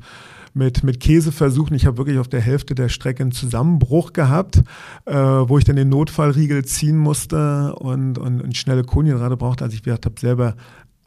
mit, 0.56 0.82
mit 0.82 1.00
Käse 1.00 1.32
versuchen. 1.32 1.74
Ich 1.74 1.84
habe 1.84 1.98
wirklich 1.98 2.18
auf 2.18 2.28
der 2.28 2.40
Hälfte 2.40 2.74
der 2.74 2.88
Strecke 2.88 3.22
einen 3.22 3.30
Zusammenbruch 3.30 4.14
gehabt, 4.14 4.62
äh, 5.04 5.14
wo 5.14 5.58
ich 5.58 5.64
dann 5.64 5.76
den 5.76 5.90
Notfallriegel 5.90 6.64
ziehen 6.64 6.96
musste 6.96 7.74
und, 7.74 8.16
und, 8.16 8.40
und 8.40 8.56
schnelle 8.56 8.82
Kohlenhydrate 8.82 9.36
brauchte. 9.36 9.64
Also 9.64 9.76
ich 9.76 9.86
habe 9.86 10.18
selber 10.18 10.56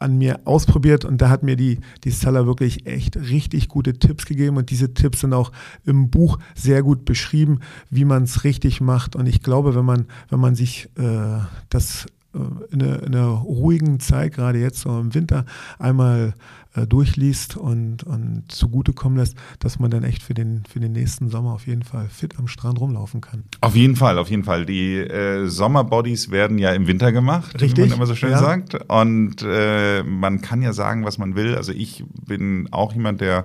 an 0.00 0.18
mir 0.18 0.40
ausprobiert 0.46 1.04
und 1.04 1.20
da 1.20 1.28
hat 1.28 1.42
mir 1.42 1.56
die, 1.56 1.78
die 2.04 2.10
Seller 2.10 2.46
wirklich 2.46 2.86
echt 2.86 3.16
richtig 3.16 3.68
gute 3.68 3.98
Tipps 3.98 4.24
gegeben 4.24 4.56
und 4.56 4.70
diese 4.70 4.94
Tipps 4.94 5.20
sind 5.20 5.34
auch 5.34 5.52
im 5.84 6.10
Buch 6.10 6.38
sehr 6.54 6.82
gut 6.82 7.04
beschrieben, 7.04 7.60
wie 7.90 8.04
man 8.04 8.24
es 8.24 8.42
richtig 8.42 8.80
macht. 8.80 9.14
Und 9.14 9.26
ich 9.26 9.42
glaube, 9.42 9.74
wenn 9.74 9.84
man, 9.84 10.06
wenn 10.30 10.40
man 10.40 10.54
sich 10.54 10.88
äh, 10.96 11.40
das 11.68 12.06
in, 12.32 12.82
einer, 12.82 13.02
in 13.02 13.14
einer 13.14 13.28
ruhigen 13.28 14.00
Zeit, 14.00 14.34
gerade 14.34 14.58
jetzt 14.58 14.80
so 14.80 15.00
im 15.00 15.14
Winter, 15.14 15.44
einmal 15.78 16.34
äh, 16.74 16.86
durchliest 16.86 17.56
und, 17.56 18.04
und 18.04 18.44
zugutekommen 18.48 19.18
lässt, 19.18 19.36
dass 19.58 19.80
man 19.80 19.90
dann 19.90 20.04
echt 20.04 20.22
für 20.22 20.34
den, 20.34 20.62
für 20.68 20.78
den 20.78 20.92
nächsten 20.92 21.28
Sommer 21.28 21.52
auf 21.52 21.66
jeden 21.66 21.82
Fall 21.82 22.08
fit 22.08 22.38
am 22.38 22.46
Strand 22.46 22.80
rumlaufen 22.80 23.20
kann. 23.20 23.44
Auf 23.60 23.74
jeden 23.74 23.96
Fall, 23.96 24.18
auf 24.18 24.30
jeden 24.30 24.44
Fall. 24.44 24.66
Die 24.66 24.98
äh, 24.98 25.46
Sommerbodies 25.46 26.30
werden 26.30 26.58
ja 26.58 26.70
im 26.70 26.86
Winter 26.86 27.10
gemacht, 27.10 27.60
Richtig, 27.60 27.76
wie 27.76 27.88
man 27.88 27.96
immer 27.96 28.06
so 28.06 28.14
schön 28.14 28.30
ja. 28.30 28.38
sagt. 28.38 28.74
Und 28.88 29.44
äh, 29.44 30.04
man 30.04 30.40
kann 30.40 30.62
ja 30.62 30.72
sagen, 30.72 31.04
was 31.04 31.18
man 31.18 31.34
will. 31.34 31.56
Also 31.56 31.72
ich 31.72 32.04
bin 32.26 32.68
auch 32.70 32.92
jemand, 32.92 33.20
der 33.20 33.44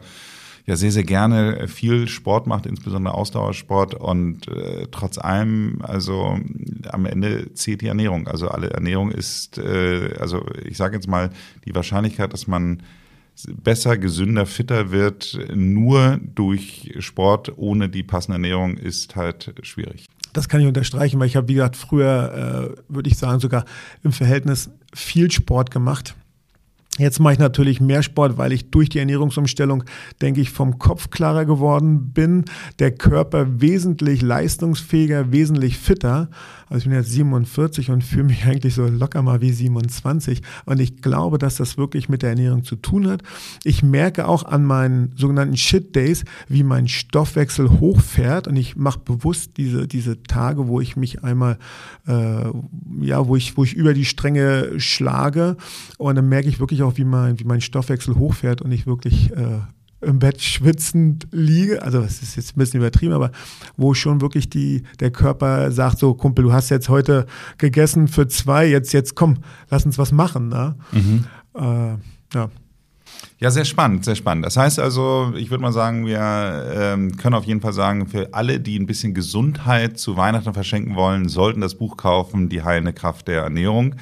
ja 0.65 0.75
sehr, 0.75 0.91
sehr 0.91 1.04
gerne 1.04 1.67
viel 1.67 2.08
Sport 2.08 2.47
macht, 2.47 2.65
insbesondere 2.65 3.13
Ausdauersport 3.13 3.93
und 3.93 4.47
äh, 4.47 4.88
trotz 4.91 5.17
allem, 5.17 5.80
also 5.84 6.39
am 6.89 7.06
Ende 7.06 7.54
zählt 7.54 7.82
die 7.82 7.88
Ernährung. 7.88 8.28
Also 8.28 8.47
alle 8.47 8.71
Ernährung 8.71 9.12
ist, 9.12 9.58
äh, 9.58 10.15
also 10.19 10.43
ich 10.63 10.78
sage 10.78 10.95
jetzt 10.95 11.08
mal, 11.08 11.30
die 11.65 11.75
Wahrscheinlichkeit, 11.75 12.34
dass 12.34 12.47
man 12.47 12.82
besser, 13.63 13.97
gesünder, 13.97 14.45
fitter 14.45 14.91
wird, 14.91 15.38
nur 15.54 16.19
durch 16.23 16.93
Sport 16.99 17.54
ohne 17.58 17.89
die 17.89 18.04
passende 18.04 18.36
Ernährung 18.36 18.78
ist 18.78 19.15
halt 19.15 19.54
schwierig. 19.62 20.06
Das 20.34 20.49
kann 20.49 20.62
ich 20.62 20.67
unterstreichen, 20.67 21.19
weil 21.19 21.28
ich 21.28 21.36
habe, 21.36 21.47
wie 21.47 21.54
gesagt, 21.54 21.75
früher, 21.75 22.75
äh, 22.78 22.93
würde 22.93 23.10
ich 23.10 23.17
sagen, 23.17 23.39
sogar 23.39 23.65
im 24.04 24.12
Verhältnis 24.12 24.69
viel 24.93 25.32
Sport 25.32 25.71
gemacht. 25.71 26.15
Jetzt 26.97 27.19
mache 27.19 27.34
ich 27.34 27.39
natürlich 27.39 27.81
mehr 27.81 28.03
Sport, 28.03 28.38
weil 28.38 28.53
ich 28.53 28.71
durch 28.71 28.88
die 28.88 28.99
Ernährungsumstellung, 28.99 29.84
denke 30.21 30.39
ich, 30.39 30.49
vom 30.49 30.79
Kopf 30.79 31.10
klarer 31.10 31.43
geworden 31.43 32.13
bin, 32.13 32.45
der 32.79 32.91
Körper 32.91 33.60
wesentlich 33.60 34.21
leistungsfähiger, 34.21 35.34
wesentlich 35.34 35.77
fitter. 35.77 36.29
Also 36.69 36.80
ich 36.80 36.84
bin 36.86 36.93
jetzt 36.93 37.12
47 37.12 37.89
und 37.91 38.04
fühle 38.04 38.25
mich 38.25 38.45
eigentlich 38.45 38.73
so 38.73 38.88
locker 38.88 39.21
mal 39.21 39.41
wie 39.41 39.51
27. 39.51 40.41
Und 40.65 40.80
ich 40.80 41.01
glaube, 41.01 41.38
dass 41.38 41.56
das 41.56 41.78
wirklich 41.78 42.10
mit 42.10 42.21
der 42.21 42.32
Ernährung 42.32 42.63
zu 42.63 42.75
tun 42.75 43.08
hat. 43.08 43.21
Ich 43.63 43.84
merke 43.84 44.28
auch 44.28 44.43
an 44.43 44.63
meinen 44.65 45.13
sogenannten 45.15 45.58
Shit 45.58 45.95
Days, 45.95 46.25
wie 46.47 46.63
mein 46.63 46.88
Stoffwechsel 46.88 47.80
hochfährt. 47.80 48.47
Und 48.47 48.56
ich 48.56 48.75
mache 48.75 48.99
bewusst 48.99 49.58
diese, 49.58 49.88
diese 49.88 50.23
Tage, 50.23 50.67
wo 50.67 50.82
ich 50.82 50.95
mich 50.95 51.23
einmal, 51.23 51.58
äh, 52.08 52.45
ja, 53.01 53.28
wo 53.28 53.36
ich, 53.36 53.58
wo 53.58 53.63
ich 53.63 53.73
über 53.73 53.93
die 53.93 54.06
Stränge 54.06 54.80
schlage. 54.80 55.58
Und 55.97 56.15
dann 56.15 56.30
merke 56.30 56.49
ich 56.49 56.60
wirklich 56.60 56.84
auch, 56.84 56.97
wie 56.97 57.06
mein, 57.06 57.39
wie 57.39 57.45
mein 57.45 57.62
Stoffwechsel 57.62 58.15
hochfährt 58.15 58.62
und 58.62 58.71
ich 58.71 58.88
wirklich 58.88 59.32
äh, 59.32 59.60
im 60.06 60.20
Bett 60.20 60.41
schwitzend 60.41 61.28
liege, 61.32 61.82
also 61.82 62.00
es 62.00 62.22
ist 62.22 62.36
jetzt 62.36 62.56
ein 62.56 62.60
bisschen 62.60 62.80
übertrieben, 62.80 63.13
aber 63.13 63.32
wo 63.76 63.94
schon 63.94 64.22
wirklich 64.22 64.50
die, 64.50 64.84
der 65.00 65.12
Körper 65.12 65.72
sagt, 65.72 66.00
so 66.00 66.13
Kumpel, 66.13 66.46
du 66.46 66.54
hast 66.54 66.70
jetzt 66.70 66.89
heute 66.89 67.26
gegessen 67.58 68.08
für 68.08 68.28
zwei, 68.28 68.68
jetzt, 68.68 68.94
jetzt 68.94 69.15
komm, 69.15 69.38
lass 69.70 69.86
uns 69.86 69.98
was 69.98 70.12
machen. 70.12 70.50
Ne? 70.50 70.76
Mhm. 70.91 71.26
Äh, 71.56 71.98
ja. 72.34 72.50
Ja, 73.38 73.52
sehr 73.52 73.65
spannend, 73.65 74.06
sehr 74.06 74.15
spannend. 74.15 74.45
Das 74.45 74.56
heißt 74.56 74.80
also, 74.80 75.34
ich 75.36 75.50
würde 75.50 75.62
mal 75.62 75.74
sagen, 75.74 76.06
wir 76.06 76.71
ähm, 76.74 77.17
können 77.17 77.36
auf 77.36 77.43
jeden 77.43 77.60
Fall 77.60 77.74
sagen, 77.74 78.08
für 78.08 78.34
alle, 78.34 78.62
die 78.62 78.80
ein 78.80 78.86
bisschen 78.86 79.13
Gesundheit 79.13 80.00
zu 80.00 80.15
Weihnachten 80.15 80.54
verschenken 80.54 80.95
wollen, 80.95 81.28
sollten 81.28 81.60
das 81.60 81.76
Buch 81.76 81.98
kaufen, 81.98 82.48
Die 82.48 82.63
heilende 82.63 82.93
Kraft 82.93 83.28
der 83.28 83.41
Ernährung. 83.41 83.95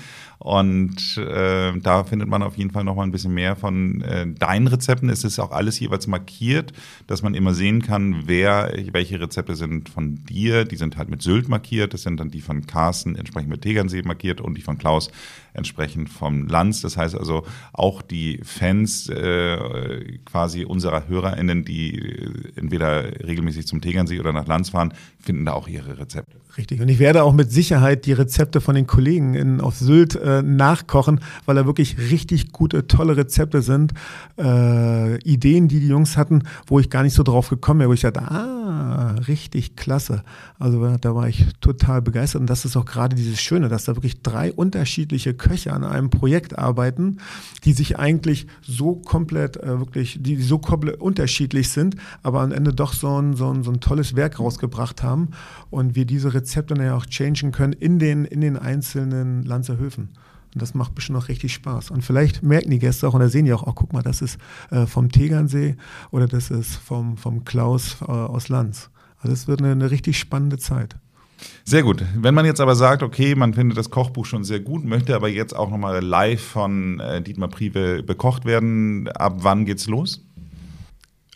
Und 0.43 1.17
äh, 1.17 1.72
da 1.80 2.04
findet 2.04 2.28
man 2.28 2.43
auf 2.43 2.58
jeden 2.58 2.72
Fall 2.72 2.84
noch 2.84 2.96
mal 2.96 3.04
ein 3.04 3.12
bisschen 3.12 3.34
mehr 3.34 3.56
von 3.56 4.02
äh, 4.02 4.28
deinen 4.28 4.67
Rezepten. 4.67 5.10
Es 5.10 5.24
ist 5.24 5.39
auch 5.39 5.52
alles 5.52 5.80
jeweils 5.80 6.06
markiert, 6.06 6.74
dass 7.08 7.22
man 7.22 7.34
immer 7.34 7.54
sehen 7.54 7.82
kann, 7.82 8.24
wer, 8.26 8.74
welche 8.91 9.22
Rezepte 9.22 9.56
sind 9.56 9.88
von 9.88 10.26
dir. 10.26 10.65
Die 10.65 10.76
sind 10.76 10.98
halt 10.98 11.10
mit 11.10 11.22
Sylt 11.22 11.48
markiert. 11.48 11.93
Das 11.93 12.04
sind 12.04 12.19
dann 12.19 12.30
die 12.30 12.41
von 12.41 12.67
Carsten 12.67 13.15
entsprechend 13.15 13.52
mit 13.52 13.62
Tegernsee 13.62 14.02
markiert 14.02 14.41
und 14.41 14.56
die 14.58 14.62
von 14.62 14.78
Klaus 14.78 15.12
entsprechend 15.54 16.10
vom 16.10 16.46
Lanz. 16.48 16.82
Das 16.82 16.98
heißt 16.98 17.15
also 17.15 17.46
auch 17.72 18.02
die 18.02 18.41
Fans 18.43 19.08
äh, 19.24 20.20
quasi 20.26 20.66
unserer 20.66 21.08
HörerInnen, 21.08 21.66
die 21.66 21.98
äh, 21.98 22.30
entweder 22.56 23.04
regelmäßig 23.26 23.68
zum 23.68 23.82
Tegernsee 23.82 24.20
oder 24.20 24.34
nach 24.34 24.48
Lanz 24.48 24.70
fahren, 24.70 24.94
finden 25.20 25.46
da 25.46 25.54
auch 25.54 25.68
ihre 25.68 25.98
Rezepte. 25.98 26.38
Richtig. 26.58 26.82
Und 26.82 26.90
ich 26.90 27.00
werde 27.00 27.24
auch 27.24 27.34
mit 27.34 27.52
Sicherheit 27.52 28.06
die 28.06 28.14
Rezepte 28.14 28.62
von 28.62 28.76
den 28.76 28.86
Kollegen 28.86 29.34
in, 29.34 29.60
auf 29.60 29.78
Sylt 29.78 30.16
äh, 30.16 30.44
nachkochen, 30.44 31.20
weil 31.46 31.56
da 31.56 31.66
wirklich 31.66 31.98
richtig 31.98 32.52
gute, 32.52 32.86
tolle 32.86 33.18
Rezepte 33.18 33.64
sind. 33.64 33.94
Äh, 34.38 35.18
Ideen, 35.22 35.68
die 35.68 35.80
die 35.80 35.88
Jungs 35.88 36.16
hatten, 36.16 36.44
wo 36.68 36.80
ich 36.80 36.92
gar 36.92 37.02
nicht 37.02 37.14
so 37.14 37.24
drauf 37.24 37.50
gekommen 37.50 37.80
wäre, 37.80 37.90
wo 37.90 37.94
ich 37.94 38.02
dachte, 38.02 38.22
ah, 38.22 38.62
richtig 39.28 39.76
klasse. 39.76 40.24
Also 40.60 40.98
da 40.98 41.16
war 41.16 41.28
ich 41.28 41.46
total 41.62 42.02
begeistert. 42.02 42.42
Und 42.42 42.50
das 42.50 42.66
ist 42.66 42.76
auch 42.76 42.86
gerade 42.86 43.16
dieses 43.16 43.42
Schöne, 43.42 43.70
dass 43.70 43.86
da 43.86 43.96
wirklich 43.96 44.22
drei 44.22 44.52
unterschiedliche 44.52 45.34
Köche 45.34 45.74
an 45.74 45.84
einem 45.84 46.10
Projekt 46.10 46.58
arbeiten, 46.58 47.18
die 47.64 47.74
sich 47.74 48.00
eigentlich 48.00 48.48
so 48.62 48.96
komplett, 48.96 49.58
äh, 49.58 49.80
wirklich, 49.80 50.20
die 50.22 50.42
so 50.42 50.60
komplett 50.60 51.00
unterschiedlich 51.02 51.70
sind, 51.70 51.96
aber 52.22 52.42
am 52.42 52.52
Ende 52.52 52.74
doch 52.74 52.94
so 52.94 53.22
ein, 53.22 53.36
so 53.36 53.52
ein, 53.52 53.64
so 53.64 53.72
ein 53.72 53.80
tolles 53.80 54.16
Werk 54.16 54.40
rausgebracht 54.40 55.04
haben. 55.04 55.30
Und 55.70 55.96
wir 55.96 56.06
diese 56.06 56.34
Rezepte 56.34 56.74
dann 56.74 56.86
ja 56.86 56.96
auch 56.96 57.06
changen 57.06 57.52
können 57.52 57.74
in 57.74 58.00
den, 58.00 58.26
in 58.26 58.42
den 58.42 58.58
einzelnen 58.58 59.44
Lanzer 59.44 59.78
Höfen. 59.78 60.10
Und 60.54 60.62
das 60.62 60.74
macht 60.74 60.96
bestimmt 60.96 61.18
auch 61.18 61.28
richtig 61.28 61.54
Spaß. 61.54 61.92
Und 61.92 62.04
vielleicht 62.04 62.44
merken 62.44 62.70
die 62.70 62.80
Gäste 62.80 63.08
auch 63.08 63.13
und 63.13 63.22
da 63.22 63.30
sehen 63.30 63.46
die 63.46 63.54
auch, 63.54 63.66
oh, 63.66 63.74
guck 63.74 63.94
mal, 63.94 64.04
das 64.04 64.22
ist 64.22 64.38
äh, 64.72 64.86
vom 64.86 65.12
Tegernsee 65.12 65.76
oder 66.12 66.28
das 66.28 66.52
ist 66.52 66.76
vom, 66.76 67.18
vom 67.18 67.44
Klaus 67.44 67.98
äh, 68.02 68.06
aus 68.06 68.50
Lanz. 68.50 68.89
Also 69.20 69.34
es 69.34 69.48
wird 69.48 69.62
eine, 69.62 69.72
eine 69.72 69.89
richtig 69.89 70.20
spannende 70.20 70.58
Zeit. 70.58 70.96
Sehr 71.66 71.84
gut. 71.84 72.04
Wenn 72.16 72.34
man 72.34 72.46
jetzt 72.46 72.62
aber 72.62 72.76
sagt, 72.76 73.04
okay, 73.04 73.36
man 73.36 73.54
findet 73.54 73.78
das 73.78 73.89
Kochbuch 73.89 74.26
schon 74.26 74.44
sehr 74.44 74.60
gut, 74.60 74.86
möchte 74.86 75.16
aber 75.16 75.30
jetzt 75.30 75.56
auch 75.56 75.70
nochmal 75.70 76.04
live 76.04 76.42
von 76.42 77.00
äh, 77.00 77.22
Dietmar 77.22 77.50
Priebe 77.50 78.04
bekocht 78.04 78.46
werden, 78.46 79.08
ab 79.10 79.38
wann 79.39 79.66
geht's 79.66 79.88
los? 79.88 80.26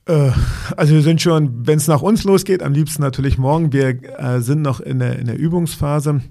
Äh, 0.05 0.31
also 0.75 0.93
wir 0.93 1.01
sind 1.01 1.21
schon, 1.21 1.65
wenn 1.65 1.77
es 1.77 1.87
nach 1.87 2.01
uns 2.01 2.23
losgeht, 2.23 2.61
am 2.61 2.73
liebsten 2.73 3.01
natürlich 3.01 3.37
morgen. 3.37 3.73
Wir 3.73 4.01
äh, 4.19 4.41
sind 4.41 4.61
noch 4.61 4.79
in 4.79 4.99
der, 4.99 5.19
in 5.19 5.27
der 5.27 5.37
Übungsphase 5.37 6.21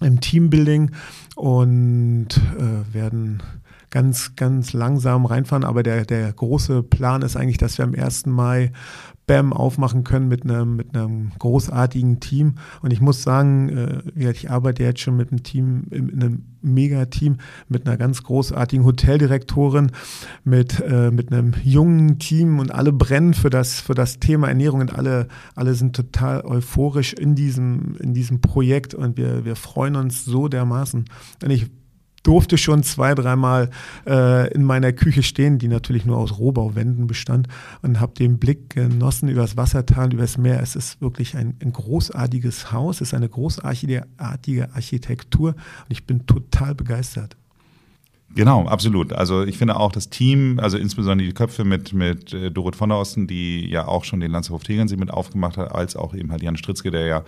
im 0.00 0.20
Teambuilding 0.20 0.90
und 1.36 2.28
äh, 2.58 2.94
werden 2.94 3.42
ganz, 3.90 4.34
ganz 4.36 4.72
langsam 4.72 5.26
reinfahren. 5.26 5.64
Aber 5.64 5.82
der, 5.82 6.04
der 6.04 6.32
große 6.32 6.82
Plan 6.82 7.22
ist 7.22 7.36
eigentlich, 7.36 7.58
dass 7.58 7.78
wir 7.78 7.84
am 7.84 7.94
1. 7.94 8.26
Mai 8.26 8.72
BAM 9.26 9.52
aufmachen 9.52 10.04
können 10.04 10.28
mit 10.28 10.44
einem, 10.44 10.76
mit 10.76 10.96
einem 10.96 11.32
großartigen 11.38 12.20
Team. 12.20 12.54
Und 12.82 12.92
ich 12.92 13.00
muss 13.00 13.22
sagen, 13.22 13.68
äh, 14.16 14.30
ich 14.30 14.50
arbeite 14.50 14.84
jetzt 14.84 15.00
schon 15.00 15.16
mit 15.16 15.30
einem 15.30 15.42
Team, 15.42 15.84
in 15.90 16.22
einem 16.22 16.44
Megateam, 16.62 17.38
mit 17.68 17.86
einer 17.86 17.96
ganz 17.96 18.22
großartigen 18.22 18.84
Hoteldirektorin, 18.84 19.90
mit, 20.44 20.80
äh, 20.80 21.10
mit 21.10 21.32
einem 21.32 21.54
jungen 21.64 22.18
Team 22.18 22.58
und 22.58 22.72
alle 22.72 22.92
brennen 22.92 23.34
für 23.34 23.50
das, 23.50 23.80
für 23.80 23.94
das 23.94 24.20
Thema 24.20 24.48
Ernährung 24.48 24.80
und 24.80 24.94
alle, 24.94 25.28
alle 25.54 25.74
sind 25.74 25.96
total 25.96 26.42
euphorisch 26.42 27.12
in 27.12 27.34
diesem, 27.34 27.96
in 28.00 28.14
diesem 28.14 28.40
Projekt 28.40 28.94
und 28.94 29.16
wir, 29.16 29.44
wir 29.44 29.56
freuen 29.56 29.96
uns 29.96 30.24
so 30.24 30.48
dermaßen. 30.48 31.04
Und 31.42 31.50
ich 31.50 31.70
durfte 32.26 32.58
schon 32.58 32.82
zwei, 32.82 33.14
dreimal 33.14 33.70
äh, 34.06 34.52
in 34.52 34.64
meiner 34.64 34.92
Küche 34.92 35.22
stehen, 35.22 35.58
die 35.58 35.68
natürlich 35.68 36.04
nur 36.04 36.16
aus 36.16 36.38
Rohbauwänden 36.38 37.06
bestand 37.06 37.46
und 37.82 38.00
habe 38.00 38.14
den 38.14 38.38
Blick 38.38 38.70
genossen 38.70 39.28
über 39.28 39.42
das 39.42 39.56
Wassertal, 39.56 40.12
über 40.12 40.22
das 40.22 40.36
Meer. 40.36 40.60
Es 40.60 40.74
ist 40.74 41.00
wirklich 41.00 41.36
ein, 41.36 41.54
ein 41.62 41.72
großartiges 41.72 42.72
Haus, 42.72 42.96
es 42.96 43.08
ist 43.08 43.14
eine 43.14 43.28
großartige 43.28 44.06
Architektur 44.18 45.50
und 45.50 45.90
ich 45.90 46.04
bin 46.04 46.26
total 46.26 46.74
begeistert. 46.74 47.36
Genau, 48.34 48.66
absolut. 48.66 49.12
Also 49.12 49.44
ich 49.44 49.56
finde 49.56 49.76
auch 49.76 49.92
das 49.92 50.10
Team, 50.10 50.58
also 50.60 50.76
insbesondere 50.76 51.26
die 51.26 51.32
Köpfe 51.32 51.64
mit, 51.64 51.94
mit 51.94 52.34
äh, 52.34 52.50
Dorot 52.50 52.76
von 52.76 52.88
der 52.88 52.98
Osten, 52.98 53.26
die 53.26 53.66
ja 53.70 53.86
auch 53.86 54.04
schon 54.04 54.20
den 54.20 54.30
Landshof 54.30 54.62
Tegernsee 54.62 54.96
mit 54.96 55.10
aufgemacht 55.10 55.56
hat, 55.56 55.72
als 55.72 55.96
auch 55.96 56.12
eben 56.12 56.30
halt 56.32 56.42
Jan 56.42 56.56
Stritzke, 56.56 56.90
der 56.90 57.06
ja 57.06 57.24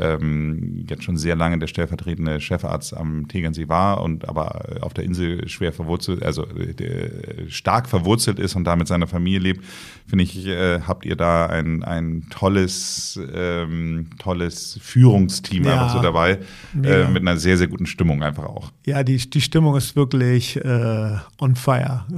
ähm, 0.00 0.84
jetzt 0.88 1.04
schon 1.04 1.16
sehr 1.16 1.36
lange 1.36 1.58
der 1.58 1.66
stellvertretende 1.66 2.40
Chefarzt 2.40 2.96
am 2.96 3.28
Tegernsee 3.28 3.68
war 3.68 4.02
und 4.02 4.28
aber 4.28 4.64
auf 4.80 4.94
der 4.94 5.04
Insel 5.04 5.48
schwer 5.48 5.72
verwurzelt, 5.72 6.22
also 6.22 6.46
äh, 6.46 7.48
stark 7.48 7.88
verwurzelt 7.88 8.38
ist 8.38 8.54
und 8.56 8.64
da 8.64 8.76
mit 8.76 8.88
seiner 8.88 9.06
Familie 9.06 9.38
lebt, 9.40 9.64
finde 10.06 10.24
ich, 10.24 10.46
äh, 10.46 10.80
habt 10.80 11.04
ihr 11.06 11.16
da 11.16 11.46
ein, 11.46 11.82
ein 11.82 12.26
tolles, 12.30 13.18
ähm, 13.34 14.10
tolles 14.18 14.78
Führungsteam 14.82 15.64
ja, 15.64 15.74
einfach 15.74 15.96
so 15.96 16.02
dabei, 16.02 16.38
äh, 16.82 17.08
mit 17.08 17.22
einer 17.22 17.36
sehr, 17.36 17.56
sehr 17.56 17.68
guten 17.68 17.86
Stimmung 17.86 18.22
einfach 18.22 18.44
auch. 18.44 18.72
Ja, 18.86 19.02
die, 19.02 19.16
die 19.16 19.40
Stimmung 19.40 19.76
ist 19.76 19.96
wirklich 19.96 20.56
äh, 20.56 21.16
on 21.38 21.56
fire. 21.56 22.04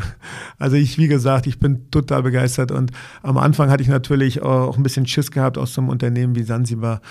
Also 0.59 0.76
ich, 0.76 0.96
wie 0.96 1.09
gesagt, 1.09 1.46
ich 1.46 1.61
bin 1.61 1.90
total 1.90 2.22
begeistert 2.22 2.70
und 2.70 2.90
am 3.22 3.36
Anfang 3.36 3.70
hatte 3.70 3.82
ich 3.82 3.88
natürlich 3.88 4.42
auch 4.42 4.76
ein 4.76 4.82
bisschen 4.82 5.07
Schiss 5.07 5.30
gehabt 5.30 5.59
aus 5.59 5.74
so 5.74 5.82
einem 5.82 5.90
Unternehmen 5.90 6.34
wie 6.34 6.42
Sansibar 6.42 7.03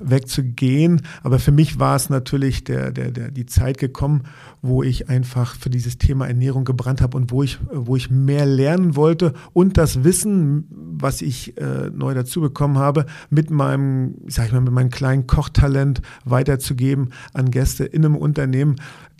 wegzugehen. 0.00 1.02
Aber 1.22 1.38
für 1.38 1.52
mich 1.52 1.78
war 1.78 1.96
es 1.96 2.08
natürlich 2.08 2.64
der, 2.64 2.90
der, 2.90 3.10
der, 3.10 3.30
die 3.30 3.46
Zeit 3.46 3.78
gekommen, 3.78 4.22
wo 4.62 4.82
ich 4.82 5.08
einfach 5.08 5.56
für 5.56 5.68
dieses 5.68 5.98
Thema 5.98 6.26
Ernährung 6.26 6.64
gebrannt 6.64 7.02
habe 7.02 7.16
und 7.16 7.30
wo 7.30 7.42
ich, 7.42 7.58
wo 7.70 7.96
ich 7.96 8.10
mehr 8.10 8.46
lernen 8.46 8.96
wollte 8.96 9.34
und 9.52 9.76
das 9.76 10.04
Wissen, 10.04 10.66
was 10.70 11.20
ich 11.20 11.58
äh, 11.58 11.90
neu 11.90 12.14
dazu 12.14 12.40
bekommen 12.40 12.78
habe, 12.78 13.06
mit 13.28 13.50
meinem, 13.50 14.14
sag 14.26 14.46
ich 14.46 14.52
mal, 14.52 14.60
mit 14.60 14.72
meinem 14.72 14.90
kleinen 14.90 15.26
Kochtalent 15.26 16.00
weiterzugeben 16.24 17.10
an 17.34 17.50
Gäste 17.50 17.84
in 17.84 18.04
einem 18.04 18.16
Unternehmen, 18.16 18.76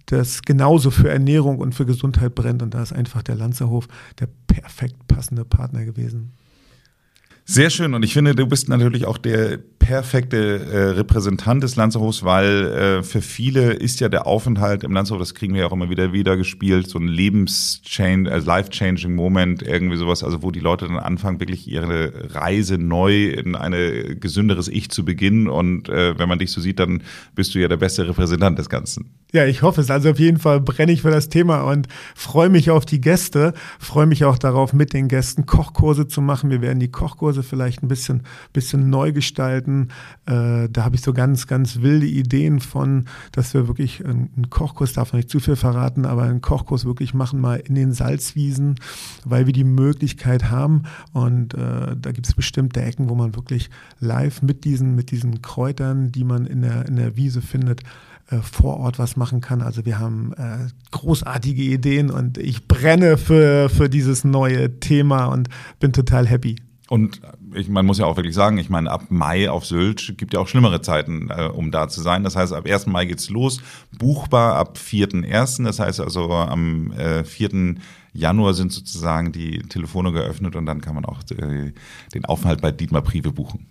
das 0.06 0.42
genauso 0.42 0.90
für 0.90 1.10
Ernährung 1.10 1.58
und 1.58 1.74
für 1.74 1.86
Gesundheit 1.86 2.34
brennt. 2.34 2.62
Und 2.62 2.74
da 2.74 2.82
ist 2.82 2.92
einfach 2.92 3.22
der 3.22 3.36
Lanzerhof 3.36 3.86
der 4.18 4.28
perfekt 4.46 5.06
passende 5.08 5.44
Partner 5.44 5.84
gewesen. 5.84 6.32
Sehr 7.44 7.70
schön 7.70 7.92
und 7.94 8.04
ich 8.04 8.12
finde, 8.12 8.34
du 8.34 8.46
bist 8.46 8.68
natürlich 8.68 9.04
auch 9.04 9.18
der 9.18 9.58
perfekte 9.82 10.60
äh, 10.60 10.78
Repräsentant 10.90 11.62
des 11.62 11.74
Lanzerhofs, 11.74 12.22
weil 12.22 12.66
äh, 12.66 13.02
für 13.02 13.20
viele 13.20 13.72
ist 13.72 13.98
ja 13.98 14.08
der 14.08 14.28
Aufenthalt 14.28 14.84
im 14.84 14.92
Lanzerhof, 14.92 15.20
das 15.20 15.34
kriegen 15.34 15.54
wir 15.54 15.62
ja 15.62 15.66
auch 15.66 15.72
immer 15.72 15.90
wieder 15.90 16.12
wieder 16.12 16.36
gespielt, 16.36 16.88
so 16.88 17.00
ein 17.00 17.08
Lebenschange, 17.08 18.30
also 18.30 18.46
life-changing 18.46 19.14
Moment, 19.14 19.60
irgendwie 19.62 19.96
sowas, 19.96 20.22
also 20.22 20.42
wo 20.42 20.52
die 20.52 20.60
Leute 20.60 20.86
dann 20.86 20.98
anfangen, 20.98 21.40
wirklich 21.40 21.66
ihre 21.66 22.32
Reise 22.32 22.78
neu 22.78 23.26
in 23.26 23.56
ein 23.56 24.18
gesünderes 24.20 24.68
Ich 24.68 24.88
zu 24.90 25.04
beginnen 25.04 25.48
und 25.48 25.88
äh, 25.88 26.16
wenn 26.16 26.28
man 26.28 26.38
dich 26.38 26.52
so 26.52 26.60
sieht, 26.60 26.78
dann 26.78 27.02
bist 27.34 27.54
du 27.54 27.58
ja 27.58 27.66
der 27.66 27.76
beste 27.76 28.06
Repräsentant 28.06 28.58
des 28.58 28.68
Ganzen. 28.68 29.10
Ja, 29.32 29.46
ich 29.46 29.62
hoffe 29.62 29.80
es. 29.80 29.90
Also 29.90 30.10
auf 30.10 30.18
jeden 30.18 30.38
Fall 30.38 30.60
brenne 30.60 30.92
ich 30.92 31.00
für 31.02 31.10
das 31.10 31.30
Thema 31.30 31.62
und 31.62 31.88
freue 32.14 32.50
mich 32.50 32.70
auf 32.70 32.84
die 32.84 33.00
Gäste, 33.00 33.54
freue 33.78 34.04
mich 34.04 34.26
auch 34.26 34.36
darauf, 34.36 34.74
mit 34.74 34.92
den 34.92 35.08
Gästen 35.08 35.46
Kochkurse 35.46 36.06
zu 36.06 36.20
machen. 36.20 36.50
Wir 36.50 36.60
werden 36.60 36.80
die 36.80 36.90
Kochkurse 36.90 37.42
vielleicht 37.42 37.82
ein 37.82 37.88
bisschen, 37.88 38.24
bisschen 38.52 38.90
neu 38.90 39.12
gestalten. 39.12 39.71
Äh, 40.26 40.68
da 40.70 40.84
habe 40.84 40.94
ich 40.94 41.02
so 41.02 41.12
ganz, 41.12 41.46
ganz 41.46 41.80
wilde 41.80 42.06
Ideen 42.06 42.60
von, 42.60 43.06
dass 43.32 43.54
wir 43.54 43.68
wirklich 43.68 44.04
einen 44.04 44.48
Kochkurs, 44.50 44.92
darf 44.92 45.12
noch 45.12 45.18
nicht 45.18 45.30
zu 45.30 45.40
viel 45.40 45.56
verraten, 45.56 46.06
aber 46.06 46.22
einen 46.22 46.40
Kochkurs 46.40 46.84
wirklich 46.84 47.14
machen 47.14 47.40
mal 47.40 47.56
in 47.56 47.74
den 47.74 47.92
Salzwiesen, 47.92 48.76
weil 49.24 49.46
wir 49.46 49.52
die 49.52 49.64
Möglichkeit 49.64 50.50
haben. 50.50 50.84
Und 51.12 51.54
äh, 51.54 51.96
da 52.00 52.12
gibt 52.12 52.26
es 52.26 52.34
bestimmte 52.34 52.82
Ecken, 52.82 53.08
wo 53.08 53.14
man 53.14 53.34
wirklich 53.34 53.70
live 54.00 54.42
mit 54.42 54.64
diesen, 54.64 54.94
mit 54.94 55.10
diesen 55.10 55.42
Kräutern, 55.42 56.12
die 56.12 56.24
man 56.24 56.46
in 56.46 56.62
der, 56.62 56.86
in 56.86 56.96
der 56.96 57.16
Wiese 57.16 57.42
findet, 57.42 57.82
äh, 58.30 58.38
vor 58.38 58.78
Ort 58.78 58.98
was 58.98 59.16
machen 59.16 59.40
kann. 59.40 59.62
Also 59.62 59.84
wir 59.84 59.98
haben 59.98 60.32
äh, 60.34 60.68
großartige 60.90 61.62
Ideen 61.62 62.10
und 62.10 62.38
ich 62.38 62.66
brenne 62.66 63.18
für, 63.18 63.68
für 63.68 63.88
dieses 63.88 64.24
neue 64.24 64.80
Thema 64.80 65.26
und 65.26 65.48
bin 65.80 65.92
total 65.92 66.26
happy. 66.26 66.56
Und 66.92 67.22
ich, 67.54 67.70
man 67.70 67.86
muss 67.86 67.96
ja 67.96 68.04
auch 68.04 68.18
wirklich 68.18 68.34
sagen, 68.34 68.58
ich 68.58 68.68
meine, 68.68 68.90
ab 68.90 69.06
Mai 69.08 69.48
auf 69.48 69.64
Sylt 69.64 70.18
gibt 70.18 70.34
ja 70.34 70.40
auch 70.40 70.46
schlimmere 70.46 70.82
Zeiten, 70.82 71.30
äh, 71.30 71.48
um 71.50 71.70
da 71.70 71.88
zu 71.88 72.02
sein. 72.02 72.22
Das 72.22 72.36
heißt, 72.36 72.52
ab 72.52 72.66
1. 72.68 72.84
Mai 72.86 73.06
geht's 73.06 73.30
los, 73.30 73.62
buchbar 73.96 74.56
ab 74.56 74.76
4.1. 74.76 75.64
Das 75.64 75.78
heißt 75.78 76.00
also 76.00 76.30
am 76.30 76.92
äh, 76.92 77.24
4. 77.24 77.76
Januar 78.12 78.52
sind 78.52 78.72
sozusagen 78.72 79.32
die 79.32 79.60
Telefone 79.60 80.12
geöffnet 80.12 80.54
und 80.54 80.66
dann 80.66 80.82
kann 80.82 80.94
man 80.94 81.06
auch 81.06 81.20
äh, 81.30 81.72
den 82.12 82.26
Aufenthalt 82.26 82.60
bei 82.60 82.72
Dietmar 82.72 83.00
Prive 83.00 83.32
buchen. 83.32 83.68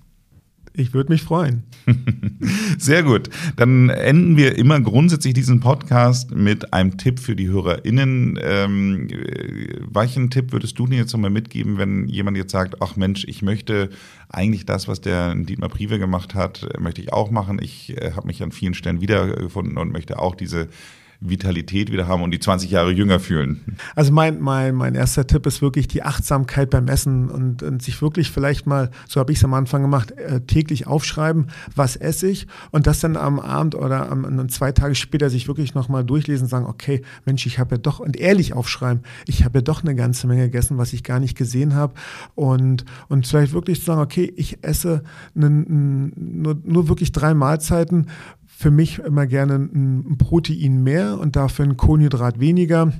Ich 0.73 0.93
würde 0.93 1.11
mich 1.11 1.23
freuen. 1.23 1.63
Sehr 2.77 3.03
gut. 3.03 3.29
Dann 3.57 3.89
enden 3.89 4.37
wir 4.37 4.57
immer 4.57 4.79
grundsätzlich 4.79 5.33
diesen 5.33 5.59
Podcast 5.59 6.31
mit 6.31 6.73
einem 6.73 6.97
Tipp 6.97 7.19
für 7.19 7.35
die 7.35 7.49
HörerInnen. 7.49 8.39
Ähm, 8.41 9.09
welchen 9.91 10.29
Tipp 10.29 10.53
würdest 10.53 10.79
du 10.79 10.87
dir 10.87 10.97
jetzt 10.97 11.11
nochmal 11.11 11.29
mitgeben, 11.29 11.77
wenn 11.77 12.07
jemand 12.07 12.37
jetzt 12.37 12.51
sagt, 12.51 12.81
ach 12.81 12.95
Mensch, 12.95 13.25
ich 13.27 13.41
möchte 13.41 13.89
eigentlich 14.29 14.65
das, 14.65 14.87
was 14.87 15.01
der 15.01 15.35
Dietmar 15.35 15.69
Prive 15.69 15.99
gemacht 15.99 16.35
hat, 16.35 16.67
möchte 16.79 17.01
ich 17.01 17.11
auch 17.11 17.31
machen. 17.31 17.59
Ich 17.61 17.97
äh, 17.97 18.13
habe 18.13 18.27
mich 18.27 18.41
an 18.41 18.53
vielen 18.53 18.73
Stellen 18.73 19.01
wiedergefunden 19.01 19.77
und 19.77 19.91
möchte 19.91 20.19
auch 20.19 20.35
diese 20.35 20.69
Vitalität 21.21 21.91
wieder 21.91 22.07
haben 22.07 22.23
und 22.23 22.31
die 22.31 22.39
20 22.39 22.71
Jahre 22.71 22.91
jünger 22.91 23.19
fühlen? 23.19 23.77
Also 23.95 24.11
mein, 24.11 24.41
mein, 24.41 24.75
mein 24.75 24.95
erster 24.95 25.27
Tipp 25.27 25.45
ist 25.45 25.61
wirklich 25.61 25.87
die 25.87 26.01
Achtsamkeit 26.01 26.71
beim 26.71 26.87
Essen 26.87 27.29
und, 27.29 27.61
und 27.61 27.81
sich 27.81 28.01
wirklich 28.01 28.31
vielleicht 28.31 28.65
mal, 28.65 28.89
so 29.07 29.19
habe 29.19 29.31
ich 29.31 29.37
es 29.37 29.43
am 29.43 29.53
Anfang 29.53 29.83
gemacht, 29.83 30.11
äh, 30.11 30.41
täglich 30.41 30.87
aufschreiben, 30.87 31.47
was 31.75 31.95
esse 31.95 32.27
ich 32.27 32.47
und 32.71 32.87
das 32.87 32.99
dann 32.99 33.15
am 33.15 33.39
Abend 33.39 33.75
oder 33.75 34.11
am, 34.11 34.49
zwei 34.49 34.71
Tage 34.71 34.95
später 34.95 35.29
sich 35.29 35.47
wirklich 35.47 35.75
nochmal 35.75 36.03
durchlesen 36.03 36.45
und 36.45 36.49
sagen, 36.49 36.65
okay, 36.65 37.03
Mensch, 37.25 37.45
ich 37.45 37.59
habe 37.59 37.75
ja 37.75 37.77
doch, 37.77 37.99
und 37.99 38.17
ehrlich 38.17 38.53
aufschreiben, 38.53 39.03
ich 39.27 39.45
habe 39.45 39.59
ja 39.59 39.61
doch 39.61 39.83
eine 39.83 39.95
ganze 39.95 40.25
Menge 40.25 40.45
gegessen, 40.45 40.79
was 40.79 40.91
ich 40.91 41.03
gar 41.03 41.19
nicht 41.19 41.37
gesehen 41.37 41.75
habe 41.75 41.93
und, 42.33 42.83
und 43.09 43.27
vielleicht 43.27 43.53
wirklich 43.53 43.79
zu 43.79 43.85
sagen, 43.85 44.01
okay, 44.01 44.33
ich 44.35 44.63
esse 44.63 45.03
einen, 45.35 46.13
nur, 46.15 46.57
nur 46.63 46.89
wirklich 46.89 47.11
drei 47.11 47.35
Mahlzeiten, 47.35 48.07
für 48.61 48.71
mich 48.71 48.99
immer 48.99 49.25
gerne 49.25 49.55
ein 49.55 50.17
Protein 50.17 50.83
mehr 50.83 51.19
und 51.19 51.35
dafür 51.35 51.65
ein 51.65 51.77
Kohlenhydrat 51.77 52.39
weniger. 52.39 52.93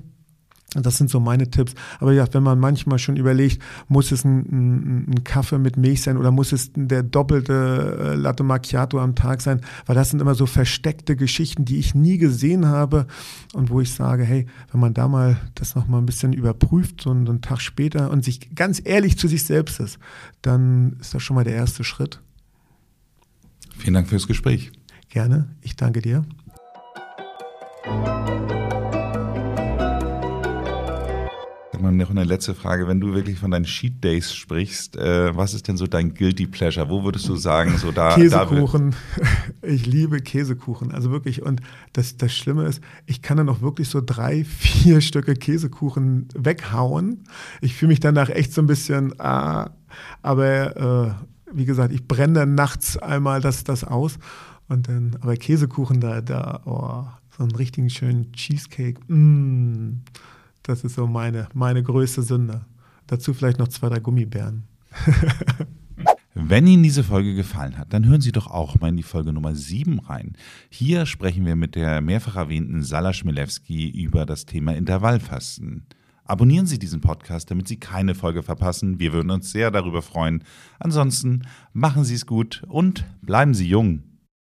Das 0.73 0.97
sind 0.97 1.09
so 1.09 1.19
meine 1.19 1.51
Tipps. 1.51 1.73
Aber 1.99 2.13
ja, 2.13 2.25
wenn 2.31 2.43
man 2.43 2.57
manchmal 2.57 2.97
schon 2.97 3.17
überlegt, 3.17 3.61
muss 3.89 4.11
es 4.13 4.23
ein, 4.23 4.39
ein, 4.39 5.11
ein, 5.11 5.23
Kaffee 5.25 5.59
mit 5.59 5.75
Milch 5.75 6.01
sein 6.01 6.17
oder 6.17 6.31
muss 6.31 6.53
es 6.53 6.71
der 6.73 7.03
doppelte 7.03 7.97
äh, 7.99 8.15
Latte 8.15 8.43
Macchiato 8.43 8.97
am 8.97 9.13
Tag 9.13 9.41
sein? 9.41 9.59
Weil 9.85 9.95
das 9.95 10.09
sind 10.09 10.21
immer 10.21 10.33
so 10.33 10.45
versteckte 10.45 11.17
Geschichten, 11.17 11.65
die 11.65 11.77
ich 11.77 11.93
nie 11.93 12.17
gesehen 12.17 12.67
habe 12.67 13.05
und 13.53 13.69
wo 13.69 13.81
ich 13.81 13.93
sage, 13.93 14.23
hey, 14.23 14.47
wenn 14.71 14.79
man 14.79 14.93
da 14.93 15.09
mal 15.09 15.37
das 15.55 15.75
nochmal 15.75 16.01
ein 16.01 16.05
bisschen 16.05 16.31
überprüft, 16.31 17.01
so 17.01 17.11
einen, 17.11 17.27
einen 17.27 17.41
Tag 17.41 17.59
später 17.59 18.09
und 18.09 18.23
sich 18.23 18.55
ganz 18.55 18.81
ehrlich 18.83 19.17
zu 19.17 19.27
sich 19.27 19.43
selbst 19.43 19.81
ist, 19.81 19.99
dann 20.41 20.95
ist 21.01 21.13
das 21.13 21.21
schon 21.21 21.35
mal 21.35 21.43
der 21.43 21.55
erste 21.55 21.83
Schritt. 21.83 22.21
Vielen 23.77 23.93
Dank 23.93 24.07
fürs 24.07 24.25
Gespräch. 24.25 24.71
Gerne, 25.11 25.49
ich 25.59 25.75
danke 25.75 26.01
dir. 26.01 26.23
Mal 31.81 31.91
noch 31.91 32.11
eine 32.11 32.23
letzte 32.23 32.55
Frage. 32.55 32.87
Wenn 32.87 33.01
du 33.01 33.13
wirklich 33.13 33.37
von 33.37 33.51
deinen 33.51 33.65
Cheat 33.65 34.01
Days 34.01 34.33
sprichst, 34.33 34.95
äh, 34.95 35.35
was 35.35 35.53
ist 35.53 35.67
denn 35.67 35.75
so 35.75 35.85
dein 35.85 36.13
Guilty 36.13 36.47
Pleasure? 36.47 36.89
Wo 36.89 37.03
würdest 37.03 37.27
du 37.27 37.35
sagen, 37.35 37.77
so 37.77 37.91
da. 37.91 38.15
Käsekuchen. 38.15 38.95
Da 39.17 39.27
ich 39.67 39.85
liebe 39.85 40.21
Käsekuchen. 40.21 40.93
Also 40.93 41.11
wirklich. 41.11 41.41
Und 41.41 41.59
das, 41.91 42.15
das 42.15 42.33
Schlimme 42.33 42.63
ist, 42.63 42.81
ich 43.05 43.21
kann 43.21 43.35
dann 43.35 43.49
auch 43.49 43.61
wirklich 43.61 43.89
so 43.89 43.99
drei, 43.99 44.45
vier 44.45 45.01
Stücke 45.01 45.33
Käsekuchen 45.33 46.29
weghauen. 46.35 47.25
Ich 47.59 47.75
fühle 47.75 47.89
mich 47.89 47.99
danach 47.99 48.29
echt 48.29 48.53
so 48.53 48.61
ein 48.61 48.67
bisschen, 48.67 49.19
ah, 49.19 49.71
aber 50.21 50.77
äh, 50.77 51.11
wie 51.53 51.65
gesagt, 51.65 51.93
ich 51.93 52.07
brenne 52.07 52.33
dann 52.33 52.55
nachts 52.55 52.97
einmal 52.97 53.41
das, 53.41 53.65
das 53.65 53.83
aus. 53.83 54.17
Und 54.71 54.87
dann, 54.87 55.17
aber 55.19 55.35
Käsekuchen 55.35 55.99
da, 55.99 56.21
da, 56.21 56.61
oh, 56.63 57.03
so 57.35 57.43
einen 57.43 57.53
richtigen 57.55 57.89
schönen 57.89 58.31
Cheesecake, 58.31 59.01
mm, 59.13 60.01
das 60.63 60.85
ist 60.85 60.95
so 60.95 61.07
meine, 61.07 61.49
meine 61.53 61.83
größte 61.83 62.21
Sünde. 62.23 62.61
Dazu 63.05 63.33
vielleicht 63.33 63.59
noch 63.59 63.67
zwei, 63.67 63.89
drei 63.89 63.99
Gummibären. 63.99 64.63
Wenn 66.35 66.67
Ihnen 66.67 66.83
diese 66.83 67.03
Folge 67.03 67.35
gefallen 67.35 67.77
hat, 67.77 67.91
dann 67.91 68.05
hören 68.05 68.21
Sie 68.21 68.31
doch 68.31 68.47
auch 68.47 68.79
mal 68.79 68.87
in 68.87 68.95
die 68.95 69.03
Folge 69.03 69.33
Nummer 69.33 69.55
7 69.55 69.99
rein. 69.99 70.37
Hier 70.69 71.05
sprechen 71.05 71.45
wir 71.45 71.57
mit 71.57 71.75
der 71.75 71.99
mehrfach 71.99 72.37
erwähnten 72.37 72.81
Sala 72.81 73.11
Schmilewski 73.11 73.89
über 73.89 74.25
das 74.25 74.45
Thema 74.45 74.73
Intervallfasten. 74.73 75.85
Abonnieren 76.23 76.65
Sie 76.65 76.79
diesen 76.79 77.01
Podcast, 77.01 77.51
damit 77.51 77.67
Sie 77.67 77.75
keine 77.75 78.15
Folge 78.15 78.41
verpassen. 78.41 79.01
Wir 79.01 79.11
würden 79.11 79.31
uns 79.31 79.51
sehr 79.51 79.69
darüber 79.69 80.01
freuen. 80.01 80.45
Ansonsten 80.79 81.41
machen 81.73 82.05
Sie 82.05 82.15
es 82.15 82.25
gut 82.25 82.63
und 82.69 83.03
bleiben 83.21 83.53
Sie 83.53 83.67
jung. 83.67 84.03